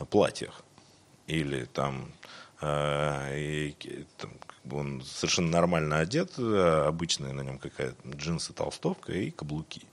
платьях. 0.10 0.64
Или 1.28 1.66
там, 1.66 2.12
э, 2.62 3.38
и, 3.38 3.76
там 4.18 4.32
как 4.46 4.60
бы 4.64 4.78
он 4.78 5.04
совершенно 5.06 5.50
нормально 5.50 6.00
одет, 6.00 6.34
э, 6.38 6.86
обычная 6.88 7.34
на 7.34 7.42
нем 7.42 7.60
какая-то 7.60 7.96
джинсы, 8.10 8.54
толстовка 8.54 9.14
и 9.14 9.32
каблуки. 9.32 9.84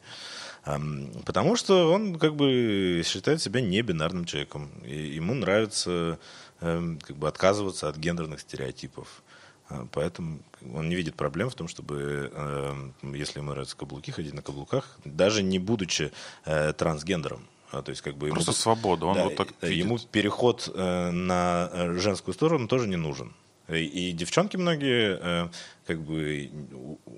Потому 1.24 1.56
что 1.56 1.92
он 1.92 2.18
как 2.18 2.34
бы 2.36 3.02
считает 3.04 3.40
себя 3.40 3.60
не 3.60 3.80
бинарным 3.80 4.26
человеком. 4.26 4.70
И 4.84 5.14
ему 5.14 5.32
нравится 5.32 6.18
эм, 6.60 6.98
как 6.98 7.16
бы 7.16 7.26
отказываться 7.28 7.88
от 7.88 7.96
гендерных 7.96 8.40
стереотипов. 8.40 9.22
А, 9.68 9.86
Поэтому 9.92 10.40
он 10.74 10.88
не 10.88 10.96
видит 10.96 11.14
проблем 11.14 11.50
в 11.50 11.54
том, 11.54 11.68
чтобы, 11.68 12.30
эм, 12.34 12.94
если 13.14 13.38
ему 13.40 13.50
нравятся 13.50 13.76
каблуки, 13.76 14.10
ходить 14.10 14.34
на 14.34 14.42
каблуках, 14.42 14.98
даже 15.04 15.42
не 15.42 15.58
будучи 15.58 16.12
э, 16.44 16.72
трансгендером. 16.72 17.46
А, 17.70 17.82
То 17.82 17.90
есть 17.90 18.00
как 18.02 18.16
бы 18.16 18.28
ему 18.28 18.34
Просто 18.36 18.52
свобода, 18.52 19.06
он 19.06 19.16
да, 19.16 19.24
вот 19.24 19.36
так 19.36 19.48
э, 19.60 19.68
видит. 19.68 19.84
ему 19.84 19.98
переход 19.98 20.70
э, 20.74 21.10
на 21.10 21.70
женскую 21.98 22.34
сторону 22.34 22.66
тоже 22.66 22.88
не 22.88 22.96
нужен. 22.96 23.34
И, 23.68 23.84
и 24.10 24.12
девчонки 24.12 24.56
многие 24.56 25.18
э, 25.20 25.48
как 25.86 26.00
бы 26.00 26.50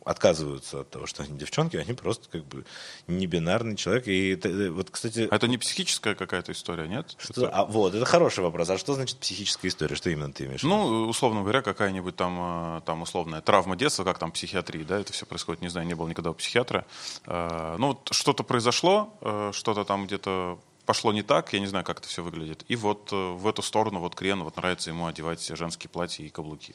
отказываются 0.04 0.80
от 0.80 0.90
того, 0.90 1.06
что 1.06 1.22
они 1.22 1.38
девчонки, 1.38 1.76
они 1.76 1.92
просто 1.92 2.28
как 2.28 2.44
бы 2.44 2.64
не 3.06 3.26
бинарный 3.26 3.76
человек. 3.76 4.08
И 4.08 4.30
это, 4.30 4.48
э, 4.48 4.70
вот, 4.70 4.90
кстати, 4.90 5.28
А 5.30 5.36
это 5.36 5.48
не 5.48 5.58
психическая 5.58 6.14
какая-то 6.14 6.52
история, 6.52 6.88
нет? 6.88 7.14
что- 7.18 7.48
а, 7.52 7.64
вот, 7.66 7.94
это 7.94 8.04
хороший 8.04 8.42
вопрос. 8.44 8.68
А 8.70 8.78
что 8.78 8.94
значит 8.94 9.18
психическая 9.18 9.70
история? 9.70 9.94
Что 9.96 10.10
именно 10.10 10.32
ты 10.32 10.44
имеешь 10.46 10.60
в 10.60 10.64
виду? 10.64 10.74
Ну, 10.74 11.08
условно 11.08 11.42
говоря, 11.42 11.62
какая-нибудь 11.62 12.16
там, 12.16 12.78
э, 12.78 12.80
там 12.84 13.02
условная 13.02 13.40
травма 13.40 13.76
детства, 13.76 14.04
как 14.04 14.18
там 14.18 14.32
психиатрии, 14.32 14.82
да, 14.82 14.98
это 15.00 15.12
все 15.12 15.26
происходит, 15.26 15.62
не 15.62 15.68
знаю, 15.68 15.86
не 15.86 15.94
был 15.94 16.08
никогда 16.08 16.30
у 16.30 16.34
психиатра. 16.34 16.84
Э, 17.26 17.76
Ну, 17.78 17.88
вот 17.88 18.08
что-то 18.10 18.42
произошло, 18.42 19.14
э, 19.20 19.50
что-то 19.54 19.84
там 19.84 20.06
где-то 20.06 20.58
пошло 20.90 21.12
не 21.12 21.22
так, 21.22 21.52
я 21.52 21.60
не 21.60 21.68
знаю, 21.68 21.84
как 21.84 22.00
это 22.00 22.08
все 22.08 22.20
выглядит. 22.20 22.64
И 22.66 22.74
вот 22.74 23.12
э, 23.12 23.14
в 23.14 23.46
эту 23.46 23.62
сторону, 23.62 24.00
вот 24.00 24.16
крен, 24.16 24.42
вот 24.42 24.56
нравится 24.56 24.90
ему 24.90 25.06
одевать 25.06 25.40
женские 25.56 25.88
платья 25.88 26.24
и 26.24 26.28
каблуки. 26.30 26.74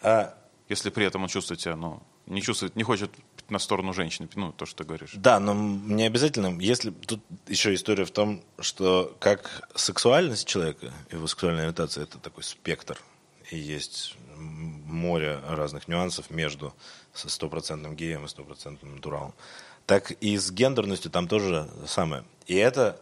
А, 0.00 0.34
Если 0.68 0.90
при 0.90 1.06
этом 1.06 1.22
он 1.22 1.28
чувствует 1.28 1.60
себя, 1.60 1.76
ну, 1.76 2.02
не 2.26 2.42
чувствует, 2.42 2.74
не 2.74 2.82
хочет 2.82 3.12
на 3.48 3.60
сторону 3.60 3.92
женщины, 3.92 4.28
ну, 4.34 4.50
то, 4.50 4.66
что 4.66 4.78
ты 4.78 4.84
говоришь. 4.88 5.12
Да, 5.14 5.38
но 5.38 5.54
не 5.54 6.02
обязательно. 6.02 6.60
Если 6.60 6.90
тут 6.90 7.20
еще 7.46 7.72
история 7.72 8.04
в 8.04 8.10
том, 8.10 8.42
что 8.58 9.16
как 9.20 9.68
сексуальность 9.76 10.48
человека, 10.48 10.92
его 11.12 11.28
сексуальная 11.28 11.62
ориентация 11.62 12.02
это 12.02 12.18
такой 12.18 12.42
спектр. 12.42 12.98
И 13.52 13.56
есть 13.56 14.16
море 14.36 15.38
разных 15.46 15.86
нюансов 15.86 16.30
между 16.30 16.74
стопроцентным 17.14 17.94
геем 17.94 18.24
и 18.24 18.28
стопроцентным 18.28 18.96
натуралом. 18.96 19.34
Так 19.86 20.10
и 20.10 20.36
с 20.36 20.50
гендерностью 20.50 21.12
там 21.12 21.28
тоже 21.28 21.70
самое. 21.86 22.24
И 22.48 22.56
это 22.56 23.00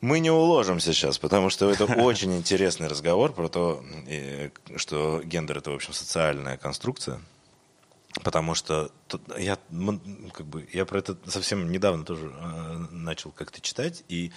мы 0.00 0.20
не 0.20 0.30
уложимся 0.30 0.92
сейчас, 0.92 1.18
потому 1.18 1.50
что 1.50 1.70
это 1.70 1.84
очень 2.02 2.36
интересный 2.36 2.88
разговор 2.88 3.32
про 3.32 3.48
то, 3.48 3.82
что 4.76 5.22
гендер 5.24 5.58
это, 5.58 5.70
в 5.70 5.74
общем, 5.74 5.92
социальная 5.92 6.56
конструкция. 6.56 7.20
Потому 8.22 8.54
что 8.54 8.90
я, 9.36 9.58
как 10.32 10.46
бы, 10.46 10.66
я 10.72 10.84
про 10.84 10.98
это 10.98 11.16
совсем 11.26 11.70
недавно 11.70 12.04
тоже 12.04 12.32
э, 12.34 12.76
начал 12.90 13.30
как-то 13.30 13.60
читать, 13.60 14.02
и 14.08 14.32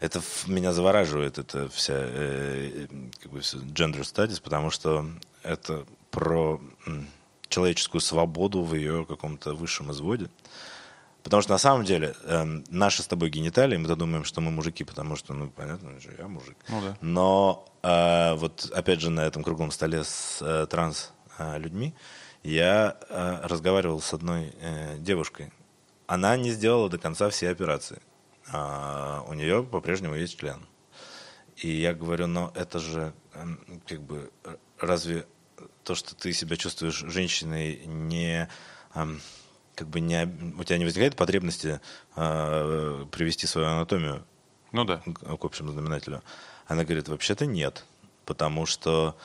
это 0.00 0.20
меня 0.46 0.72
завораживает, 0.72 1.38
это 1.38 1.68
вся 1.68 1.94
э, 1.96 2.86
как 3.22 3.30
бы, 3.30 3.38
gender 3.38 4.00
studies, 4.00 4.42
потому 4.42 4.70
что 4.70 5.06
это 5.42 5.84
про 6.10 6.60
человеческую 7.48 8.00
свободу 8.00 8.62
в 8.62 8.74
ее 8.74 9.04
каком-то 9.04 9.54
высшем 9.54 9.92
изводе. 9.92 10.28
Потому 11.22 11.42
что 11.42 11.52
на 11.52 11.58
самом 11.58 11.84
деле 11.84 12.14
эм, 12.24 12.64
наши 12.68 13.02
с 13.02 13.06
тобой 13.06 13.30
гениталии, 13.30 13.76
мы-то 13.76 13.96
думаем, 13.96 14.24
что 14.24 14.40
мы 14.40 14.50
мужики, 14.50 14.84
потому 14.84 15.16
что, 15.16 15.34
ну, 15.34 15.50
понятно, 15.50 16.00
что 16.00 16.10
я 16.18 16.26
мужик. 16.26 16.56
Ну 16.68 16.80
да. 16.80 16.96
Но 17.00 17.64
э, 17.82 18.34
вот 18.34 18.70
опять 18.74 19.00
же 19.00 19.10
на 19.10 19.20
этом 19.20 19.44
круглом 19.44 19.70
столе 19.70 20.02
с 20.04 20.38
э, 20.40 20.66
транс 20.68 21.12
э, 21.38 21.60
я 22.42 22.96
э, 23.08 23.40
разговаривал 23.44 24.00
с 24.00 24.12
одной 24.12 24.52
э, 24.60 24.98
девушкой. 24.98 25.52
Она 26.06 26.36
не 26.36 26.50
сделала 26.50 26.88
до 26.88 26.98
конца 26.98 27.30
все 27.30 27.50
операции. 27.50 28.02
А 28.50 29.24
у 29.28 29.34
нее 29.34 29.62
по-прежнему 29.62 30.16
есть 30.16 30.38
член. 30.38 30.66
И 31.56 31.70
я 31.70 31.94
говорю, 31.94 32.26
но 32.26 32.52
это 32.56 32.80
же 32.80 33.14
эм, 33.34 33.82
как 33.86 34.02
бы 34.02 34.32
э, 34.44 34.56
разве 34.80 35.26
то, 35.84 35.94
что 35.94 36.16
ты 36.16 36.32
себя 36.32 36.56
чувствуешь 36.56 37.04
женщиной, 37.06 37.82
не 37.86 38.48
эм, 38.94 39.20
как 39.74 39.88
бы 39.88 40.00
не 40.00 40.24
у 40.58 40.64
тебя 40.64 40.78
не 40.78 40.84
возникает 40.84 41.16
потребности 41.16 41.80
э, 42.16 43.06
привести 43.10 43.46
свою 43.46 43.68
анатомию 43.68 44.24
Ну 44.72 44.84
да. 44.84 44.98
к 44.98 45.36
к 45.36 45.44
общему 45.44 45.72
знаменателю. 45.72 46.22
Она 46.66 46.84
говорит, 46.84 47.08
вообще-то 47.08 47.46
нет, 47.46 47.84
потому 48.24 48.66
что 48.66 49.16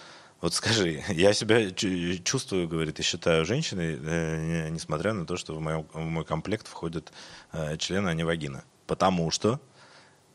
вот 0.42 0.54
скажи, 0.54 1.04
я 1.10 1.34
себя 1.34 1.72
чу- 1.72 2.18
чувствую, 2.24 2.68
говорит, 2.68 3.00
и 3.00 3.04
считаю 3.04 3.46
женщиной, 3.46 3.98
э, 4.02 4.66
не- 4.66 4.72
несмотря 4.72 5.14
на 5.14 5.26
то, 5.26 5.38
что 5.38 5.56
в, 5.56 5.60
моем, 5.60 5.86
в 5.94 6.00
мой 6.00 6.26
комплект 6.26 6.68
входят 6.68 7.12
э, 7.54 7.78
члены, 7.78 8.10
а 8.10 8.14
не 8.14 8.24
вагина. 8.24 8.64
Потому 8.86 9.32
что, 9.32 9.60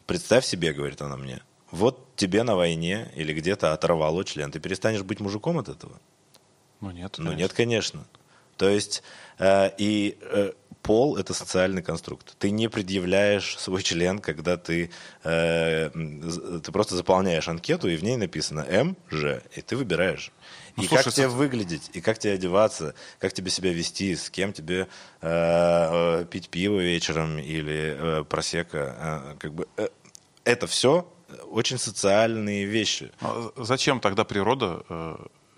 представь 0.07 0.45
себе, 0.45 0.73
говорит 0.73 1.01
она 1.03 1.17
мне, 1.17 1.41
вот 1.71 2.15
тебе 2.17 2.43
на 2.43 2.55
войне 2.55 3.11
или 3.17 3.33
где-то 3.33 3.73
оторвало 3.73 4.25
член, 4.25 4.51
ты 4.51 4.61
перестанешь 4.61 5.03
быть 5.03 5.21
мужиком 5.21 5.59
от 5.59 5.69
этого? 5.69 6.01
Ну 6.81 6.91
нет. 6.91 7.15
Ну 7.19 7.25
конечно. 7.27 7.39
нет, 7.41 7.53
конечно. 7.53 8.05
То 8.57 8.69
есть 8.69 9.03
э, 9.39 9.71
и 9.79 10.19
э, 10.21 10.53
пол 10.83 11.17
это 11.17 11.33
социальный 11.35 11.83
конструкт. 11.83 12.35
Ты 12.39 12.51
не 12.51 12.69
предъявляешь 12.69 13.57
свой 13.59 13.83
член, 13.83 14.19
когда 14.19 14.57
ты 14.57 14.91
э, 15.25 15.91
ты 16.65 16.73
просто 16.73 16.97
заполняешь 16.97 17.49
анкету 17.49 17.89
и 17.89 17.97
в 17.97 18.03
ней 18.05 18.17
написано 18.17 18.67
М, 18.69 18.97
Ж, 19.11 19.43
и 19.55 19.61
ты 19.63 19.77
выбираешь. 19.77 20.33
Ну, 20.77 20.83
и 20.85 20.87
слушай, 20.87 21.05
как 21.05 21.13
тебе 21.15 21.29
со- 21.29 21.35
выглядеть, 21.37 21.91
и 21.93 22.01
как 22.01 22.19
тебе 22.19 22.33
одеваться, 22.35 22.95
как 23.19 23.33
тебе 23.33 23.51
себя 23.51 23.73
вести, 23.73 24.17
с 24.17 24.31
кем 24.31 24.53
тебе 24.53 24.89
э, 25.21 26.21
э, 26.23 26.25
пить 26.31 26.49
пиво 26.49 26.81
вечером 26.81 27.39
или 27.39 27.97
э, 28.21 28.25
просека, 28.25 29.33
э, 29.35 29.37
как 29.39 29.53
бы 29.55 29.69
э, 29.77 29.89
это 30.45 30.67
все 30.67 31.07
очень 31.51 31.79
социальные 31.79 32.65
вещи. 32.65 33.11
А 33.21 33.51
Зачем 33.57 34.01
тогда 34.01 34.25
природа 34.25 34.83
э, 34.89 35.17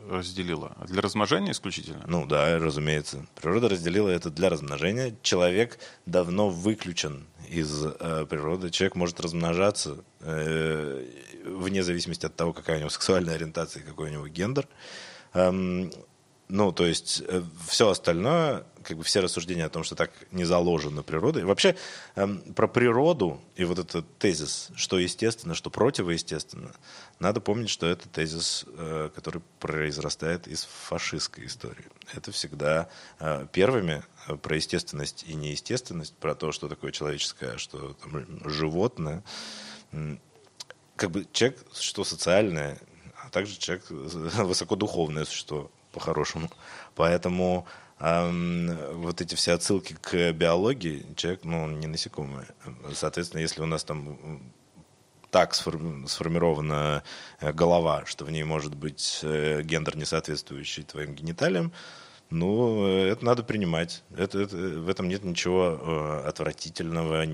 разделила? 0.08 0.76
Для 0.86 1.02
размножения 1.02 1.52
исключительно? 1.52 2.04
Ну 2.06 2.26
да, 2.26 2.58
разумеется. 2.58 3.26
Природа 3.40 3.68
разделила 3.68 4.08
это 4.08 4.30
для 4.30 4.48
размножения. 4.48 5.14
Человек 5.22 5.78
давно 6.06 6.48
выключен 6.48 7.26
из 7.48 7.84
э, 7.84 8.26
природы. 8.28 8.70
Человек 8.70 8.94
может 8.94 9.20
размножаться 9.20 9.98
э, 10.20 11.04
вне 11.44 11.82
зависимости 11.82 12.26
от 12.26 12.34
того, 12.36 12.52
какая 12.52 12.76
у 12.76 12.80
него 12.80 12.90
сексуальная 12.90 13.34
ориентация 13.34 13.82
какой 13.82 14.10
у 14.10 14.12
него 14.12 14.28
гендер. 14.28 14.66
Эм, 15.34 15.90
ну, 16.48 16.72
то 16.72 16.86
есть 16.86 17.22
все 17.66 17.88
остальное, 17.88 18.64
как 18.82 18.98
бы 18.98 19.02
все 19.02 19.20
рассуждения 19.20 19.64
о 19.64 19.70
том, 19.70 19.82
что 19.82 19.94
так 19.94 20.10
не 20.30 20.44
заложено 20.44 21.02
природой. 21.02 21.44
Вообще 21.44 21.74
эм, 22.16 22.40
про 22.54 22.68
природу 22.68 23.40
и 23.56 23.64
вот 23.64 23.78
этот 23.78 24.06
тезис, 24.18 24.68
что 24.76 24.98
естественно, 24.98 25.54
что 25.54 25.70
противоестественно, 25.70 26.72
надо 27.20 27.40
помнить, 27.40 27.70
что 27.70 27.86
это 27.86 28.08
тезис, 28.08 28.64
э, 28.66 29.10
который 29.14 29.42
произрастает 29.60 30.48
из 30.48 30.64
фашистской 30.64 31.46
истории. 31.46 31.86
Это 32.12 32.32
всегда 32.32 32.88
э, 33.20 33.46
первыми 33.52 34.02
э, 34.26 34.36
про 34.36 34.56
естественность 34.56 35.24
и 35.26 35.34
неестественность, 35.34 36.14
про 36.16 36.34
то, 36.34 36.52
что 36.52 36.68
такое 36.68 36.92
человеческое, 36.92 37.52
а 37.52 37.58
что 37.58 37.94
там, 37.94 38.26
животное. 38.50 39.22
Как 40.96 41.10
бы 41.10 41.26
человек– 41.32 41.58
существо 41.72 42.04
социальное, 42.04 42.78
а 43.22 43.30
также 43.30 43.58
человек– 43.58 43.84
высокодуховное 43.88 45.24
существо, 45.24 45.70
по-хорошему. 45.92 46.50
Поэтому 46.94 47.66
вот 48.00 49.20
эти 49.20 49.36
все 49.36 49.52
отсылки 49.52 49.96
к 50.00 50.32
биологии, 50.32 51.06
человек, 51.16 51.44
ну, 51.44 51.68
не 51.68 51.86
насекомое. 51.86 52.48
Соответственно, 52.92 53.40
если 53.40 53.62
у 53.62 53.66
нас 53.66 53.84
там 53.84 54.42
так 55.34 55.52
сформи- 55.54 56.06
сформирована 56.06 57.02
э, 57.40 57.52
голова, 57.52 58.04
что 58.06 58.24
в 58.24 58.30
ней 58.30 58.44
может 58.44 58.76
быть 58.76 59.18
э, 59.24 59.62
гендер, 59.64 59.96
не 59.96 60.04
соответствующий 60.04 60.84
твоим 60.84 61.12
гениталиям, 61.12 61.72
ну, 62.30 62.86
э, 62.86 63.08
это 63.10 63.24
надо 63.24 63.42
принимать. 63.42 64.02
Это, 64.16 64.40
это- 64.40 64.56
в 64.56 64.88
этом 64.88 65.08
нет 65.08 65.24
ничего 65.24 65.78
э, 65.80 66.28
отвратительного. 66.28 67.24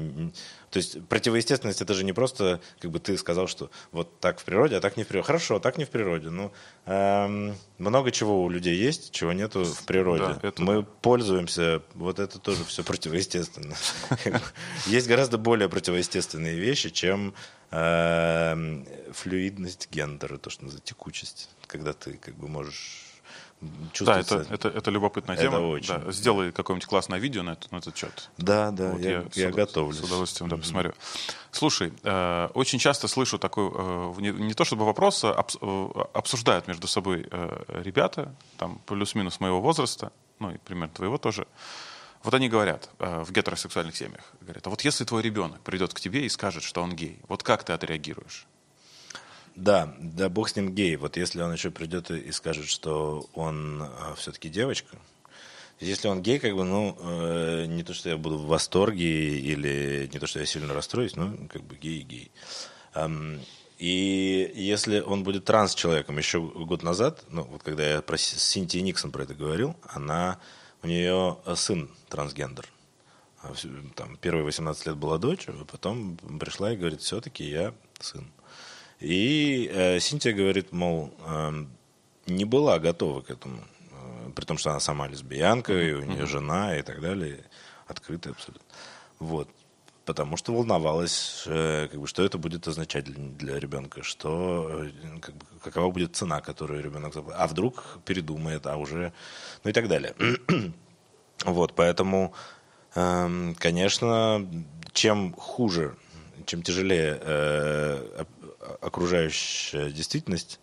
То 0.70 0.76
есть 0.76 1.02
противоестественность 1.08 1.80
это 1.82 1.94
же 1.94 2.04
не 2.04 2.12
просто, 2.12 2.60
как 2.80 2.90
бы 2.90 3.00
ты 3.00 3.16
сказал, 3.18 3.48
что 3.48 3.70
вот 3.92 4.20
так 4.20 4.38
в 4.40 4.44
природе, 4.44 4.76
а 4.76 4.80
так 4.80 4.96
не 4.96 5.04
в 5.04 5.08
природе. 5.08 5.26
Хорошо, 5.26 5.58
так 5.58 5.78
не 5.78 5.84
в 5.84 5.90
природе. 5.90 6.30
Ну, 6.30 6.52
эм, 6.86 7.54
много 7.78 8.10
чего 8.12 8.44
у 8.44 8.48
людей 8.48 8.76
есть, 8.76 9.10
чего 9.12 9.32
нету 9.32 9.64
в 9.64 9.84
природе. 9.84 10.38
Да, 10.40 10.48
это 10.48 10.62
Мы 10.62 10.82
пользуемся, 10.84 11.82
вот 11.94 12.18
это 12.20 12.38
тоже 12.38 12.64
все 12.64 12.84
противоестественно. 12.84 13.74
Есть 14.86 15.08
гораздо 15.08 15.38
более 15.38 15.68
противоестественные 15.68 16.56
вещи, 16.58 16.90
чем 16.90 17.34
эм, 17.72 18.86
флюидность 19.12 19.88
гендера, 19.90 20.36
то, 20.38 20.50
что 20.50 20.64
называется 20.64 20.88
текучесть, 20.94 21.48
когда 21.66 21.92
ты 21.92 22.12
как 22.14 22.34
бы 22.36 22.48
можешь 22.48 23.06
Да, 23.60 23.68
чувствуется. 23.92 24.36
это, 24.40 24.54
это, 24.54 24.68
это 24.68 24.90
любопытная 24.90 25.36
Это 25.36 25.44
тема. 25.44 25.56
очень, 25.68 25.88
Да, 26.00 26.10
сделай 26.12 26.50
какое-нибудь 26.50 26.86
классное 26.88 27.18
видео 27.18 27.42
на, 27.42 27.50
это, 27.50 27.66
на 27.70 27.76
этот 27.78 27.96
счет. 27.96 28.30
Да, 28.38 28.70
да, 28.70 28.92
Вот 28.92 29.00
я, 29.02 29.24
с 29.30 29.36
я 29.36 29.48
удов- 29.50 29.54
готовлюсь. 29.56 29.98
С 29.98 30.02
удовольствием, 30.04 30.48
да, 30.48 30.56
посмотрю. 30.56 30.94
Слушай, 31.50 31.92
э, 32.02 32.48
очень 32.54 32.78
часто 32.78 33.06
слышу 33.08 33.38
такой, 33.38 33.70
э, 33.74 34.14
не, 34.18 34.30
не 34.30 34.54
то 34.54 34.64
чтобы 34.64 34.86
вопрос, 34.86 35.22
а 35.24 35.32
обс- 35.32 35.58
э, 35.60 36.04
обсуждают 36.14 36.68
между 36.68 36.86
собой 36.86 37.26
э, 37.30 37.64
ребята, 37.84 38.34
там 38.56 38.80
плюс-минус 38.86 39.40
моего 39.40 39.60
возраста, 39.60 40.10
ну 40.38 40.52
и 40.52 40.56
примерно 40.58 40.94
твоего 40.94 41.18
тоже. 41.18 41.46
Вот 42.22 42.32
они 42.34 42.48
говорят 42.48 42.88
э, 42.98 43.22
в 43.24 43.30
гетеросексуальных 43.32 43.96
семьях, 43.96 44.22
говорят, 44.40 44.66
а 44.66 44.70
вот 44.70 44.82
если 44.82 45.04
твой 45.04 45.22
ребенок 45.22 45.60
придет 45.60 45.92
к 45.94 46.00
тебе 46.00 46.24
и 46.24 46.28
скажет, 46.28 46.62
что 46.62 46.82
он 46.82 46.94
гей, 46.94 47.18
вот 47.28 47.42
как 47.42 47.64
ты 47.64 47.72
отреагируешь? 47.74 48.46
Да, 49.56 49.94
да, 49.98 50.28
бог 50.28 50.48
с 50.48 50.56
ним 50.56 50.74
гей. 50.74 50.96
Вот 50.96 51.16
если 51.16 51.42
он 51.42 51.52
еще 51.52 51.70
придет 51.70 52.10
и 52.10 52.32
скажет, 52.32 52.66
что 52.68 53.28
он 53.34 53.84
все-таки 54.16 54.48
девочка, 54.48 54.96
если 55.80 56.08
он 56.08 56.22
гей, 56.22 56.38
как 56.38 56.54
бы, 56.54 56.64
ну, 56.64 56.96
э, 57.00 57.64
не 57.66 57.82
то, 57.82 57.94
что 57.94 58.10
я 58.10 58.16
буду 58.18 58.36
в 58.38 58.46
восторге 58.46 59.38
или 59.38 60.10
не 60.12 60.18
то, 60.18 60.26
что 60.26 60.38
я 60.38 60.46
сильно 60.46 60.74
расстроюсь, 60.74 61.16
ну, 61.16 61.48
как 61.48 61.62
бы 61.62 61.74
гей 61.76 62.02
гей. 62.02 62.30
Ам, 62.92 63.40
и 63.78 64.52
если 64.54 65.00
он 65.00 65.24
будет 65.24 65.46
транс-человеком, 65.46 66.18
еще 66.18 66.40
год 66.40 66.82
назад, 66.82 67.24
ну, 67.30 67.44
вот 67.44 67.62
когда 67.62 67.88
я 67.88 68.02
про 68.02 68.18
С- 68.18 68.42
Синтии 68.42 68.78
Никсон 68.80 69.10
про 69.10 69.22
это 69.22 69.34
говорил, 69.34 69.74
она, 69.88 70.38
у 70.82 70.86
нее 70.86 71.38
сын 71.56 71.90
трансгендер. 72.10 72.68
А 73.42 73.54
Там, 73.96 74.18
первые 74.18 74.44
18 74.44 74.84
лет 74.86 74.96
была 74.96 75.16
дочь, 75.16 75.48
а 75.48 75.64
потом 75.64 76.18
пришла 76.38 76.74
и 76.74 76.76
говорит, 76.76 77.00
все-таки 77.00 77.44
я 77.44 77.72
сын. 78.00 78.30
И 79.00 79.70
э, 79.72 79.98
Синтия 79.98 80.32
говорит, 80.32 80.72
мол, 80.72 81.12
эм, 81.26 81.70
не 82.26 82.44
была 82.44 82.78
готова 82.78 83.22
к 83.22 83.30
этому, 83.30 83.58
э, 83.92 84.30
при 84.34 84.44
том, 84.44 84.58
что 84.58 84.70
она 84.70 84.80
сама 84.80 85.08
лесбиянка, 85.08 85.72
и 85.72 85.92
у 85.94 86.04
нее 86.04 86.26
жена 86.26 86.76
и 86.76 86.82
так 86.82 87.00
далее, 87.00 87.44
открытая 87.86 88.34
абсолютно. 88.34 88.66
Вот. 89.18 89.48
Потому 90.04 90.36
что 90.36 90.52
волновалась, 90.52 91.44
э, 91.46 91.88
как 91.90 92.00
бы, 92.00 92.06
что 92.06 92.22
это 92.22 92.36
будет 92.36 92.68
означать 92.68 93.04
для, 93.04 93.14
для 93.14 93.58
ребенка, 93.58 94.02
что, 94.02 94.84
э, 94.84 94.90
как 95.20 95.34
бы, 95.34 95.46
какова 95.62 95.90
будет 95.90 96.14
цена, 96.14 96.40
которую 96.40 96.82
ребенок 96.82 97.14
заплатит. 97.14 97.40
А 97.40 97.46
вдруг 97.46 98.00
передумает, 98.04 98.66
а 98.66 98.76
уже... 98.76 99.12
Ну 99.64 99.70
и 99.70 99.72
так 99.72 99.88
далее. 99.88 100.14
Вот, 101.46 101.72
поэтому, 101.74 102.34
эм, 102.94 103.54
конечно, 103.54 104.46
чем 104.92 105.32
хуже, 105.32 105.96
чем 106.44 106.62
тяжелее 106.62 107.18
э, 107.18 108.24
окружающая 108.80 109.90
действительность 109.90 110.60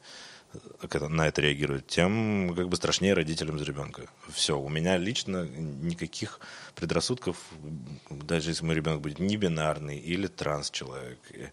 э, 0.54 1.08
на 1.08 1.28
это 1.28 1.42
реагирует, 1.42 1.88
тем 1.88 2.54
как 2.56 2.70
бы 2.70 2.76
страшнее 2.76 3.14
родителям 3.14 3.60
за 3.60 3.66
ребенка. 3.66 4.08
Все, 4.30 4.58
у 4.60 4.70
меня 4.70 4.98
лично 4.98 5.48
никаких 5.48 6.40
предрассудков, 6.76 7.38
даже 8.10 8.52
если 8.52 8.66
мой 8.66 8.76
ребенок 8.76 9.02
будет 9.02 9.20
не 9.20 9.38
бинарный 9.38 9.98
или 9.98 10.28
транс-человек, 10.28 11.20
э, 11.32 11.50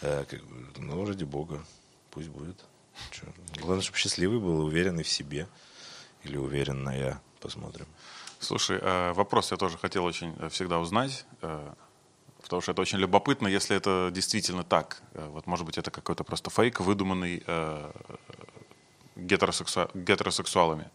э, 0.00 0.24
как 0.28 0.44
бы, 0.44 0.66
ну, 0.78 1.06
ради 1.06 1.24
бога, 1.24 1.64
пусть 2.10 2.28
будет. 2.28 2.64
Чё? 3.10 3.26
Главное, 3.56 3.82
чтобы 3.82 3.98
счастливый 3.98 4.38
был, 4.38 4.64
уверенный 4.64 5.02
в 5.02 5.08
себе 5.08 5.46
или 6.24 6.36
уверенная. 6.36 7.20
Посмотрим. 7.40 7.86
Слушай, 8.38 8.78
э, 8.80 9.12
вопрос 9.12 9.50
я 9.50 9.56
тоже 9.56 9.78
хотел 9.78 10.04
очень 10.04 10.34
э, 10.38 10.48
всегда 10.48 10.78
узнать, 10.78 11.24
э, 11.42 11.74
потому 12.52 12.60
что 12.62 12.72
это 12.72 12.82
очень 12.82 12.98
любопытно, 12.98 13.48
если 13.48 13.74
это 13.74 14.10
действительно 14.12 14.62
так. 14.62 15.02
Э, 15.14 15.26
Вот, 15.32 15.46
может 15.46 15.64
быть, 15.64 15.78
это 15.78 15.90
какой-то 15.90 16.22
просто 16.22 16.50
фейк, 16.50 16.80
выдуманный 16.80 17.42
э, 17.46 17.90
гетеросексу- 19.16 19.90
гетеросексуалами. 19.94 20.90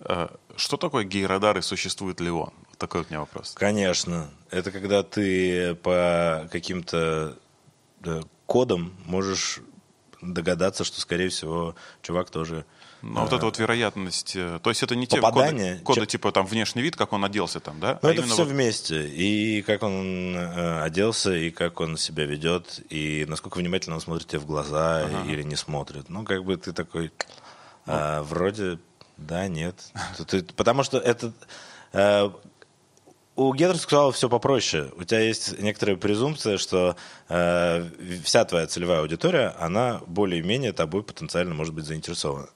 Э, 0.00 0.28
Что 0.56 0.76
такое 0.76 1.04
гей-радар 1.04 1.56
и 1.56 1.62
существует 1.62 2.20
ли 2.20 2.30
он? 2.30 2.52
Вот 2.68 2.78
Такой 2.78 3.00
вот 3.00 3.06
у 3.08 3.10
меня 3.12 3.20
вопрос. 3.20 3.54
Конечно. 3.54 4.28
Это 4.50 4.70
когда 4.70 5.02
ты 5.02 5.74
по 5.76 6.46
каким-то 6.52 7.38
да, 8.00 8.20
кодам 8.44 8.92
можешь 9.06 9.60
догадаться, 10.20 10.84
что, 10.84 11.00
скорее 11.00 11.30
всего, 11.30 11.74
чувак 12.02 12.28
тоже... 12.30 12.66
Но 13.02 13.22
вот 13.22 13.32
эта 13.32 13.44
вот 13.46 13.58
вероятность, 13.58 14.36
э, 14.36 14.58
то 14.62 14.70
есть 14.70 14.82
это 14.82 14.94
не 14.94 15.06
те 15.06 15.20
коды, 15.20 15.80
коды 15.84 16.06
типа 16.06 16.32
там 16.32 16.46
внешний 16.46 16.82
вид, 16.82 16.96
как 16.96 17.12
он 17.12 17.24
оделся 17.24 17.60
там, 17.60 17.80
да? 17.80 17.98
Ну, 18.02 18.08
А 18.08 18.12
это 18.12 18.22
все 18.24 18.44
вот- 18.44 18.48
вместе. 18.48 19.08
И 19.08 19.62
как 19.62 19.82
он 19.82 20.34
э, 20.36 20.82
оделся, 20.82 21.34
и 21.34 21.50
как 21.50 21.80
он 21.80 21.96
себя 21.96 22.24
ведет, 22.26 22.80
и 22.90 23.24
насколько 23.28 23.58
внимательно 23.58 23.94
он 23.96 24.00
смотрит 24.02 24.26
тебе 24.28 24.40
в 24.40 24.46
глаза 24.46 25.08
или 25.26 25.42
не 25.42 25.56
смотрит. 25.56 26.08
Ну, 26.10 26.24
как 26.24 26.44
бы 26.44 26.56
ты 26.56 26.72
такой, 26.72 27.10
а, 27.86 28.22
вроде, 28.22 28.78
да, 29.16 29.48
нет. 29.48 29.76
Ты- 30.28 30.42
потому 30.42 30.82
что 30.82 30.98
это... 30.98 31.32
э, 31.92 32.30
у 33.36 33.54
гетеросексуалов 33.54 34.16
все 34.16 34.28
попроще. 34.28 34.90
У 34.96 35.04
тебя 35.04 35.20
есть 35.20 35.58
некоторая 35.58 35.96
презумпция, 35.96 36.58
что 36.58 36.96
э, 37.30 37.88
вся 38.22 38.44
твоя 38.44 38.66
целевая 38.66 39.00
аудитория, 39.00 39.54
она 39.58 40.02
более-менее 40.06 40.72
тобой 40.72 41.02
потенциально 41.02 41.54
может 41.54 41.72
быть 41.72 41.86
заинтересована. 41.86 42.48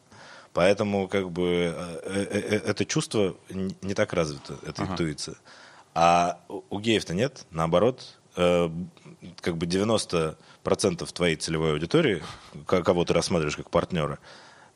Поэтому 0.54 1.08
как 1.08 1.30
бы 1.30 1.74
э, 1.76 2.00
э, 2.04 2.26
э, 2.30 2.60
это 2.70 2.84
чувство 2.86 3.36
не 3.50 3.92
так 3.94 4.12
развито, 4.14 4.56
это 4.66 4.82
интуиция. 4.84 5.34
А 5.94 6.38
у 6.70 6.80
геев-то 6.80 7.12
нет, 7.14 7.44
наоборот, 7.50 8.16
как 8.34 9.56
бы 9.56 9.66
90% 9.66 10.36
твоей 11.12 11.36
целевой 11.36 11.72
аудитории, 11.72 12.22
ко- 12.66 12.82
кого 12.82 13.04
ты 13.04 13.12
рассматриваешь 13.14 13.56
как 13.56 13.70
партнера, 13.70 14.18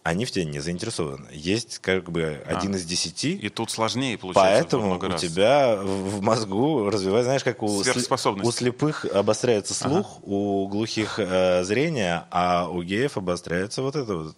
они 0.05 0.25
в 0.25 0.31
тебе 0.31 0.45
не 0.47 0.61
заинтересованы. 0.61 1.27
Есть 1.33 1.81
как 1.81 2.11
бы 2.11 2.41
один 2.47 2.75
из 2.77 2.85
десяти, 2.85 3.33
И 3.37 3.49
тут 3.49 3.71
сложнее 3.71 4.17
получается. 4.17 4.51
Поэтому 4.79 4.97
у 4.97 5.01
раз. 5.01 5.21
тебя 5.21 5.77
в 5.77 6.21
мозгу 6.23 6.89
развивается, 6.89 7.25
знаешь, 7.27 7.45
как 7.45 7.63
у, 7.63 7.83
Сверхспособности. 7.83 8.49
у 8.49 8.53
слепых 8.53 9.05
обостряется 9.05 9.75
слух, 9.75 10.21
у 10.23 10.67
глухих 10.69 11.19
э, 11.19 11.63
зрение, 11.65 12.25
а 12.31 12.69
у 12.69 12.83
геев 12.83 13.17
обостряется 13.17 13.83
вот 13.83 13.97
это 13.97 14.17
вот. 14.17 14.37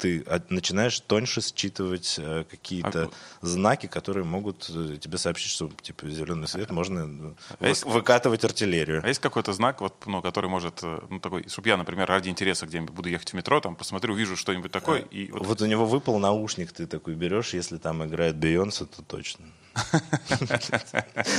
Ты 0.00 0.24
начинаешь 0.48 0.98
тоньше 1.00 1.42
считывать 1.42 2.16
э, 2.18 2.44
какие-то 2.50 3.10
А, 3.42 3.46
знаки, 3.46 3.86
которые 3.86 4.24
могут 4.24 4.70
э, 4.70 4.96
тебе 4.98 5.18
сообщить, 5.18 5.52
что 5.52 5.70
типа 5.82 6.08
зеленый 6.08 6.48
свет 6.48 6.70
можно 6.70 7.00
э, 7.00 7.54
А 7.60 7.68
есть- 7.68 7.84
вы- 7.84 7.92
выкатывать 7.92 8.42
артиллерию. 8.44 9.02
А 9.04 9.08
есть 9.08 9.20
какой-то 9.20 9.52
знак, 9.52 9.80
вот, 9.82 9.94
ну, 10.06 10.22
который 10.22 10.48
может, 10.48 10.82
ну, 10.82 11.20
такой, 11.20 11.46
чтобы 11.48 11.68
я, 11.68 11.76
например, 11.76 12.08
ради 12.08 12.30
интереса 12.30 12.66
где-нибудь 12.66 12.94
буду 12.94 13.10
ехать 13.10 13.30
в 13.32 13.34
метро, 13.34 13.60
там, 13.60 13.76
посмотрю, 13.76 14.14
увижу 14.14 14.36
что-нибудь 14.36 14.72
такое, 14.72 15.00
и 15.00 15.30
вот, 15.30 15.46
Вот 15.46 15.60
у 15.62 15.66
него 15.66 15.84
выпал 15.84 16.18
наушник, 16.18 16.72
ты 16.72 16.86
такой 16.86 17.14
берешь, 17.14 17.52
если 17.52 17.76
там 17.76 18.02
играет 18.04 18.36
Бейонсе, 18.36 18.86
то 18.86 19.02
точно. 19.02 19.44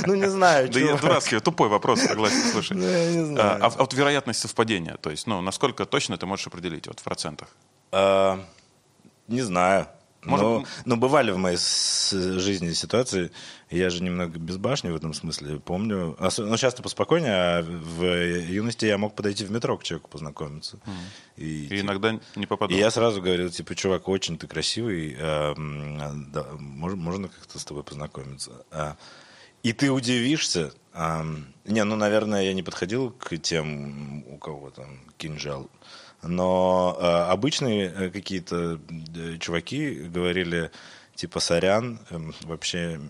Ну, 0.06 0.14
не 0.14 0.30
знаю, 0.30 0.70
Да 0.70 0.78
я 0.80 0.96
дурацкий, 0.96 1.40
тупой 1.40 1.68
вопрос, 1.68 2.00
согласен, 2.00 2.50
слушай. 2.52 2.76
А, 3.38 3.58
а 3.60 3.68
вот 3.70 3.92
вероятность 3.94 4.40
совпадения, 4.40 4.96
то 4.98 5.10
есть, 5.10 5.26
ну, 5.26 5.40
насколько 5.40 5.84
точно 5.84 6.16
ты 6.16 6.26
можешь 6.26 6.46
определить, 6.46 6.86
вот 6.86 7.00
в 7.00 7.02
процентах? 7.02 7.48
А, 7.92 8.44
не 9.28 9.42
знаю. 9.42 9.86
Может, 10.24 10.44
но, 10.46 10.64
но 10.84 10.96
бывали 10.96 11.32
в 11.32 11.36
моей 11.36 11.56
жизни 11.58 12.72
ситуации, 12.74 13.32
я 13.70 13.90
же 13.90 14.04
немного 14.04 14.38
без 14.38 14.56
башни 14.56 14.88
в 14.90 14.94
этом 14.94 15.14
смысле, 15.14 15.58
помню. 15.58 16.14
Осо- 16.20 16.44
Ну, 16.46 16.56
сейчас-то 16.56 16.80
поспокойнее, 16.80 17.32
а 17.34 17.62
в 17.62 18.04
юности 18.04 18.86
я 18.86 18.98
мог 18.98 19.16
подойти 19.16 19.44
в 19.44 19.50
метро 19.50 19.76
к 19.76 19.82
человеку 19.82 20.08
познакомиться. 20.10 20.78
И, 21.36 21.66
И 21.66 21.80
иногда 21.80 22.12
не 22.36 22.44
и 22.44 22.46
попадал. 22.46 22.78
я 22.78 22.92
сразу 22.92 23.20
говорил, 23.20 23.50
типа, 23.50 23.74
чувак, 23.74 24.06
очень 24.08 24.38
ты 24.38 24.46
красивый, 24.46 25.16
а, 25.18 25.54
м, 25.56 26.30
да, 26.30 26.42
мож- 26.52 26.94
можно 26.94 27.26
как-то 27.28 27.58
с 27.58 27.64
тобой 27.64 27.82
познакомиться. 27.82 28.52
А, 28.70 28.96
и 29.64 29.72
ты 29.72 29.90
удивишься. 29.90 30.72
а, 30.94 31.26
не, 31.64 31.82
ну, 31.84 31.96
наверное, 31.96 32.42
я 32.44 32.52
не 32.52 32.62
подходил 32.62 33.10
к 33.10 33.36
тем, 33.38 34.24
у 34.28 34.36
кого 34.38 34.70
там 34.70 35.00
кинжал. 35.16 35.68
Но 36.22 36.96
а, 37.00 37.32
обычные 37.32 37.90
э, 37.90 38.10
какие-то 38.10 38.80
э, 39.14 39.38
чуваки 39.38 39.94
говорили, 39.94 40.70
типа, 41.16 41.40
сорян, 41.40 41.98
эм, 42.10 42.32
вообще 42.42 43.00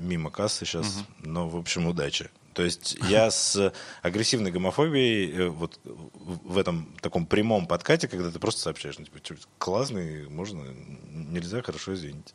мимо 0.00 0.30
кассы 0.30 0.64
сейчас, 0.64 1.04
но, 1.20 1.48
в 1.48 1.56
общем, 1.56 1.86
удачи. 1.86 2.30
То 2.54 2.62
есть 2.62 2.96
я 3.10 3.30
с 3.30 3.72
агрессивной 4.00 4.50
гомофобией 4.50 5.32
э, 5.32 5.48
вот 5.48 5.78
в 5.84 6.56
этом 6.56 6.88
таком 7.02 7.26
прямом 7.26 7.66
подкате, 7.66 8.08
когда 8.08 8.30
ты 8.30 8.38
просто 8.38 8.62
сообщаешь, 8.62 8.98
ну, 8.98 9.04
типа, 9.04 9.20
«Чё, 9.20 9.34
классный, 9.58 10.26
можно, 10.30 10.64
нельзя, 11.12 11.60
хорошо, 11.60 11.92
извините. 11.92 12.32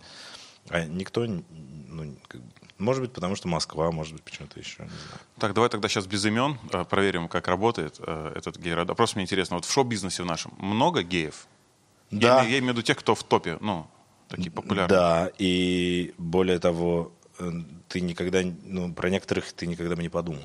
А 0.69 0.85
никто, 0.85 1.25
ну, 1.25 2.15
как 2.27 2.41
бы, 2.41 2.51
может 2.81 3.01
быть, 3.03 3.13
потому 3.13 3.35
что 3.35 3.47
Москва, 3.47 3.91
может 3.91 4.13
быть, 4.13 4.23
почему-то 4.23 4.59
еще, 4.59 4.83
не 4.83 4.89
знаю. 4.89 5.19
Так, 5.39 5.53
давай 5.53 5.69
тогда 5.69 5.87
сейчас 5.87 6.05
без 6.07 6.25
имен 6.25 6.57
э, 6.71 6.83
проверим, 6.85 7.27
как 7.27 7.47
работает 7.47 7.95
э, 7.99 8.33
этот 8.35 8.57
гей-радар. 8.57 8.95
Просто 8.95 9.17
мне 9.17 9.23
интересно, 9.23 9.55
вот 9.55 9.65
в 9.65 9.71
шоу-бизнесе 9.71 10.23
в 10.23 10.25
нашем 10.25 10.53
много 10.57 11.03
геев? 11.03 11.47
Я, 12.09 12.19
Да. 12.19 12.39
имею- 12.41 12.51
я 12.51 12.59
имею 12.59 12.73
в 12.73 12.77
виду 12.77 12.81
тех, 12.81 12.97
кто 12.97 13.15
в 13.15 13.23
топе, 13.23 13.57
ну, 13.61 13.87
такие 14.27 14.51
популярные. 14.51 14.89
Да, 14.89 15.31
и 15.37 16.13
более 16.17 16.59
того, 16.59 17.11
э, 17.39 17.51
ты 17.87 18.01
никогда, 18.01 18.41
ну, 18.65 18.93
про 18.93 19.09
некоторых 19.09 19.53
ты 19.53 19.67
никогда 19.67 19.95
бы 19.95 20.01
не 20.01 20.09
подумал. 20.09 20.41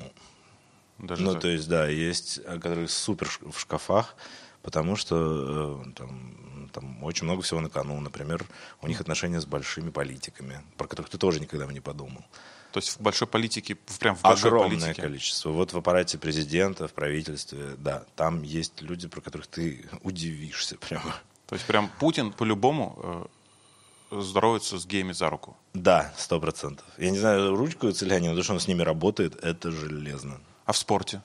Даже 0.97 1.21
ну, 1.23 1.33
так. 1.33 1.41
то 1.43 1.47
есть, 1.49 1.67
да, 1.67 1.87
есть, 1.87 2.41
которые 2.43 2.87
супер 2.87 3.29
в 3.51 3.59
шкафах, 3.59 4.15
потому 4.63 4.95
что 4.95 5.83
там 5.95 6.31
там 6.79 7.03
очень 7.03 7.25
много 7.25 7.41
всего 7.41 7.59
на 7.59 7.69
кону. 7.69 7.99
Например, 7.99 8.45
у 8.81 8.87
них 8.87 9.01
отношения 9.01 9.41
с 9.41 9.45
большими 9.45 9.89
политиками, 9.89 10.61
про 10.77 10.87
которых 10.87 11.09
ты 11.09 11.17
тоже 11.17 11.39
никогда 11.39 11.65
бы 11.65 11.73
не 11.73 11.79
подумал. 11.79 12.23
То 12.71 12.77
есть 12.77 12.89
в 12.89 13.01
большой 13.01 13.27
политике, 13.27 13.75
прям 13.99 14.15
в 14.15 14.21
большой 14.21 14.51
Огромное 14.51 14.79
политике. 14.79 15.01
количество. 15.01 15.49
Вот 15.49 15.73
в 15.73 15.77
аппарате 15.77 16.19
президента, 16.19 16.87
в 16.87 16.93
правительстве, 16.93 17.75
да, 17.79 18.03
там 18.15 18.43
есть 18.43 18.81
люди, 18.81 19.07
про 19.07 19.21
которых 19.21 19.47
ты 19.47 19.89
удивишься 20.03 20.77
прямо. 20.87 21.15
То 21.47 21.55
есть 21.55 21.65
прям 21.65 21.89
Путин 21.99 22.31
по-любому 22.31 23.27
э, 24.11 24.21
здоровается 24.21 24.77
с 24.77 24.85
геями 24.85 25.13
за 25.13 25.31
руку. 25.31 25.57
Да, 25.73 26.13
сто 26.15 26.39
процентов. 26.39 26.85
Я 26.99 27.09
не 27.09 27.17
знаю, 27.17 27.55
ручкаются 27.55 28.05
ли 28.05 28.13
они, 28.13 28.29
но 28.29 28.35
то, 28.35 28.43
что 28.43 28.53
он 28.53 28.59
с 28.59 28.67
ними 28.67 28.83
работает, 28.83 29.43
это 29.43 29.71
железно. 29.71 30.39
А 30.65 30.73
в 30.73 30.77
спорте? 30.77 31.23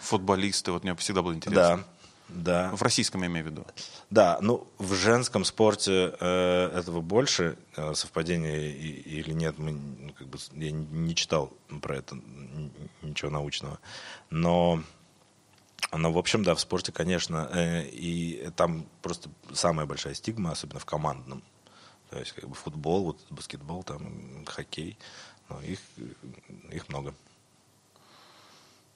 Футболисты, 0.00 0.72
вот 0.72 0.82
мне 0.82 0.96
всегда 0.96 1.22
было 1.22 1.34
интересно. 1.34 1.76
Да, 1.76 1.84
да. 2.28 2.70
В 2.74 2.82
российском 2.82 3.20
я 3.22 3.26
имею 3.28 3.46
в 3.46 3.50
виду. 3.50 3.66
Да, 4.10 4.38
ну 4.40 4.66
в 4.78 4.94
женском 4.94 5.44
спорте 5.44 6.14
э, 6.20 6.70
этого 6.78 7.00
больше 7.00 7.56
э, 7.76 7.94
совпадения 7.94 8.70
и- 8.70 9.20
или 9.20 9.32
нет, 9.32 9.58
мы 9.58 9.72
ну, 9.72 10.12
как 10.12 10.26
бы 10.28 10.38
я 10.52 10.70
не- 10.72 10.86
не 10.86 11.14
читал 11.14 11.52
про 11.82 11.96
это 11.96 12.16
ничего 13.02 13.30
научного, 13.30 13.78
но 14.30 14.82
но 15.92 16.10
в 16.12 16.18
общем 16.18 16.42
да 16.42 16.54
в 16.54 16.60
спорте 16.60 16.92
конечно 16.92 17.48
э, 17.52 17.86
и 17.88 18.50
там 18.56 18.86
просто 19.02 19.28
самая 19.52 19.86
большая 19.86 20.14
стигма, 20.14 20.50
особенно 20.52 20.80
в 20.80 20.86
командном, 20.86 21.42
то 22.10 22.18
есть 22.18 22.32
как 22.32 22.48
бы 22.48 22.54
футбол, 22.54 23.04
вот 23.04 23.20
баскетбол, 23.30 23.82
там 23.84 24.44
хоккей, 24.46 24.96
но 25.48 25.60
их 25.60 25.78
их 26.72 26.88
много. 26.88 27.14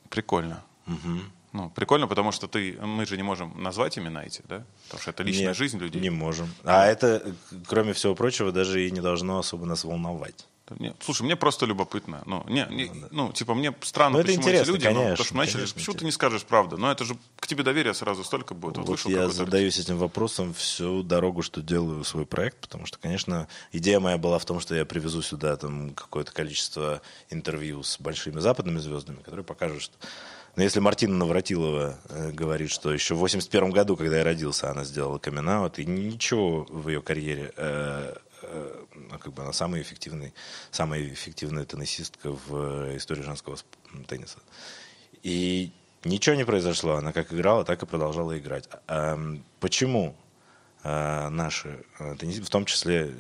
Прикольно. 0.09 0.65
Ну, 1.53 1.71
прикольно, 1.71 2.07
потому 2.07 2.33
что 2.33 2.47
ты, 2.47 2.79
мы 2.81 3.07
же 3.07 3.17
не 3.17 3.23
можем 3.23 3.63
назвать 3.63 3.99
имена 3.99 4.25
эти, 4.25 4.43
да? 4.49 4.65
Потому 4.85 5.01
что 5.03 5.11
это 5.11 5.23
личная 5.23 5.49
Нет, 5.49 5.57
жизнь 5.57 5.79
людей. 5.79 6.01
Не 6.01 6.11
можем. 6.11 6.53
А 6.65 6.87
это, 6.87 7.35
кроме 7.67 7.93
всего 7.93 8.15
прочего, 8.15 8.53
даже 8.53 8.87
и 8.87 8.91
не 8.91 9.01
должно 9.01 9.39
особо 9.39 9.65
нас 9.65 9.85
волновать. 9.85 10.47
Да 10.69 10.77
не, 10.79 10.95
слушай, 11.01 11.23
мне 11.23 11.37
просто 11.37 11.65
любопытно. 11.65 12.23
Ну, 12.27 12.45
не, 12.47 12.67
не- 12.71 12.93
ну, 13.11 13.33
типа, 13.33 13.55
мне 13.55 13.75
странно, 13.81 14.19
Ну, 14.19 14.21
это 14.21 14.29
почему 14.29 14.49
эти 14.49 14.67
люди, 14.67 14.87
ну, 14.87 14.95
конечно, 14.95 15.11
потому 15.11 15.25
что 15.25 15.37
начали, 15.37 15.55
конечно, 15.55 15.75
почему 15.77 15.97
ты 15.97 16.05
не 16.05 16.13
скажешь 16.13 16.45
правду? 16.45 16.77
Но 16.77 16.93
это 16.93 17.05
же 17.05 17.17
к 17.41 17.47
тебе 17.47 17.63
доверия 17.63 17.95
сразу 17.95 18.23
столько 18.23 18.53
будет. 18.53 18.77
Вот, 18.77 18.87
Вот 18.87 19.11
я 19.11 19.29
задаюсь 19.31 19.79
этим 19.79 19.97
вопросом 19.97 20.53
всю 20.53 21.03
дорогу, 21.03 21.41
что 21.43 21.63
делаю 21.63 22.05
свой 22.05 22.27
проект, 22.27 22.59
потому 22.59 22.85
что, 22.85 22.99
конечно, 22.99 23.49
идея 23.73 23.99
моя 24.01 24.19
была 24.19 24.39
в 24.39 24.45
том, 24.45 24.61
что 24.61 24.75
я 24.75 24.85
привезу 24.85 25.23
сюда 25.23 25.57
там 25.57 25.95
какое-то 25.95 26.33
количество 26.33 27.01
интервью 27.31 27.83
с 27.83 27.99
большими 27.99 28.39
западными 28.41 28.79
звездами, 28.79 29.23
которые 29.23 29.45
покажут, 29.45 29.83
что... 29.83 29.97
Но 30.59 30.65
если 30.65 30.81
Мартина 30.81 31.15
Навратилова 31.15 32.01
э, 32.09 32.33
говорит, 32.33 32.73
что 32.73 32.93
еще 32.93 33.15
в 33.15 33.19
81 33.19 33.71
году, 33.71 33.97
когда 33.97 34.17
я 34.19 34.25
родился, 34.25 34.69
она 34.69 34.83
сделала 34.83 35.19
камин 35.19 35.49
и 35.49 35.85
ничего 35.85 36.67
в 36.69 36.89
ее 36.89 37.01
карьере 37.01 37.53
э, 37.57 38.17
э, 38.43 38.85
ну, 38.93 39.19
как 39.21 39.33
бы 39.35 39.45
она 39.45 39.53
самая 39.53 39.83
эффективная, 39.83 40.33
самая 40.73 41.11
эффективная 41.11 41.65
теннисистка 41.65 42.33
в 42.33 42.97
истории 42.97 43.23
женского 43.23 43.57
тенниса. 44.09 44.41
И 45.23 45.71
ничего 46.03 46.35
не 46.35 46.45
произошло. 46.45 46.95
Она 46.95 47.13
как 47.13 47.33
играла, 47.33 47.65
так 47.65 47.81
и 47.85 47.87
продолжала 47.87 48.37
играть. 48.37 48.69
А, 48.89 49.13
м, 49.13 49.45
Почему 49.61 50.17
наши 50.83 51.85
теннисисты, 52.19 52.47
в 52.47 52.51
том 52.51 52.65
числе, 52.65 53.15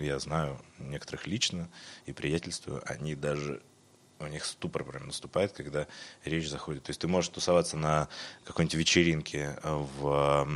я 0.00 0.18
знаю 0.18 0.58
некоторых 0.78 1.28
лично 1.28 1.68
и 2.06 2.12
приятельствую, 2.12 2.82
они 2.84 3.14
даже 3.14 3.62
у 4.20 4.26
них 4.26 4.44
ступор 4.44 4.84
прям 4.84 5.06
наступает, 5.06 5.52
когда 5.52 5.86
речь 6.24 6.48
заходит. 6.48 6.84
То 6.84 6.90
есть 6.90 7.00
ты 7.00 7.08
можешь 7.08 7.30
тусоваться 7.30 7.76
на 7.76 8.08
какой-нибудь 8.44 8.74
вечеринке 8.74 9.56
в 9.62 10.46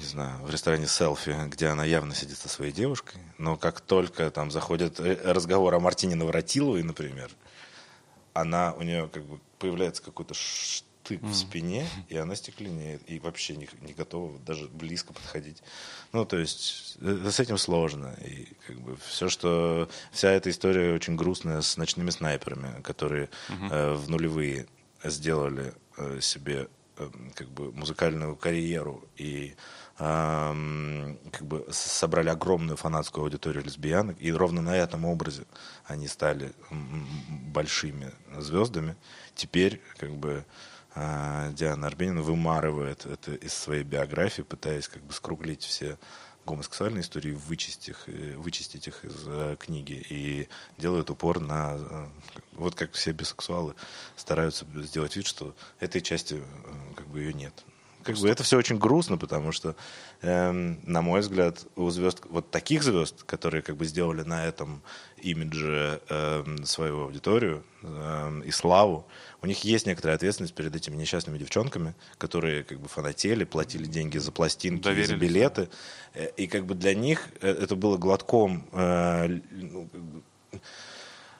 не 0.00 0.06
знаю, 0.06 0.42
в 0.42 0.50
ресторане 0.50 0.86
селфи, 0.86 1.36
где 1.46 1.68
она 1.68 1.84
явно 1.84 2.14
сидит 2.14 2.38
со 2.38 2.48
своей 2.48 2.72
девушкой, 2.72 3.20
но 3.38 3.56
как 3.56 3.80
только 3.80 4.30
там 4.30 4.50
заходит 4.50 4.98
э, 4.98 5.16
разговор 5.24 5.74
о 5.74 5.80
Мартине 5.80 6.16
Навратиловой, 6.16 6.82
например, 6.82 7.30
она, 8.32 8.72
у 8.74 8.82
нее 8.82 9.08
как 9.12 9.24
бы 9.24 9.38
появляется 9.58 10.02
какой-то 10.02 10.34
штык 11.10 11.22
в 11.22 11.34
спине, 11.34 11.86
и 12.08 12.16
она 12.16 12.34
стекленеет, 12.34 13.02
и 13.06 13.18
вообще 13.18 13.56
не, 13.56 13.68
не 13.80 13.92
готова 13.92 14.38
даже 14.40 14.68
близко 14.68 15.12
подходить. 15.12 15.62
Ну, 16.12 16.24
то 16.24 16.38
есть 16.38 16.96
э, 17.00 17.28
с 17.30 17.40
этим 17.40 17.58
сложно. 17.58 18.14
И 18.24 18.48
как 18.66 18.80
бы 18.80 18.96
все, 18.96 19.28
что... 19.28 19.88
Вся 20.12 20.30
эта 20.30 20.50
история 20.50 20.94
очень 20.94 21.16
грустная 21.16 21.62
с 21.62 21.76
ночными 21.76 22.10
снайперами, 22.10 22.80
которые 22.82 23.28
э, 23.48 23.94
в 23.94 24.08
нулевые 24.08 24.66
сделали 25.02 25.74
э, 25.96 26.20
себе 26.20 26.68
э, 26.96 27.10
как 27.34 27.48
бы 27.48 27.72
музыкальную 27.72 28.36
карьеру 28.36 29.04
и 29.16 29.54
как 30.00 31.46
бы 31.46 31.66
собрали 31.70 32.30
огромную 32.30 32.78
фанатскую 32.78 33.24
аудиторию 33.24 33.62
лесбиянок, 33.62 34.16
и 34.18 34.32
ровно 34.32 34.62
на 34.62 34.74
этом 34.74 35.04
образе 35.04 35.44
они 35.84 36.08
стали 36.08 36.54
большими 37.52 38.10
звездами. 38.38 38.96
Теперь 39.34 39.82
как 39.98 40.12
бы 40.16 40.30
э, 40.30 40.69
Диана 40.94 41.86
Арбенина 41.86 42.22
вымарывает 42.22 43.06
это 43.06 43.34
из 43.34 43.54
своей 43.54 43.84
биографии, 43.84 44.42
пытаясь 44.42 44.88
как 44.88 45.02
бы 45.02 45.12
скруглить 45.12 45.62
все 45.62 45.98
гомосексуальные 46.46 47.02
истории, 47.02 47.32
вычистить 47.32 47.90
их, 47.90 48.08
э, 48.08 48.34
вычистить 48.36 48.88
их 48.88 49.04
из 49.04 49.24
э, 49.26 49.56
книги 49.58 50.04
и 50.08 50.48
делают 50.78 51.10
упор 51.10 51.40
на... 51.40 51.76
э, 51.78 52.06
вот 52.52 52.74
как 52.74 52.92
все 52.92 53.12
бисексуалы 53.12 53.74
стараются 54.16 54.66
сделать 54.82 55.16
вид, 55.16 55.26
что 55.26 55.54
этой 55.78 56.00
части 56.00 56.42
как 56.96 57.06
бы 57.08 57.20
ее 57.20 57.32
нет. 57.32 57.54
Как 58.02 58.16
бы 58.16 58.28
это 58.28 58.42
все 58.42 58.56
очень 58.56 58.78
грустно, 58.78 59.16
потому 59.18 59.52
что, 59.52 59.76
эм, 60.22 60.80
на 60.84 61.02
мой 61.02 61.20
взгляд, 61.20 61.66
у 61.76 61.90
звезд, 61.90 62.22
вот 62.28 62.50
таких 62.50 62.82
звезд, 62.82 63.22
которые 63.24 63.62
как 63.62 63.76
бы 63.76 63.84
сделали 63.84 64.22
на 64.22 64.46
этом 64.46 64.82
имидже 65.18 66.00
эм, 66.08 66.64
свою 66.64 67.04
аудиторию 67.04 67.62
эм, 67.82 68.40
и 68.40 68.50
славу, 68.50 69.06
у 69.42 69.46
них 69.46 69.64
есть 69.64 69.86
некоторая 69.86 70.16
ответственность 70.16 70.54
перед 70.54 70.74
этими 70.74 70.96
несчастными 70.96 71.38
девчонками, 71.38 71.94
которые 72.18 72.64
как 72.64 72.80
бы 72.80 72.88
фанатели, 72.88 73.44
платили 73.44 73.86
деньги 73.86 74.18
за 74.18 74.32
пластинки, 74.32 74.88
и 74.88 75.02
за 75.02 75.12
Доверились. 75.12 75.20
билеты, 75.20 75.68
Э, 76.14 76.28
и 76.36 76.46
как 76.46 76.66
бы 76.66 76.74
для 76.74 76.94
них 76.94 77.28
э, 77.40 77.50
это 77.50 77.76
было 77.76 77.96
глотком 77.96 78.66
э, 78.72 79.40
ну, 79.50 79.88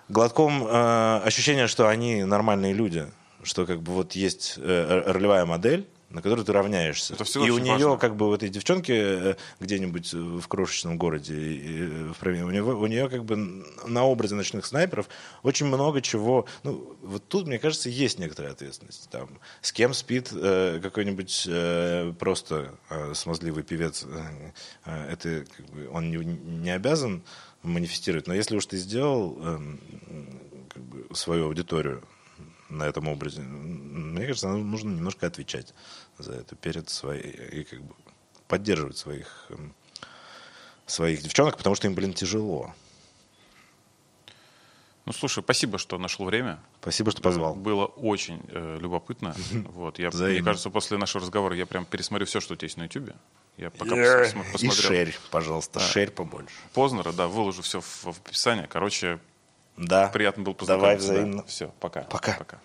глотком 0.08 0.66
э, 0.66 1.20
ощущение, 1.24 1.66
что 1.66 1.88
они 1.88 2.24
нормальные 2.24 2.72
люди, 2.72 3.06
что 3.42 3.66
как 3.66 3.82
бы 3.82 3.92
вот 3.92 4.12
есть 4.12 4.54
э, 4.58 5.02
ролевая 5.06 5.44
модель, 5.44 5.88
на 6.10 6.22
которую 6.22 6.44
ты 6.44 6.52
равняешься. 6.52 7.14
Это 7.14 7.24
всегда 7.24 7.46
и 7.46 7.50
у 7.50 7.58
нее, 7.58 7.72
важно. 7.86 7.96
как 7.96 8.16
бы, 8.16 8.28
у 8.28 8.34
этой 8.34 8.48
девчонки 8.48 8.92
э, 8.92 9.36
где-нибудь 9.60 10.12
в 10.12 10.46
крошечном 10.48 10.98
городе, 10.98 11.34
э, 11.34 12.12
в 12.12 12.22
Провин- 12.22 12.42
у, 12.42 12.50
него, 12.50 12.72
у 12.72 12.86
нее, 12.86 13.08
как 13.08 13.24
бы, 13.24 13.36
на 13.86 14.04
образе 14.04 14.34
ночных 14.34 14.66
снайперов 14.66 15.08
очень 15.42 15.66
много 15.66 16.02
чего. 16.02 16.46
Ну, 16.64 16.96
вот 17.02 17.26
тут, 17.28 17.46
мне 17.46 17.58
кажется, 17.58 17.88
есть 17.88 18.18
некоторая 18.18 18.52
ответственность. 18.52 19.08
Там, 19.10 19.28
с 19.60 19.72
кем 19.72 19.94
спит 19.94 20.30
э, 20.32 20.80
какой-нибудь 20.82 21.46
э, 21.48 22.12
просто 22.18 22.74
э, 22.90 23.14
смазливый 23.14 23.62
певец, 23.62 24.04
э, 24.04 24.52
э, 24.86 25.12
это, 25.12 25.44
как 25.56 25.66
бы, 25.66 25.88
он 25.92 26.10
не, 26.10 26.16
не 26.16 26.70
обязан 26.70 27.22
манифестировать. 27.62 28.26
Но 28.26 28.34
если 28.34 28.56
уж 28.56 28.66
ты 28.66 28.78
сделал 28.78 29.38
эм, 29.42 29.80
как 30.68 30.82
бы, 30.82 31.14
свою 31.14 31.46
аудиторию 31.46 32.02
на 32.68 32.84
этом 32.84 33.08
образе, 33.08 33.42
мне 33.42 34.26
кажется, 34.26 34.48
нужно 34.48 34.90
немножко 34.90 35.26
отвечать 35.26 35.74
за 36.22 36.34
это 36.34 36.54
перед 36.56 36.88
своей 36.88 37.22
и 37.60 37.64
как 37.64 37.80
бы 37.82 37.94
поддерживать 38.48 38.96
своих 38.96 39.46
эм, 39.50 39.74
своих 40.86 41.22
девчонок, 41.22 41.56
потому 41.56 41.76
что 41.76 41.86
им, 41.86 41.94
блин, 41.94 42.12
тяжело. 42.14 42.74
Ну, 45.06 45.12
слушай, 45.12 45.42
спасибо, 45.42 45.78
что 45.78 45.98
нашел 45.98 46.24
время. 46.26 46.60
Спасибо, 46.80 47.10
что 47.10 47.22
позвал. 47.22 47.54
Было 47.54 47.86
очень 47.86 48.40
э, 48.48 48.78
любопытно. 48.80 49.34
Вот, 49.52 49.98
я, 49.98 50.10
мне 50.10 50.42
кажется, 50.42 50.70
после 50.70 50.98
нашего 50.98 51.22
разговора 51.22 51.56
я 51.56 51.66
прям 51.66 51.84
пересмотрю 51.84 52.26
все, 52.26 52.40
что 52.40 52.54
у 52.54 52.56
тебя 52.56 52.66
есть 52.66 52.76
на 52.76 52.84
Ютубе. 52.84 53.14
Я 53.56 53.70
пока 53.70 53.96
Э, 53.96 54.24
пос- 54.24 54.46
И 54.46 54.52
посмотрел 54.52 54.72
шерь, 54.72 55.18
пожалуйста, 55.30 55.80
шерь 55.80 56.10
побольше. 56.10 56.54
Познера, 56.74 57.12
да, 57.12 57.26
выложу 57.28 57.62
все 57.62 57.80
в, 57.80 58.04
в 58.04 58.08
описании. 58.08 58.66
Короче, 58.66 59.18
Да. 59.76 60.08
приятно 60.08 60.42
было 60.44 60.54
Давай 60.54 60.96
познакомиться. 60.96 61.08
да. 61.08 61.12
взаимно. 61.14 61.42
Все, 61.46 61.68
пока. 61.80 62.02
Пока. 62.02 62.34
пока. 62.38 62.60